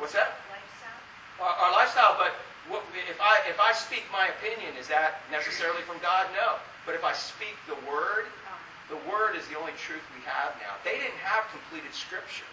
what's 0.00 0.16
that? 0.16 0.40
Lifestyle. 0.48 1.00
Our, 1.44 1.54
our 1.68 1.72
lifestyle, 1.76 2.16
but 2.16 2.32
what, 2.72 2.84
if 3.08 3.20
I 3.20 3.40
if 3.48 3.60
I 3.60 3.72
speak 3.72 4.04
my 4.12 4.28
opinion, 4.28 4.76
is 4.76 4.88
that 4.88 5.24
necessarily 5.32 5.84
from 5.84 6.00
God? 6.00 6.28
No. 6.36 6.56
But 6.84 6.96
if 6.96 7.04
I 7.04 7.12
speak 7.12 7.56
the 7.68 7.76
Word, 7.88 8.28
Oh. 8.48 8.96
the 8.96 9.00
Word 9.08 9.36
is 9.36 9.44
the 9.48 9.56
only 9.60 9.76
truth 9.76 10.04
we 10.16 10.24
have 10.24 10.56
now. 10.60 10.76
They 10.84 10.96
didn't 10.96 11.20
have 11.20 11.44
completed 11.52 11.92
Scripture. 11.92 12.48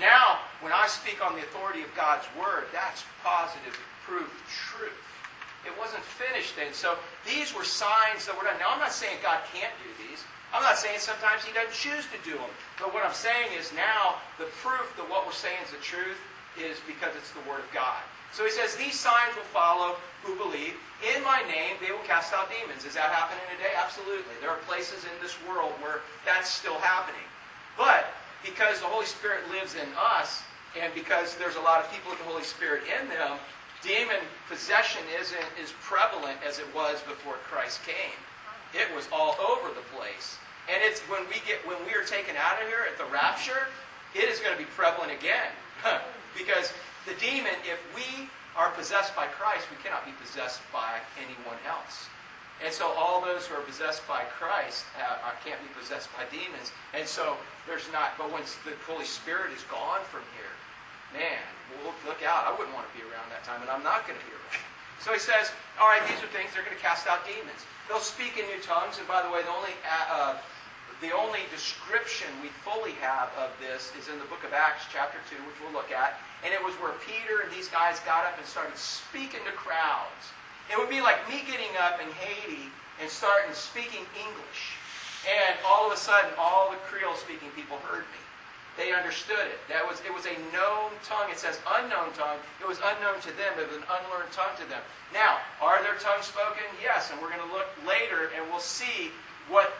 Now, 0.00 0.40
when 0.60 0.72
I 0.72 0.88
speak 0.88 1.24
on 1.24 1.36
the 1.36 1.44
authority 1.44 1.84
of 1.84 1.92
God's 1.94 2.24
Word, 2.36 2.68
that's 2.72 3.04
positive, 3.22 3.76
proof, 4.04 4.28
truth. 4.48 5.00
It 5.64 5.72
wasn't 5.80 6.04
finished 6.04 6.56
then. 6.56 6.72
So 6.76 6.96
these 7.24 7.54
were 7.56 7.64
signs 7.64 8.28
that 8.28 8.36
were 8.36 8.44
done. 8.44 8.58
Now, 8.60 8.72
I'm 8.76 8.80
not 8.80 8.92
saying 8.92 9.16
God 9.22 9.40
can't 9.48 9.72
do 9.80 9.88
these. 10.04 10.20
I'm 10.54 10.62
not 10.62 10.78
saying 10.78 11.02
sometimes 11.02 11.42
He 11.42 11.50
doesn't 11.50 11.74
choose 11.74 12.06
to 12.14 12.18
do 12.22 12.38
them. 12.38 12.52
But 12.78 12.94
what 12.94 13.02
I'm 13.02 13.12
saying 13.12 13.50
is 13.58 13.74
now 13.74 14.22
the 14.38 14.46
proof 14.62 14.86
that 14.94 15.10
what 15.10 15.26
we're 15.26 15.34
saying 15.34 15.58
is 15.66 15.74
the 15.74 15.82
truth 15.82 16.16
is 16.54 16.78
because 16.86 17.10
it's 17.18 17.34
the 17.34 17.42
Word 17.50 17.58
of 17.58 17.70
God. 17.74 17.98
So 18.30 18.46
He 18.46 18.54
says, 18.54 18.78
These 18.78 18.94
signs 18.94 19.34
will 19.34 19.50
follow 19.50 19.98
who 20.22 20.38
believe. 20.38 20.78
In 21.02 21.26
my 21.26 21.42
name, 21.50 21.74
they 21.82 21.90
will 21.90 22.06
cast 22.06 22.30
out 22.30 22.46
demons. 22.54 22.86
Is 22.86 22.94
that 22.94 23.10
happening 23.10 23.42
today? 23.50 23.74
Absolutely. 23.74 24.38
There 24.38 24.54
are 24.54 24.62
places 24.62 25.02
in 25.02 25.14
this 25.18 25.34
world 25.42 25.74
where 25.82 26.06
that's 26.22 26.48
still 26.48 26.78
happening. 26.78 27.26
But 27.74 28.14
because 28.46 28.78
the 28.78 28.86
Holy 28.86 29.10
Spirit 29.10 29.50
lives 29.50 29.74
in 29.74 29.90
us, 29.98 30.46
and 30.78 30.94
because 30.94 31.34
there's 31.34 31.58
a 31.58 31.66
lot 31.66 31.82
of 31.82 31.90
people 31.90 32.14
with 32.14 32.22
the 32.22 32.30
Holy 32.30 32.46
Spirit 32.46 32.86
in 32.86 33.10
them, 33.10 33.42
demon 33.82 34.22
possession 34.48 35.02
isn't 35.18 35.50
as 35.58 35.74
prevalent 35.82 36.38
as 36.46 36.58
it 36.58 36.66
was 36.74 37.02
before 37.02 37.34
Christ 37.42 37.82
came. 37.84 38.14
It 38.74 38.90
was 38.94 39.08
all 39.14 39.38
over 39.38 39.70
the 39.70 39.86
place. 39.94 40.36
And 40.66 40.82
it's 40.82 41.00
when 41.06 41.22
we 41.30 41.38
get 41.46 41.62
when 41.66 41.78
we 41.86 41.94
are 41.94 42.04
taken 42.04 42.34
out 42.36 42.60
of 42.60 42.66
here 42.68 42.82
at 42.90 42.98
the 42.98 43.06
rapture, 43.06 43.70
it 44.14 44.26
is 44.28 44.40
going 44.40 44.52
to 44.52 44.58
be 44.58 44.68
prevalent 44.74 45.12
again. 45.12 45.54
because 46.38 46.74
the 47.06 47.14
demon, 47.22 47.54
if 47.62 47.78
we 47.94 48.28
are 48.56 48.70
possessed 48.74 49.14
by 49.14 49.26
Christ, 49.26 49.66
we 49.70 49.76
cannot 49.82 50.06
be 50.06 50.12
possessed 50.18 50.60
by 50.72 50.98
anyone 51.18 51.58
else. 51.68 52.10
And 52.62 52.72
so 52.72 52.94
all 52.96 53.20
those 53.20 53.46
who 53.46 53.58
are 53.58 53.66
possessed 53.66 54.06
by 54.06 54.22
Christ 54.38 54.86
uh, 54.94 55.30
can't 55.44 55.60
be 55.60 55.68
possessed 55.74 56.08
by 56.14 56.22
demons. 56.30 56.70
And 56.94 57.06
so 57.06 57.36
there's 57.66 57.90
not, 57.92 58.14
but 58.16 58.30
once 58.30 58.56
the 58.64 58.72
Holy 58.86 59.04
Spirit 59.04 59.50
is 59.52 59.62
gone 59.66 60.00
from 60.06 60.22
here, 60.38 60.54
man, 61.12 61.42
look 62.06 62.22
out. 62.22 62.46
I 62.46 62.54
wouldn't 62.54 62.74
want 62.74 62.86
to 62.86 62.94
be 62.94 63.02
around 63.02 63.26
that 63.30 63.42
time, 63.42 63.60
and 63.60 63.70
I'm 63.70 63.82
not 63.82 64.06
going 64.06 64.18
to 64.18 64.24
be 64.24 64.32
around. 64.32 64.73
So 65.04 65.12
he 65.12 65.20
says, 65.20 65.52
all 65.76 65.92
right, 65.92 66.00
these 66.08 66.16
are 66.24 66.32
things, 66.32 66.56
they're 66.56 66.64
going 66.64 66.72
to 66.72 66.80
cast 66.80 67.04
out 67.04 67.28
demons. 67.28 67.68
They'll 67.92 68.00
speak 68.00 68.40
in 68.40 68.48
new 68.48 68.56
tongues, 68.64 68.96
and 68.96 69.04
by 69.04 69.20
the 69.20 69.28
way, 69.28 69.44
the 69.44 69.52
only, 69.52 69.76
uh, 69.84 70.08
uh, 70.08 70.34
the 71.04 71.12
only 71.12 71.44
description 71.52 72.32
we 72.40 72.48
fully 72.64 72.96
have 73.04 73.28
of 73.36 73.52
this 73.60 73.92
is 74.00 74.08
in 74.08 74.16
the 74.16 74.24
book 74.32 74.40
of 74.48 74.56
Acts, 74.56 74.88
chapter 74.88 75.20
2, 75.28 75.36
which 75.44 75.60
we'll 75.60 75.76
look 75.76 75.92
at. 75.92 76.16
And 76.40 76.56
it 76.56 76.62
was 76.64 76.72
where 76.80 76.96
Peter 77.04 77.44
and 77.44 77.52
these 77.52 77.68
guys 77.68 78.00
got 78.08 78.24
up 78.24 78.40
and 78.40 78.48
started 78.48 78.80
speaking 78.80 79.44
to 79.44 79.52
crowds. 79.52 80.32
It 80.72 80.80
would 80.80 80.88
be 80.88 81.04
like 81.04 81.20
me 81.28 81.44
getting 81.44 81.76
up 81.84 82.00
in 82.00 82.08
Haiti 82.24 82.72
and 82.96 83.12
starting 83.12 83.52
speaking 83.52 84.08
English. 84.16 84.80
And 85.28 85.60
all 85.68 85.84
of 85.84 85.92
a 85.92 86.00
sudden, 86.00 86.32
all 86.40 86.72
the 86.72 86.80
Creole 86.88 87.20
speaking 87.20 87.52
people 87.52 87.76
heard 87.84 88.08
me. 88.08 88.23
They 88.76 88.90
understood 88.90 89.46
it. 89.46 89.62
That 89.70 89.86
was 89.86 90.02
it 90.02 90.10
was 90.10 90.26
a 90.26 90.34
known 90.50 90.90
tongue. 91.06 91.30
It 91.30 91.38
says 91.38 91.62
unknown 91.78 92.10
tongue. 92.18 92.42
It 92.58 92.66
was 92.66 92.82
unknown 92.82 93.22
to 93.22 93.32
them. 93.38 93.54
It 93.54 93.70
was 93.70 93.78
an 93.78 93.86
unlearned 93.86 94.34
tongue 94.34 94.54
to 94.58 94.66
them. 94.66 94.82
Now, 95.14 95.38
are 95.62 95.78
there 95.82 95.94
tongues 96.02 96.26
spoken? 96.26 96.66
Yes, 96.82 97.14
and 97.14 97.22
we're 97.22 97.30
going 97.30 97.44
to 97.46 97.54
look 97.54 97.70
later 97.86 98.34
and 98.34 98.42
we'll 98.50 98.62
see 98.62 99.14
what 99.46 99.78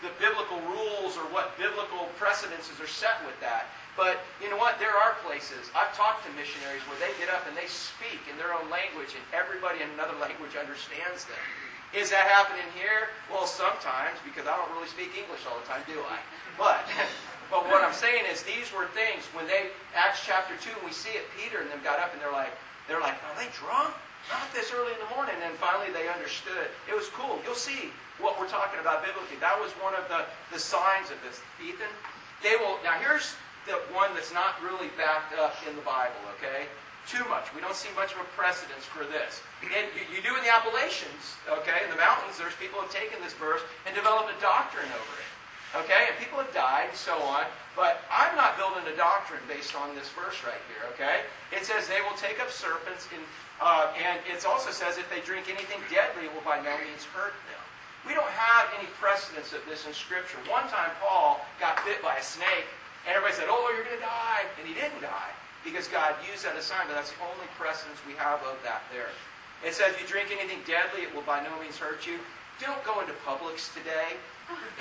the 0.00 0.14
biblical 0.22 0.62
rules 0.64 1.18
or 1.18 1.26
what 1.34 1.58
biblical 1.58 2.08
precedences 2.16 2.78
are 2.78 2.88
set 2.88 3.20
with 3.26 3.36
that. 3.42 3.68
But 3.98 4.22
you 4.38 4.48
know 4.48 4.56
what? 4.56 4.78
There 4.78 4.94
are 4.94 5.18
places. 5.26 5.68
I've 5.74 5.92
talked 5.92 6.24
to 6.24 6.30
missionaries 6.38 6.80
where 6.88 6.96
they 7.02 7.12
get 7.18 7.28
up 7.28 7.44
and 7.50 7.52
they 7.58 7.68
speak 7.68 8.22
in 8.30 8.38
their 8.38 8.54
own 8.54 8.70
language 8.72 9.12
and 9.12 9.24
everybody 9.34 9.82
in 9.82 9.90
another 9.98 10.16
language 10.24 10.54
understands 10.56 11.26
them. 11.26 11.42
Is 11.90 12.14
that 12.14 12.30
happening 12.30 12.64
here? 12.78 13.10
Well, 13.26 13.50
sometimes, 13.50 14.22
because 14.22 14.46
I 14.46 14.54
don't 14.54 14.70
really 14.70 14.86
speak 14.86 15.10
English 15.18 15.42
all 15.42 15.58
the 15.58 15.66
time, 15.66 15.82
do 15.90 15.98
I? 16.06 16.22
But 16.54 16.86
But 17.50 17.66
what 17.66 17.82
I'm 17.82 17.92
saying 17.92 18.30
is 18.30 18.46
these 18.46 18.70
were 18.70 18.86
things 18.94 19.26
when 19.34 19.46
they 19.50 19.74
Acts 19.94 20.22
chapter 20.22 20.54
two, 20.62 20.74
we 20.86 20.94
see 20.94 21.10
it. 21.18 21.26
Peter 21.34 21.58
and 21.58 21.68
them 21.68 21.82
got 21.82 21.98
up 21.98 22.14
and 22.14 22.22
they're 22.22 22.32
like, 22.32 22.54
they're 22.86 23.02
like, 23.02 23.18
are 23.26 23.34
they 23.34 23.50
drunk? 23.50 23.90
Not 24.30 24.46
this 24.54 24.70
early 24.70 24.94
in 24.94 25.02
the 25.02 25.10
morning. 25.18 25.34
And 25.42 25.50
finally 25.58 25.90
they 25.90 26.06
understood. 26.06 26.70
It 26.86 26.94
was 26.94 27.10
cool. 27.10 27.42
You'll 27.42 27.58
see 27.58 27.90
what 28.22 28.38
we're 28.38 28.50
talking 28.50 28.78
about 28.78 29.02
biblically. 29.02 29.34
That 29.42 29.58
was 29.58 29.74
one 29.82 29.98
of 29.98 30.06
the, 30.06 30.30
the 30.54 30.62
signs 30.62 31.10
of 31.10 31.18
this. 31.26 31.42
Ethan, 31.58 31.90
they 32.38 32.54
will. 32.54 32.78
Now 32.86 33.02
here's 33.02 33.34
the 33.66 33.82
one 33.90 34.14
that's 34.14 34.32
not 34.32 34.62
really 34.62 34.88
backed 34.94 35.34
up 35.34 35.58
in 35.66 35.74
the 35.74 35.82
Bible. 35.82 36.22
Okay, 36.38 36.70
too 37.10 37.26
much. 37.26 37.50
We 37.50 37.60
don't 37.60 37.74
see 37.74 37.90
much 37.98 38.14
of 38.14 38.22
a 38.22 38.28
precedence 38.38 38.86
for 38.86 39.02
this. 39.02 39.42
And 39.66 39.90
you, 39.98 40.06
you 40.14 40.20
do 40.22 40.38
in 40.38 40.42
the 40.46 40.52
Appalachians. 40.54 41.34
Okay, 41.50 41.82
in 41.82 41.90
the 41.90 41.98
mountains, 41.98 42.38
there's 42.38 42.54
people 42.62 42.78
have 42.78 42.94
taken 42.94 43.18
this 43.20 43.34
verse 43.34 43.60
and 43.90 43.92
developed 43.98 44.30
a 44.30 44.38
doctrine 44.38 44.86
over 44.86 45.14
it. 45.18 45.29
Okay? 45.76 46.10
And 46.10 46.14
people 46.18 46.38
have 46.38 46.52
died 46.52 46.90
and 46.90 46.98
so 46.98 47.14
on. 47.22 47.44
But 47.78 48.02
I'm 48.10 48.34
not 48.34 48.58
building 48.58 48.82
a 48.90 48.96
doctrine 48.96 49.40
based 49.46 49.78
on 49.78 49.94
this 49.94 50.10
verse 50.10 50.42
right 50.42 50.60
here, 50.68 50.84
okay? 50.92 51.22
It 51.54 51.62
says 51.62 51.86
they 51.86 52.02
will 52.02 52.18
take 52.18 52.42
up 52.42 52.50
serpents, 52.50 53.06
in, 53.14 53.22
uh, 53.62 53.94
and 53.94 54.18
it 54.26 54.42
also 54.44 54.74
says 54.74 54.98
if 54.98 55.06
they 55.06 55.22
drink 55.22 55.46
anything 55.46 55.78
deadly, 55.86 56.26
it 56.26 56.34
will 56.34 56.44
by 56.44 56.58
no 56.58 56.74
means 56.82 57.06
hurt 57.14 57.32
them. 57.46 57.62
We 58.04 58.12
don't 58.12 58.28
have 58.34 58.68
any 58.74 58.90
precedence 58.98 59.54
of 59.54 59.62
this 59.70 59.86
in 59.86 59.94
Scripture. 59.94 60.42
One 60.50 60.66
time 60.66 60.90
Paul 60.98 61.40
got 61.62 61.78
bit 61.86 62.02
by 62.02 62.18
a 62.18 62.24
snake, 62.24 62.66
and 63.06 63.14
everybody 63.14 63.38
said, 63.38 63.48
oh, 63.48 63.70
you're 63.72 63.86
going 63.86 63.96
to 63.96 64.04
die. 64.04 64.44
And 64.58 64.66
he 64.66 64.74
didn't 64.74 65.00
die 65.00 65.32
because 65.62 65.86
God 65.88 66.18
used 66.26 66.44
that 66.44 66.56
as 66.58 66.66
a 66.66 66.74
sign, 66.74 66.90
but 66.90 66.98
that's 66.98 67.14
the 67.14 67.22
only 67.22 67.46
precedence 67.54 68.02
we 68.04 68.18
have 68.18 68.42
of 68.44 68.58
that 68.66 68.82
there. 68.92 69.14
It 69.62 69.76
says, 69.76 69.92
if 69.94 70.00
you 70.00 70.08
drink 70.08 70.32
anything 70.32 70.64
deadly, 70.66 71.06
it 71.06 71.12
will 71.14 71.24
by 71.24 71.44
no 71.44 71.52
means 71.60 71.76
hurt 71.76 72.04
you. 72.08 72.18
Don't 72.58 72.80
go 72.84 73.00
into 73.00 73.12
Publix 73.24 73.72
today 73.72 74.16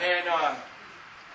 and 0.03 0.27
um, 0.27 0.55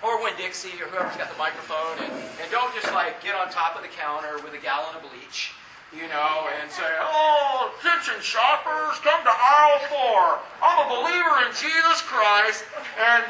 or 0.05 0.21
Winn-Dixie 0.23 0.77
or 0.77 0.93
whoever's 0.93 1.17
got 1.17 1.33
the 1.33 1.41
microphone, 1.41 1.97
and, 2.05 2.13
and 2.13 2.47
don't 2.53 2.69
just 2.77 2.93
like 2.93 3.25
get 3.25 3.33
on 3.33 3.49
top 3.49 3.75
of 3.75 3.83
the 3.83 3.89
counter 3.89 4.37
with 4.45 4.53
a 4.53 4.61
gallon 4.61 4.93
of 4.93 5.03
bleach, 5.09 5.57
you 5.97 6.05
know, 6.13 6.47
and 6.61 6.69
say, 6.69 6.87
"Oh, 7.01 7.73
attention 7.81 8.21
shoppers, 8.21 9.01
come 9.01 9.25
to 9.25 9.33
aisle 9.33 9.81
four. 9.89 10.23
I'm 10.61 10.85
a 10.85 10.89
believer 10.93 11.49
in 11.49 11.51
Jesus 11.57 12.05
Christ, 12.05 12.69
and 13.01 13.25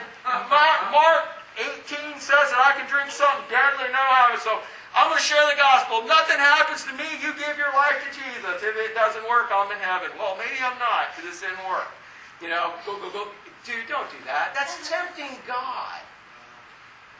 Mark 0.91 1.31
18 1.87 2.19
says 2.19 2.51
that 2.51 2.59
I 2.59 2.75
can 2.75 2.91
drink 2.91 3.15
something 3.15 3.47
deadly 3.47 3.87
no. 3.95 4.35
So 4.43 4.59
I'm 4.95 5.11
going 5.11 5.19
to 5.19 5.27
share 5.27 5.43
the 5.47 5.59
gospel. 5.59 6.03
Nothing 6.03 6.39
happens 6.39 6.83
to 6.91 6.93
me. 6.99 7.07
You 7.23 7.31
give 7.39 7.55
your 7.55 7.71
life 7.75 8.03
to 8.03 8.11
Jesus. 8.11 8.63
If 8.63 8.75
it 8.75 8.95
doesn't 8.95 9.23
work, 9.31 9.55
I'm 9.55 9.71
in 9.71 9.79
heaven. 9.79 10.11
Well, 10.19 10.35
maybe 10.35 10.59
I'm 10.59 10.79
not 10.83 11.15
because 11.15 11.31
it 11.39 11.51
didn't 11.51 11.63
work. 11.71 11.91
You 12.43 12.51
know, 12.51 12.75
go, 12.83 12.99
go, 12.99 13.11
go. 13.11 13.31
Dude, 13.63 13.87
don't 13.87 14.11
do 14.11 14.19
that. 14.27 14.53
That's 14.53 14.77
tempting 14.87 15.39
God. 15.47 16.03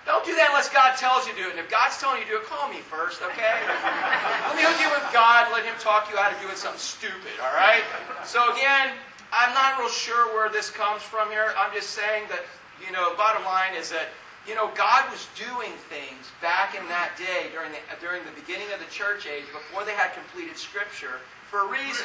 Don't 0.05 0.25
do 0.25 0.37
that 0.37 0.53
unless 0.53 0.69
God 0.69 1.01
tells 1.01 1.25
you 1.25 1.33
to 1.33 1.41
do 1.41 1.47
it. 1.49 1.57
And 1.57 1.61
if 1.61 1.73
God's 1.73 1.97
telling 1.97 2.21
you 2.21 2.29
to 2.29 2.37
do 2.37 2.39
it, 2.39 2.45
call 2.45 2.69
me 2.69 2.85
first, 2.85 3.25
okay? 3.25 3.57
let 4.49 4.57
me 4.57 4.61
hook 4.61 4.77
you 4.77 4.93
with 4.93 5.09
God. 5.17 5.49
Let 5.49 5.65
Him 5.65 5.73
talk 5.81 6.13
you 6.13 6.21
out 6.21 6.29
of 6.29 6.37
doing 6.45 6.57
something 6.57 6.81
stupid, 6.81 7.33
all 7.41 7.57
right? 7.57 7.81
So 8.21 8.53
again, 8.53 8.93
I'm 9.33 9.53
not 9.57 9.81
real 9.81 9.89
sure 9.89 10.29
where 10.37 10.53
this 10.53 10.69
comes 10.69 11.01
from 11.01 11.33
here. 11.33 11.57
I'm 11.57 11.73
just 11.73 11.97
saying 11.97 12.29
that, 12.29 12.45
you 12.85 12.93
know, 12.93 13.17
bottom 13.17 13.49
line 13.49 13.73
is 13.73 13.89
that, 13.97 14.13
you 14.45 14.53
know, 14.53 14.69
God 14.77 15.09
was 15.09 15.25
doing 15.41 15.73
things 15.89 16.29
back 16.45 16.77
in 16.77 16.85
that 16.93 17.17
day 17.17 17.49
during 17.57 17.73
the, 17.73 17.81
during 17.97 18.21
the 18.29 18.37
beginning 18.37 18.69
of 18.77 18.85
the 18.85 18.91
church 18.93 19.25
age 19.25 19.49
before 19.57 19.89
they 19.89 19.97
had 19.97 20.13
completed 20.13 20.61
Scripture 20.61 21.25
for 21.49 21.65
a 21.65 21.69
reason. 21.71 22.05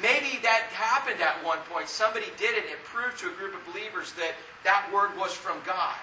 Maybe 0.00 0.40
that 0.40 0.72
happened 0.72 1.20
at 1.20 1.36
one 1.44 1.58
point. 1.68 1.88
Somebody 1.88 2.32
did 2.38 2.56
it. 2.56 2.64
It 2.70 2.80
proved 2.84 3.18
to 3.20 3.28
a 3.28 3.34
group 3.36 3.52
of 3.52 3.60
believers 3.68 4.16
that 4.16 4.32
that 4.64 4.88
word 4.88 5.12
was 5.18 5.34
from 5.34 5.58
God. 5.66 5.98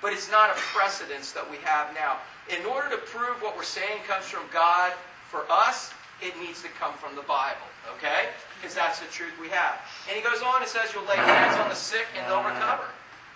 But 0.00 0.12
it's 0.12 0.30
not 0.30 0.50
a 0.50 0.54
precedence 0.54 1.32
that 1.32 1.48
we 1.50 1.56
have 1.64 1.94
now. 1.94 2.18
In 2.48 2.64
order 2.66 2.88
to 2.90 2.98
prove 2.98 3.42
what 3.42 3.56
we're 3.56 3.64
saying 3.66 4.02
comes 4.06 4.24
from 4.24 4.44
God, 4.52 4.92
for 5.28 5.44
us, 5.50 5.92
it 6.22 6.34
needs 6.40 6.62
to 6.62 6.68
come 6.68 6.94
from 6.94 7.14
the 7.14 7.22
Bible. 7.22 7.68
Okay? 7.96 8.32
Because 8.56 8.74
that's 8.74 9.00
the 9.00 9.06
truth 9.06 9.32
we 9.40 9.48
have. 9.48 9.78
And 10.08 10.16
he 10.16 10.22
goes 10.22 10.42
on 10.42 10.62
and 10.62 10.68
says, 10.70 10.92
You'll 10.94 11.06
lay 11.06 11.16
hands 11.16 11.56
on 11.60 11.68
the 11.68 11.78
sick 11.78 12.06
and 12.16 12.26
they'll 12.30 12.44
recover. 12.44 12.88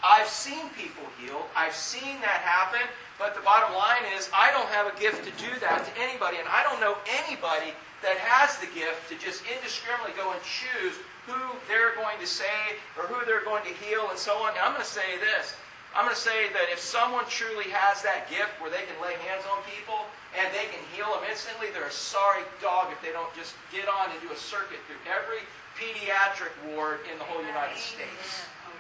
I've 0.03 0.27
seen 0.27 0.69
people 0.75 1.05
healed. 1.21 1.47
I've 1.55 1.77
seen 1.77 2.19
that 2.27 2.43
happen. 2.43 2.83
But 3.19 3.37
the 3.39 3.45
bottom 3.47 3.71
line 3.77 4.03
is, 4.19 4.29
I 4.35 4.51
don't 4.51 4.67
have 4.75 4.91
a 4.91 4.95
gift 4.99 5.23
to 5.23 5.33
do 5.39 5.53
that 5.63 5.87
to 5.87 5.93
anybody. 5.95 6.43
And 6.43 6.49
I 6.51 6.67
don't 6.67 6.81
know 6.81 6.99
anybody 7.23 7.71
that 8.03 8.19
has 8.19 8.59
the 8.59 8.67
gift 8.75 9.07
to 9.11 9.15
just 9.15 9.47
indiscriminately 9.47 10.19
go 10.19 10.35
and 10.35 10.43
choose 10.43 10.99
who 11.31 11.39
they're 11.71 11.95
going 11.95 12.19
to 12.19 12.27
save 12.27 12.83
or 12.99 13.07
who 13.07 13.25
they're 13.25 13.47
going 13.47 13.63
to 13.63 13.75
heal 13.79 14.11
and 14.11 14.19
so 14.19 14.43
on. 14.43 14.59
I'm 14.59 14.75
going 14.75 14.83
to 14.83 14.91
say 14.91 15.23
this 15.23 15.55
I'm 15.93 16.09
going 16.09 16.17
to 16.17 16.21
say 16.21 16.49
that 16.57 16.73
if 16.73 16.81
someone 16.81 17.29
truly 17.29 17.69
has 17.69 18.01
that 18.01 18.25
gift 18.33 18.57
where 18.65 18.73
they 18.73 18.81
can 18.89 18.97
lay 19.05 19.13
hands 19.29 19.45
on 19.53 19.61
people 19.69 20.09
and 20.33 20.49
they 20.57 20.65
can 20.73 20.81
heal 20.97 21.13
them 21.13 21.21
instantly, 21.29 21.69
they're 21.69 21.89
a 21.89 21.93
sorry 21.93 22.49
dog 22.65 22.89
if 22.89 23.01
they 23.05 23.13
don't 23.13 23.29
just 23.37 23.53
get 23.69 23.85
on 23.93 24.09
and 24.09 24.17
do 24.25 24.33
a 24.33 24.41
circuit 24.41 24.81
through 24.89 25.01
every 25.05 25.45
pediatric 25.77 26.53
ward 26.73 27.05
in 27.13 27.21
the 27.21 27.27
whole 27.29 27.45
United 27.45 27.77
States. 27.77 28.49
Oh, 28.65 28.73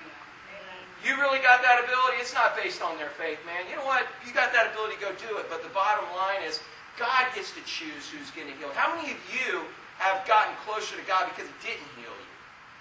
you 1.04 1.12
really 1.20 1.44
got 1.44 1.60
that 1.60 1.84
ability? 1.84 2.16
It's 2.16 2.32
not 2.32 2.56
based 2.56 2.80
on 2.80 2.96
their 2.96 3.12
faith, 3.20 3.44
man. 3.44 3.68
You 3.68 3.76
know 3.76 3.84
what? 3.84 4.08
You 4.24 4.32
got 4.32 4.56
that 4.56 4.72
ability, 4.72 4.96
to 4.96 5.00
go 5.04 5.12
do 5.20 5.36
it. 5.36 5.52
But 5.52 5.60
the 5.60 5.72
bottom 5.76 6.08
line 6.16 6.40
is 6.48 6.64
God 6.96 7.28
gets 7.36 7.52
to 7.52 7.62
choose 7.68 8.08
who's 8.08 8.32
going 8.32 8.48
to 8.48 8.56
heal. 8.56 8.72
How 8.72 8.88
many 8.96 9.12
of 9.12 9.20
you 9.28 9.68
have 10.00 10.24
gotten 10.24 10.56
closer 10.64 10.96
to 10.96 11.04
God 11.04 11.28
because 11.28 11.44
He 11.60 11.76
didn't 11.76 11.92
heal 12.00 12.08
you? 12.12 12.31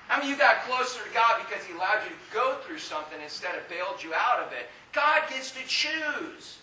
Many 0.10 0.24
of 0.24 0.30
you 0.30 0.38
got 0.38 0.62
closer 0.64 1.00
to 1.04 1.14
God 1.14 1.42
because 1.48 1.66
He 1.66 1.74
allowed 1.74 2.04
you 2.04 2.10
to 2.10 2.34
go 2.34 2.58
through 2.66 2.80
something 2.80 3.20
instead 3.24 3.56
of 3.56 3.68
bailed 3.70 4.04
you 4.04 4.14
out 4.14 4.40
of 4.40 4.52
it? 4.52 4.68
God 4.94 5.22
gets 5.30 5.52
to 5.52 5.64
choose 5.68 6.60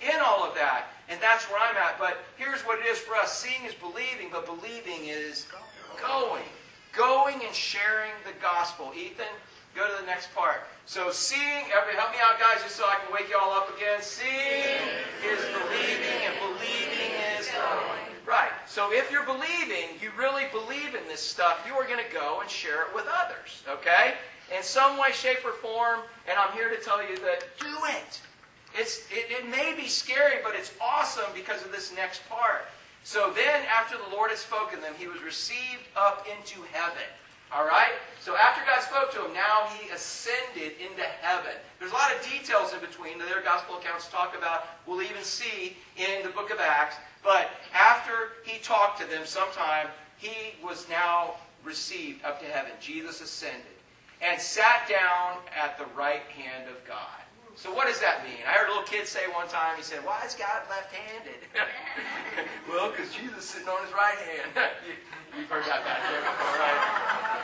in 0.00 0.18
all 0.20 0.44
of 0.44 0.54
that. 0.54 0.86
And 1.08 1.20
that's 1.20 1.44
where 1.50 1.60
I'm 1.60 1.76
at. 1.76 1.98
But 1.98 2.18
here's 2.36 2.62
what 2.62 2.78
it 2.78 2.86
is 2.86 2.98
for 2.98 3.14
us 3.14 3.38
seeing 3.38 3.66
is 3.66 3.74
believing, 3.74 4.28
but 4.30 4.46
believing 4.46 5.06
is 5.06 5.46
going. 6.00 6.42
going 6.92 7.40
and 7.44 7.54
sharing 7.54 8.12
the 8.24 8.32
gospel. 8.40 8.92
Ethan, 8.96 9.26
go 9.74 9.86
to 9.86 10.00
the 10.00 10.06
next 10.06 10.34
part. 10.34 10.62
So 10.86 11.10
seeing, 11.10 11.64
everybody 11.74 11.98
help 11.98 12.12
me 12.12 12.18
out 12.22 12.38
guys 12.38 12.62
just 12.62 12.76
so 12.76 12.84
I 12.84 12.96
can 13.04 13.12
wake 13.12 13.28
you 13.30 13.38
all 13.40 13.52
up 13.52 13.74
again. 13.76 14.00
Seeing 14.00 14.82
is 15.24 15.42
believing 15.52 16.18
and 16.26 16.34
believing 16.38 17.12
is 17.38 17.48
going. 17.48 18.11
Right. 18.26 18.50
So 18.66 18.92
if 18.92 19.10
you're 19.10 19.26
believing, 19.26 19.98
you 20.00 20.10
really 20.16 20.44
believe 20.52 20.94
in 20.94 21.06
this 21.08 21.20
stuff, 21.20 21.64
you 21.66 21.74
are 21.74 21.84
going 21.84 22.04
to 22.04 22.12
go 22.12 22.40
and 22.40 22.48
share 22.48 22.82
it 22.82 22.94
with 22.94 23.06
others. 23.12 23.62
Okay? 23.68 24.14
In 24.56 24.62
some 24.62 24.98
way, 24.98 25.12
shape, 25.12 25.44
or 25.44 25.52
form, 25.52 26.00
and 26.28 26.38
I'm 26.38 26.52
here 26.52 26.68
to 26.68 26.76
tell 26.76 27.02
you 27.02 27.16
that 27.16 27.44
do 27.58 27.74
it. 27.86 28.20
It's, 28.74 29.00
it, 29.10 29.26
it 29.30 29.48
may 29.48 29.74
be 29.76 29.88
scary, 29.88 30.36
but 30.42 30.54
it's 30.54 30.72
awesome 30.80 31.30
because 31.34 31.64
of 31.64 31.72
this 31.72 31.94
next 31.94 32.28
part. 32.28 32.66
So 33.04 33.32
then, 33.34 33.62
after 33.66 33.96
the 33.98 34.14
Lord 34.14 34.30
had 34.30 34.38
spoken 34.38 34.78
to 34.78 34.84
them, 34.84 34.94
he 34.96 35.08
was 35.08 35.20
received 35.22 35.82
up 35.96 36.26
into 36.30 36.62
heaven. 36.72 37.02
All 37.52 37.66
right? 37.66 37.92
So 38.20 38.36
after 38.36 38.64
God 38.64 38.80
spoke 38.80 39.12
to 39.12 39.26
him, 39.26 39.34
now 39.34 39.68
he 39.76 39.90
ascended 39.90 40.72
into 40.80 41.02
heaven. 41.20 41.52
There's 41.78 41.90
a 41.90 41.94
lot 41.94 42.14
of 42.14 42.22
details 42.24 42.72
in 42.72 42.80
between 42.80 43.18
that 43.18 43.28
their 43.28 43.42
gospel 43.42 43.76
accounts 43.76 44.08
talk 44.08 44.36
about. 44.38 44.64
We'll 44.86 45.02
even 45.02 45.22
see 45.22 45.76
in 45.96 46.22
the 46.22 46.30
book 46.30 46.50
of 46.50 46.60
Acts. 46.60 46.96
But 47.22 47.50
after 47.72 48.34
he 48.44 48.58
talked 48.58 49.00
to 49.00 49.06
them 49.06 49.24
sometime, 49.24 49.88
he 50.16 50.54
was 50.62 50.88
now 50.88 51.34
received 51.64 52.24
up 52.24 52.40
to 52.40 52.46
heaven. 52.46 52.72
Jesus 52.80 53.20
ascended 53.20 53.62
and 54.20 54.40
sat 54.40 54.88
down 54.88 55.38
at 55.50 55.78
the 55.78 55.86
right 55.96 56.22
hand 56.34 56.68
of 56.68 56.78
God. 56.86 57.22
So 57.54 57.68
what 57.68 57.86
does 57.86 58.00
that 58.00 58.24
mean? 58.24 58.40
I 58.48 58.56
heard 58.56 58.70
a 58.70 58.72
little 58.72 58.88
kid 58.88 59.04
say 59.04 59.28
one 59.28 59.44
time, 59.46 59.76
he 59.76 59.84
said, 59.84 60.00
why 60.08 60.24
is 60.24 60.32
God 60.32 60.64
left-handed? 60.72 61.46
well, 62.70 62.88
because 62.88 63.12
Jesus 63.12 63.44
is 63.44 63.48
sitting 63.50 63.68
on 63.68 63.84
his 63.84 63.92
right 63.92 64.16
hand. 64.16 64.56
you, 65.36 65.44
have 65.44 65.52
heard 65.52 65.66
that 65.68 65.84
bad 65.84 66.00
joke 66.08 66.24
before, 66.24 66.56
right? 66.56 66.80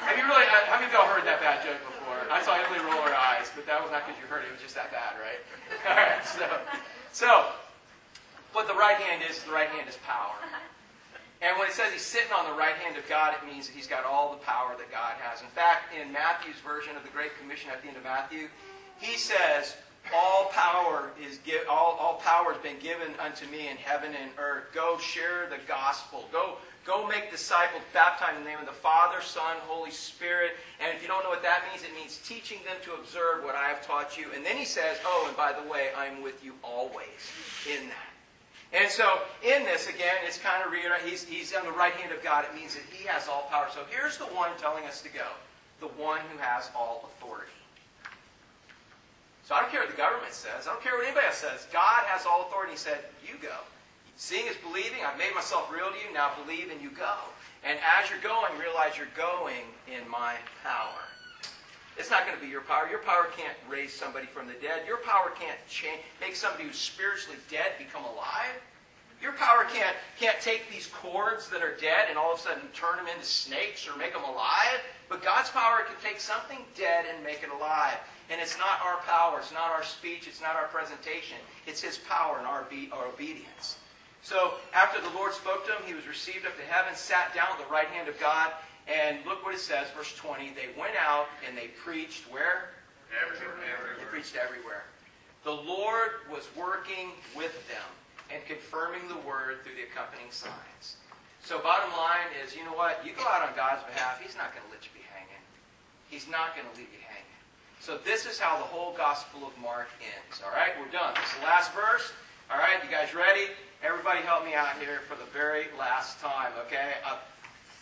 Have 0.09 0.17
you 0.17 0.25
really, 0.25 0.49
how 0.49 0.81
many 0.81 0.89
of 0.89 0.97
y'all 0.97 1.13
heard 1.13 1.29
that 1.29 1.45
bad 1.45 1.61
joke 1.61 1.79
before? 1.85 2.25
I 2.33 2.41
saw 2.41 2.57
Emily 2.57 2.81
roll 2.89 3.05
her 3.05 3.13
eyes, 3.13 3.53
but 3.53 3.69
that 3.69 3.85
was 3.85 3.93
not 3.93 4.09
because 4.09 4.17
you 4.17 4.27
heard 4.33 4.49
it. 4.49 4.49
It 4.49 4.57
was 4.57 4.65
just 4.65 4.75
that 4.81 4.89
bad, 4.89 5.21
right? 5.21 5.41
All 5.93 6.01
right, 6.01 6.25
so, 6.25 6.47
so 7.13 7.29
what 8.59 8.67
the 8.67 8.75
right 8.75 8.97
hand 8.97 9.23
is, 9.23 9.39
the 9.45 9.53
right 9.53 9.69
hand 9.71 9.89
is 9.89 9.97
power. 10.03 10.35
And 11.41 11.57
when 11.57 11.69
it 11.69 11.73
says 11.73 11.93
he's 11.93 12.03
sitting 12.03 12.35
on 12.37 12.51
the 12.51 12.59
right 12.59 12.75
hand 12.83 12.97
of 12.99 13.09
God, 13.09 13.31
it 13.31 13.47
means 13.47 13.69
that 13.69 13.77
he's 13.77 13.87
got 13.87 14.03
all 14.03 14.33
the 14.33 14.43
power 14.43 14.75
that 14.77 14.91
God 14.91 15.15
has. 15.23 15.41
In 15.41 15.47
fact, 15.55 15.95
in 15.95 16.11
Matthew's 16.11 16.59
version 16.67 16.97
of 16.97 17.05
the 17.05 17.11
Great 17.11 17.31
Commission 17.39 17.71
at 17.71 17.81
the 17.81 17.87
end 17.87 17.97
of 17.97 18.03
Matthew, 18.03 18.49
he 18.99 19.17
says, 19.17 19.77
all 20.13 20.51
power 20.51 21.13
is 21.15 21.39
give, 21.47 21.63
all, 21.71 21.97
all 22.01 22.15
power 22.15 22.53
has 22.53 22.61
been 22.61 22.81
given 22.81 23.15
unto 23.23 23.47
me 23.55 23.69
in 23.69 23.77
heaven 23.77 24.15
and 24.21 24.33
earth. 24.37 24.75
Go 24.75 24.99
share 24.99 25.47
the 25.49 25.63
gospel. 25.69 26.25
Go 26.33 26.57
go 26.85 27.07
make 27.07 27.31
disciples, 27.31 27.83
baptize 27.93 28.35
in 28.37 28.43
the 28.43 28.49
name 28.49 28.59
of 28.59 28.67
the 28.67 28.73
Father, 28.73 29.21
Son, 29.21 29.57
Holy 29.69 29.91
Spirit. 29.91 30.53
And 30.81 30.91
if 30.97 31.03
you 31.03 31.09
don't 31.09 31.23
know 31.23 31.29
what 31.29 31.43
that 31.43 31.63
means, 31.71 31.85
it 31.85 31.95
means 31.95 32.19
teaching 32.25 32.59
them 32.65 32.77
to 32.83 32.95
observe 32.95 33.45
what 33.45 33.55
I 33.55 33.69
have 33.69 33.87
taught 33.87 34.17
you. 34.17 34.27
And 34.35 34.45
then 34.45 34.57
he 34.57 34.65
says, 34.65 34.97
Oh, 35.05 35.27
and 35.29 35.37
by 35.37 35.53
the 35.53 35.71
way, 35.71 35.91
I'm 35.97 36.23
with 36.23 36.43
you 36.43 36.55
always 36.65 37.31
in 37.71 37.87
that. 37.89 38.08
And 38.73 38.91
so 38.91 39.23
in 39.43 39.65
this, 39.65 39.89
again, 39.89 40.17
it's 40.27 40.39
kind 40.39 40.63
of 40.63 40.73
he's, 41.03 41.25
he's 41.25 41.55
on 41.55 41.65
the 41.65 41.73
right 41.73 41.93
hand 41.95 42.13
of 42.13 42.23
God. 42.23 42.45
It 42.45 42.55
means 42.55 42.75
that 42.75 42.85
he 42.91 43.07
has 43.07 43.29
all 43.29 43.49
power. 43.51 43.69
So 43.73 43.81
here's 43.91 44.19
the 44.19 44.27
one 44.27 44.51
telling 44.59 44.85
us 44.85 45.01
to 45.03 45.09
go. 45.09 45.27
The 45.81 45.89
one 46.01 46.21
who 46.33 46.39
has 46.39 46.71
all 46.77 47.09
authority. 47.09 47.53
So 49.45 49.55
I 49.55 49.63
don't 49.63 49.71
care 49.71 49.81
what 49.81 49.91
the 49.91 49.97
government 49.97 50.35
says. 50.35 50.69
I 50.69 50.73
don't 50.73 50.83
care 50.83 50.93
what 50.93 51.07
anybody 51.07 51.27
else 51.27 51.39
says. 51.39 51.67
God 51.73 52.05
has 52.05 52.27
all 52.27 52.47
authority. 52.47 52.73
He 52.73 52.79
said, 52.79 52.99
you 53.25 53.41
go. 53.41 53.57
Seeing 54.17 54.47
is 54.47 54.57
believing. 54.61 55.01
I've 55.07 55.17
made 55.17 55.35
myself 55.35 55.73
real 55.73 55.89
to 55.89 55.97
you. 55.97 56.13
Now 56.13 56.33
believe 56.45 56.71
and 56.71 56.83
you 56.83 56.91
go. 56.91 57.15
And 57.65 57.79
as 57.81 58.11
you're 58.11 58.21
going, 58.21 58.53
realize 58.61 58.99
you're 58.99 59.07
going 59.17 59.65
in 59.89 60.05
my 60.11 60.35
power. 60.63 61.01
It's 61.99 62.11
not 62.11 62.27
going 62.27 62.39
to 62.39 62.45
be 62.45 62.51
your 62.51 62.63
power. 62.63 62.89
Your 62.89 63.01
power 63.01 63.29
can't 63.37 63.57
raise 63.69 63.93
somebody 63.93 64.27
from 64.27 64.47
the 64.47 64.55
dead. 64.55 64.87
Your 64.87 64.99
power 64.99 65.33
can't 65.39 65.59
change, 65.69 66.01
make 66.21 66.37
somebody 66.37 66.65
who's 66.65 66.79
spiritually 66.79 67.39
dead 67.51 67.73
become 67.77 68.05
alive. 68.05 68.63
Your 69.21 69.33
power 69.33 69.67
can't, 69.67 69.97
can't 70.21 70.41
take 70.41 70.71
these 70.71 70.87
cords 70.87 71.49
that 71.51 71.61
are 71.61 71.75
dead 71.81 72.07
and 72.09 72.17
all 72.17 72.35
of 72.35 72.39
a 72.39 72.43
sudden 72.43 72.63
turn 72.73 72.97
them 72.99 73.09
into 73.13 73.27
snakes 73.27 73.89
or 73.89 73.99
make 73.99 74.13
them 74.13 74.23
alive. 74.23 74.79
But 75.09 75.25
God's 75.25 75.51
power 75.51 75.83
can 75.87 75.97
take 76.01 76.21
something 76.21 76.59
dead 76.77 77.05
and 77.13 77.25
make 77.25 77.43
it 77.43 77.51
alive. 77.51 77.99
And 78.31 78.41
it's 78.41 78.57
not 78.59 78.79
our 78.85 78.99
power, 79.03 79.41
it's 79.41 79.53
not 79.53 79.71
our 79.71 79.83
speech, 79.83 80.29
it's 80.29 80.41
not 80.41 80.55
our 80.55 80.69
presentation. 80.69 81.39
It's 81.67 81.83
His 81.83 81.99
power 81.99 82.39
and 82.39 82.47
our, 82.47 82.65
be- 82.71 82.91
our 82.93 83.07
obedience. 83.07 83.79
So 84.23 84.55
after 84.75 85.01
the 85.01 85.11
Lord 85.17 85.33
spoke 85.33 85.67
to 85.67 85.73
him, 85.73 85.83
he 85.87 85.95
was 85.95 86.07
received 86.07 86.45
up 86.45 86.57
to 86.59 86.65
heaven, 86.65 86.95
sat 86.95 87.35
down 87.35 87.47
at 87.53 87.59
the 87.59 87.73
right 87.73 87.87
hand 87.87 88.09
of 88.09 88.19
God, 88.21 88.53
and 88.89 89.19
look 89.27 89.45
what 89.45 89.55
it 89.55 89.61
says, 89.61 89.89
verse 89.97 90.17
20. 90.17 90.57
They 90.57 90.73
went 90.81 90.97
out 90.97 91.29
and 91.47 91.57
they 91.57 91.69
preached 91.69 92.25
where? 92.33 92.73
Everywhere. 93.13 94.01
They 94.01 94.05
preached 94.05 94.37
everywhere. 94.37 94.85
The 95.45 95.53
Lord 95.53 96.25
was 96.33 96.49
working 96.57 97.13
with 97.37 97.53
them 97.69 97.89
and 98.33 98.45
confirming 98.45 99.07
the 99.09 99.21
word 99.29 99.61
through 99.65 99.77
the 99.77 99.85
accompanying 99.89 100.33
signs. 100.33 100.97
So 101.45 101.61
bottom 101.61 101.93
line 101.97 102.29
is, 102.45 102.57
you 102.57 102.65
know 102.65 102.77
what? 102.77 103.01
You 103.05 103.13
go 103.13 103.25
out 103.25 103.47
on 103.47 103.55
God's 103.57 103.85
behalf, 103.85 104.21
He's 104.21 104.37
not 104.37 104.53
going 104.53 104.65
to 104.67 104.73
let 104.73 104.85
you 104.85 104.93
be 104.93 105.05
hanging. 105.09 105.43
He's 106.11 106.29
not 106.29 106.57
going 106.57 106.69
to 106.69 106.75
leave 106.77 106.91
you 106.93 107.01
hanging. 107.05 107.41
So 107.81 107.97
this 107.97 108.27
is 108.27 108.41
how 108.41 108.59
the 108.59 108.69
whole 108.69 108.93
Gospel 108.97 109.47
of 109.47 109.57
Mark 109.61 109.89
ends. 110.03 110.43
All 110.45 110.53
right, 110.53 110.77
we're 110.77 110.93
done. 110.93 111.15
This 111.15 111.31
is 111.33 111.39
the 111.41 111.47
last 111.47 111.73
verse. 111.73 112.13
All 112.51 112.59
right, 112.59 112.83
you 112.85 112.91
guys 112.91 113.15
ready? 113.15 113.53
Everybody 113.81 114.21
help 114.27 114.45
me 114.45 114.55
out 114.55 114.77
here 114.81 115.01
for 115.07 115.15
the 115.15 115.29
very 115.31 115.67
last 115.79 116.19
time, 116.21 116.51
okay? 116.67 116.99
Uh, 117.07 117.17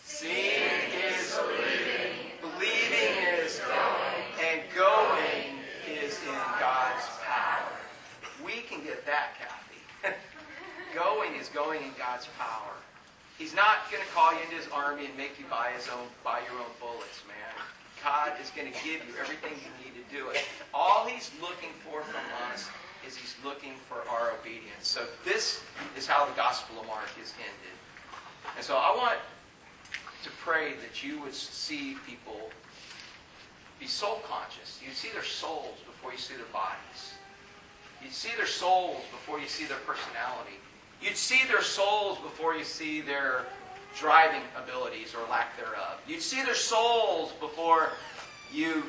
seeing 0.07 0.63
is 1.11 1.35
believing. 1.35 2.15
Believing 2.39 3.43
is 3.43 3.59
going. 3.59 4.23
And 4.39 4.61
going 4.73 5.59
is 5.83 6.17
in 6.23 6.39
God's 6.63 7.05
power. 7.27 7.75
We 8.43 8.63
can 8.63 8.81
get 8.83 9.05
that, 9.05 9.35
Kathy. 9.35 10.15
going 10.95 11.35
is 11.35 11.49
going 11.49 11.83
in 11.83 11.91
God's 11.99 12.27
power. 12.39 12.71
He's 13.37 13.53
not 13.53 13.91
going 13.91 14.01
to 14.01 14.09
call 14.15 14.33
you 14.33 14.39
into 14.47 14.55
his 14.55 14.67
army 14.71 15.05
and 15.05 15.15
make 15.17 15.37
you 15.37 15.45
buy 15.51 15.71
his 15.75 15.87
own, 15.89 16.07
buy 16.23 16.39
your 16.49 16.57
own 16.57 16.71
bullets, 16.79 17.21
man. 17.27 17.53
God 18.01 18.31
is 18.41 18.49
going 18.55 18.71
to 18.71 18.77
give 18.79 19.03
you 19.03 19.13
everything 19.19 19.51
you 19.59 19.71
need 19.83 19.93
to 19.99 20.05
do 20.07 20.29
it. 20.29 20.39
All 20.73 21.05
he's 21.05 21.29
looking 21.41 21.75
for 21.83 22.01
from 22.01 22.23
us 22.49 22.69
is 23.05 23.17
he's 23.17 23.35
looking 23.43 23.73
for 23.89 24.07
our 24.09 24.31
obedience. 24.39 24.87
So 24.87 25.03
this 25.25 25.61
is 25.97 26.07
how 26.07 26.25
the 26.25 26.33
Gospel 26.33 26.79
of 26.79 26.87
Mark 26.87 27.11
is 27.21 27.33
ended. 27.37 27.75
And 28.55 28.63
so 28.63 28.77
I 28.77 28.95
want 28.95 29.19
to 30.23 30.29
pray 30.43 30.73
that 30.81 31.03
you 31.03 31.21
would 31.21 31.33
see 31.33 31.95
people 32.05 32.49
be 33.79 33.87
soul 33.87 34.21
conscious. 34.27 34.79
You'd 34.83 34.95
see 34.95 35.09
their 35.13 35.23
souls 35.23 35.77
before 35.85 36.11
you 36.11 36.17
see 36.17 36.35
their 36.35 36.45
bodies. 36.51 37.13
You'd 38.01 38.13
see 38.13 38.35
their 38.37 38.47
souls 38.47 39.01
before 39.11 39.39
you 39.39 39.47
see 39.47 39.65
their 39.65 39.77
personality. 39.79 40.57
You'd 41.01 41.17
see 41.17 41.41
their 41.47 41.61
souls 41.61 42.17
before 42.19 42.55
you 42.55 42.63
see 42.63 43.01
their 43.01 43.45
driving 43.97 44.41
abilities 44.55 45.13
or 45.13 45.29
lack 45.29 45.57
thereof. 45.57 45.99
You'd 46.07 46.21
see 46.21 46.43
their 46.43 46.55
souls 46.55 47.31
before 47.39 47.91
you, 48.51 48.83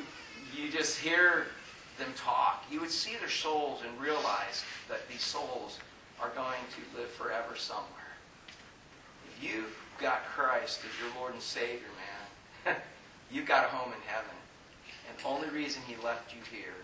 you 0.55 0.71
just 0.71 0.99
hear 0.99 1.47
them 1.97 2.09
talk. 2.15 2.63
You 2.71 2.79
would 2.79 2.91
see 2.91 3.15
their 3.19 3.29
souls 3.29 3.81
and 3.87 4.01
realize 4.01 4.63
that 4.87 5.07
these 5.09 5.21
souls 5.21 5.79
are 6.21 6.29
going 6.29 6.61
to 6.75 6.99
live 6.99 7.09
forever 7.09 7.55
somewhere. 7.55 7.98
You've 9.41 9.75
got 10.01 10.25
Christ 10.25 10.81
as 10.83 10.91
your 10.99 11.09
Lord 11.19 11.33
and 11.33 11.41
Savior, 11.41 11.87
man, 12.65 12.75
you've 13.31 13.45
got 13.45 13.65
a 13.65 13.67
home 13.67 13.93
in 13.93 14.01
heaven. 14.07 14.35
And 15.07 15.17
the 15.17 15.27
only 15.27 15.49
reason 15.49 15.81
he 15.87 15.95
left 16.03 16.33
you 16.33 16.41
here 16.51 16.75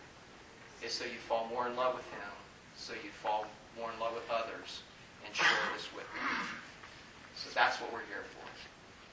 is 0.83 0.93
so 0.93 1.05
you 1.05 1.19
fall 1.27 1.47
more 1.49 1.67
in 1.67 1.75
love 1.75 1.95
with 1.95 2.05
him, 2.11 2.31
so 2.75 2.93
you 2.93 3.09
fall 3.21 3.45
more 3.77 3.91
in 3.91 3.99
love 3.99 4.13
with 4.13 4.29
others, 4.29 4.83
and 5.25 5.35
share 5.35 5.47
this 5.75 5.87
with 5.95 6.07
them. 6.15 6.47
So 7.35 7.49
that's 7.53 7.81
what 7.81 7.91
we're 7.91 8.07
here 8.07 8.23
for. 8.31 8.45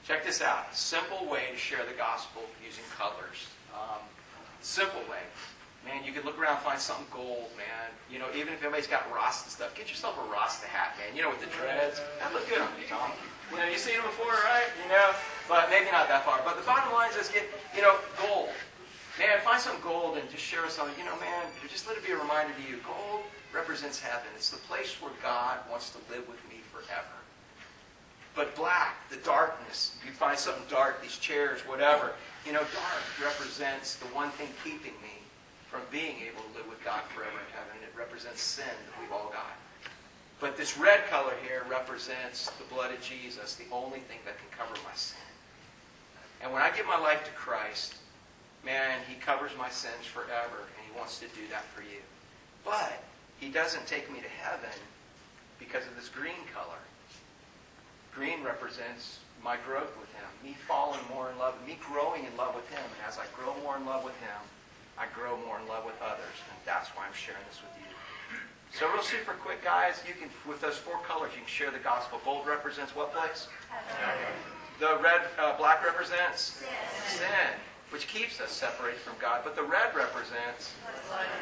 Check 0.07 0.25
this 0.25 0.41
out. 0.41 0.75
Simple 0.75 1.25
way 1.29 1.47
to 1.51 1.57
share 1.57 1.85
the 1.85 1.95
gospel 1.95 2.43
using 2.65 2.83
colors. 2.97 3.47
Um, 3.73 4.03
simple 4.61 4.99
way. 5.09 5.23
Man, 5.85 6.03
you 6.03 6.11
could 6.11 6.23
look 6.23 6.39
around 6.39 6.55
and 6.59 6.63
find 6.63 6.79
something 6.79 7.07
gold, 7.11 7.51
man. 7.57 7.91
You 8.11 8.19
know, 8.19 8.27
even 8.35 8.53
if 8.53 8.61
anybody's 8.63 8.87
got 8.87 9.07
Rasta 9.13 9.49
stuff, 9.49 9.75
get 9.75 9.89
yourself 9.89 10.17
a 10.19 10.31
Rasta 10.31 10.67
hat, 10.67 10.95
man. 10.99 11.15
You 11.15 11.23
know, 11.23 11.29
with 11.29 11.39
the 11.39 11.51
dreads. 11.57 11.99
That 12.19 12.33
look 12.33 12.47
good 12.47 12.59
on 12.59 12.69
you, 12.79 12.87
Tom. 12.87 13.11
You 13.53 13.59
know, 13.59 13.69
you've 13.69 13.77
seen 13.77 14.01
them 14.01 14.09
before, 14.09 14.33
right? 14.33 14.65
You 14.81 14.89
know, 14.89 15.13
but 15.47 15.69
maybe 15.69 15.93
not 15.93 16.09
that 16.09 16.25
far. 16.25 16.41
But 16.43 16.57
the 16.57 16.65
bottom 16.65 16.91
line 16.91 17.11
is 17.13 17.29
get, 17.29 17.45
you 17.75 17.85
know, 17.85 17.97
gold. 18.17 18.49
Man, 19.21 19.37
find 19.45 19.61
some 19.61 19.77
gold 19.85 20.17
and 20.17 20.25
just 20.33 20.41
share 20.41 20.63
with 20.65 20.73
somebody. 20.73 20.97
You 20.97 21.05
know, 21.05 21.13
man, 21.21 21.45
just 21.69 21.85
let 21.85 21.95
it 21.95 22.03
be 22.03 22.13
a 22.13 22.17
reminder 22.17 22.49
to 22.49 22.65
you. 22.65 22.81
Gold 22.81 23.21
represents 23.53 24.01
heaven. 24.01 24.25
It's 24.35 24.49
the 24.49 24.57
place 24.65 24.97
where 24.99 25.13
God 25.21 25.59
wants 25.69 25.93
to 25.93 25.99
live 26.09 26.27
with 26.27 26.41
me 26.49 26.65
forever. 26.73 27.21
But 28.33 28.55
black, 28.55 28.97
the 29.13 29.17
darkness, 29.17 29.97
you 30.03 30.11
find 30.11 30.37
something 30.37 30.65
dark, 30.67 31.03
these 31.03 31.17
chairs, 31.17 31.61
whatever. 31.61 32.13
You 32.47 32.53
know, 32.53 32.65
dark 32.73 33.05
represents 33.21 33.95
the 34.01 34.07
one 34.07 34.31
thing 34.31 34.49
keeping 34.63 34.97
me 35.05 35.21
from 35.69 35.81
being 35.91 36.17
able 36.25 36.41
to 36.41 36.57
live 36.57 36.67
with 36.67 36.83
God 36.83 37.01
forever 37.13 37.37
in 37.37 37.49
heaven. 37.53 37.77
It 37.85 37.93
represents 37.97 38.41
sin 38.41 38.65
that 38.65 38.93
we've 38.99 39.13
all 39.13 39.29
got. 39.29 39.53
But 40.43 40.57
this 40.57 40.77
red 40.77 41.07
color 41.07 41.31
here 41.47 41.63
represents 41.69 42.51
the 42.59 42.65
blood 42.65 42.91
of 42.91 42.99
Jesus, 42.99 43.55
the 43.55 43.71
only 43.71 43.99
thing 44.11 44.19
that 44.25 44.35
can 44.35 44.51
cover 44.51 44.75
my 44.83 44.91
sin. 44.93 45.31
And 46.43 46.51
when 46.51 46.61
I 46.61 46.69
give 46.75 46.85
my 46.85 46.99
life 46.99 47.23
to 47.23 47.31
Christ, 47.31 47.95
man, 48.65 48.99
he 49.07 49.15
covers 49.15 49.51
my 49.57 49.69
sins 49.69 50.03
forever, 50.03 50.67
and 50.67 50.83
he 50.83 50.91
wants 50.99 51.19
to 51.19 51.31
do 51.31 51.47
that 51.49 51.63
for 51.71 51.79
you. 51.81 52.03
But 52.65 52.91
he 53.39 53.47
doesn't 53.47 53.87
take 53.87 54.11
me 54.11 54.19
to 54.19 54.27
heaven 54.43 54.75
because 55.59 55.87
of 55.87 55.95
this 55.95 56.09
green 56.09 56.43
color. 56.53 56.83
Green 58.13 58.43
represents 58.43 59.19
my 59.41 59.55
growth 59.65 59.95
with 59.95 60.11
him, 60.11 60.27
me 60.43 60.57
falling 60.67 60.99
more 61.07 61.31
in 61.31 61.39
love, 61.39 61.55
me 61.65 61.79
growing 61.79 62.25
in 62.25 62.35
love 62.35 62.53
with 62.53 62.67
him. 62.67 62.83
And 62.83 62.99
as 63.07 63.17
I 63.17 63.23
grow 63.31 63.55
more 63.63 63.77
in 63.77 63.85
love 63.85 64.03
with 64.03 64.19
him, 64.19 64.43
I 64.99 65.07
grow 65.15 65.39
more 65.47 65.55
in 65.63 65.69
love 65.69 65.85
with 65.85 65.95
others. 66.03 66.35
And 66.51 66.59
that's 66.65 66.89
why 66.99 67.07
I'm 67.07 67.15
sharing 67.15 67.47
this 67.47 67.63
with 67.63 67.71
you. 67.79 67.95
So 68.73 68.91
real 68.91 69.03
super 69.03 69.33
quick, 69.33 69.63
guys, 69.63 70.01
you 70.07 70.15
can, 70.15 70.29
with 70.49 70.59
those 70.59 70.77
four 70.77 70.97
colors, 71.05 71.31
you 71.35 71.41
can 71.41 71.47
share 71.47 71.69
the 71.69 71.77
gospel. 71.77 72.19
Gold 72.25 72.47
represents 72.47 72.95
what 72.95 73.13
place? 73.13 73.47
The 74.79 74.97
red, 74.97 75.21
uh, 75.37 75.55
black 75.57 75.85
represents? 75.85 76.63
Sin, 77.05 77.53
which 77.91 78.07
keeps 78.07 78.41
us 78.41 78.49
separated 78.49 78.99
from 78.99 79.13
God. 79.21 79.41
But 79.43 79.55
the 79.55 79.61
red 79.61 79.93
represents 79.95 80.73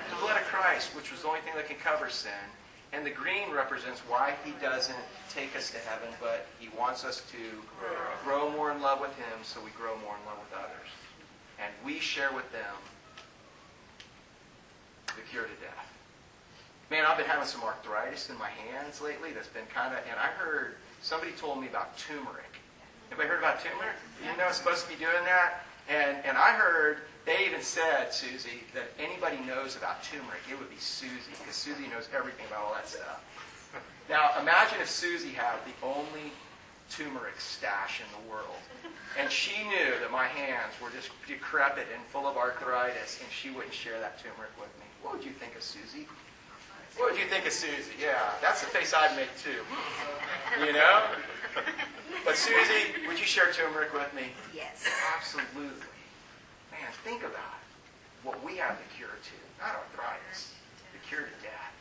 the 0.10 0.20
blood 0.20 0.42
of 0.42 0.44
Christ, 0.48 0.94
which 0.94 1.10
was 1.10 1.22
the 1.22 1.30
only 1.30 1.40
thing 1.40 1.54
that 1.56 1.68
can 1.68 1.78
cover 1.78 2.10
sin. 2.10 2.44
And 2.92 3.06
the 3.06 3.12
green 3.12 3.50
represents 3.50 4.02
why 4.02 4.34
he 4.44 4.52
doesn't 4.62 5.00
take 5.34 5.56
us 5.56 5.72
to 5.72 5.78
heaven, 5.78 6.10
but 6.20 6.48
he 6.60 6.68
wants 6.78 7.06
us 7.06 7.24
to 7.32 7.38
grow 8.26 8.52
more 8.52 8.74
in 8.74 8.82
love 8.82 9.00
with 9.00 9.16
him 9.16 9.40
so 9.42 9.62
we 9.64 9.72
grow 9.72 9.96
more 10.04 10.20
in 10.20 10.26
love 10.28 10.38
with 10.44 10.60
others. 10.60 10.92
And 11.64 11.72
we 11.86 12.00
share 12.00 12.34
with 12.34 12.52
them 12.52 12.76
the 15.16 15.22
cure 15.32 15.44
to 15.44 15.56
death. 15.64 15.88
Man, 16.92 17.06
I've 17.08 17.16
been 17.16 17.26
having 17.26 17.48
some 17.48 17.64
arthritis 17.64 18.30
in 18.30 18.38
my 18.38 18.50
hands 18.50 19.00
lately 19.00 19.32
that's 19.32 19.48
been 19.48 19.64
kind 19.74 19.94
of, 19.96 20.04
and 20.12 20.20
I 20.20 20.28
heard, 20.36 20.76
somebody 21.02 21.32
told 21.32 21.62
me 21.62 21.68
about 21.68 21.98
turmeric. 21.98 22.60
Anybody 23.08 23.30
heard 23.30 23.40
about 23.40 23.64
turmeric? 23.64 23.96
You 24.20 24.36
know 24.36 24.52
it's 24.52 24.58
supposed 24.58 24.84
to 24.84 24.90
be 24.92 25.00
doing 25.00 25.24
that? 25.24 25.64
And, 25.88 26.18
and 26.26 26.36
I 26.36 26.52
heard, 26.52 27.08
they 27.26 27.48
even 27.48 27.62
said, 27.62 28.12
Susie, 28.12 28.68
that 28.76 28.92
anybody 29.00 29.40
knows 29.48 29.78
about 29.78 30.04
turmeric, 30.04 30.44
it 30.52 30.60
would 30.60 30.70
be 30.70 30.84
Susie, 30.84 31.32
because 31.32 31.56
Susie 31.56 31.88
knows 31.88 32.12
everything 32.12 32.44
about 32.52 32.60
all 32.68 32.74
that 32.76 32.90
stuff. 32.90 33.24
Now, 34.10 34.36
imagine 34.42 34.82
if 34.82 34.90
Susie 34.90 35.32
had 35.32 35.64
the 35.64 35.88
only 35.88 36.36
turmeric 36.92 37.40
stash 37.40 38.04
in 38.04 38.10
the 38.20 38.30
world. 38.30 38.60
And 39.18 39.32
she 39.32 39.56
knew 39.64 39.96
that 40.04 40.12
my 40.12 40.28
hands 40.28 40.76
were 40.84 40.90
just 40.92 41.08
decrepit 41.26 41.88
and 41.96 42.04
full 42.12 42.28
of 42.28 42.36
arthritis, 42.36 43.24
and 43.24 43.32
she 43.32 43.50
wouldn't 43.50 43.74
share 43.74 43.98
that 44.02 44.20
turmeric 44.20 44.52
with 44.60 44.76
me. 44.76 44.92
What 45.02 45.16
would 45.16 45.24
you 45.24 45.32
think 45.32 45.56
of 45.56 45.64
Susie? 45.64 46.06
What 46.98 47.12
would 47.12 47.20
you 47.20 47.28
think 47.28 47.46
of 47.46 47.54
Susie? 47.54 47.92
Yeah, 48.00 48.20
that's 48.42 48.62
the 48.62 48.68
face 48.68 48.94
I'd 48.94 49.16
make 49.16 49.30
too. 49.42 49.64
You 50.66 50.74
know? 50.74 51.04
But 52.26 52.36
Susie, 52.36 53.08
would 53.08 53.20
you 53.20 53.26
share 53.26 53.52
turmeric 53.52 53.94
with 53.94 54.14
me? 54.14 54.34
Yes. 54.54 54.88
Absolutely. 55.16 55.88
Man, 56.72 56.92
think 57.04 57.22
about 57.22 57.58
it. 57.58 58.28
What 58.28 58.44
we 58.44 58.58
have 58.58 58.78
the 58.78 58.96
cure 58.96 59.10
to, 59.10 59.64
not 59.64 59.76
arthritis, 59.76 60.54
the 60.94 61.00
cure 61.08 61.22
to 61.22 61.38
death. 61.42 61.74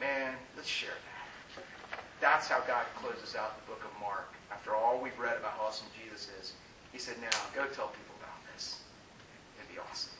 Man, 0.00 0.34
let's 0.56 0.68
share 0.68 0.90
that. 0.90 1.64
That's 2.20 2.48
how 2.48 2.60
God 2.66 2.84
closes 2.96 3.36
out 3.36 3.60
the 3.60 3.70
book 3.70 3.82
of 3.84 4.00
Mark. 4.00 4.32
After 4.50 4.74
all 4.74 5.00
we've 5.00 5.18
read 5.18 5.36
about 5.38 5.52
how 5.52 5.66
awesome 5.66 5.86
Jesus 5.94 6.28
is, 6.40 6.52
he 6.92 6.98
said, 6.98 7.14
now 7.20 7.30
go 7.54 7.64
tell 7.66 7.88
people 7.88 8.16
about 8.18 8.40
this. 8.52 8.80
It'd 9.58 9.70
be 9.72 9.78
awesome. 9.78 10.10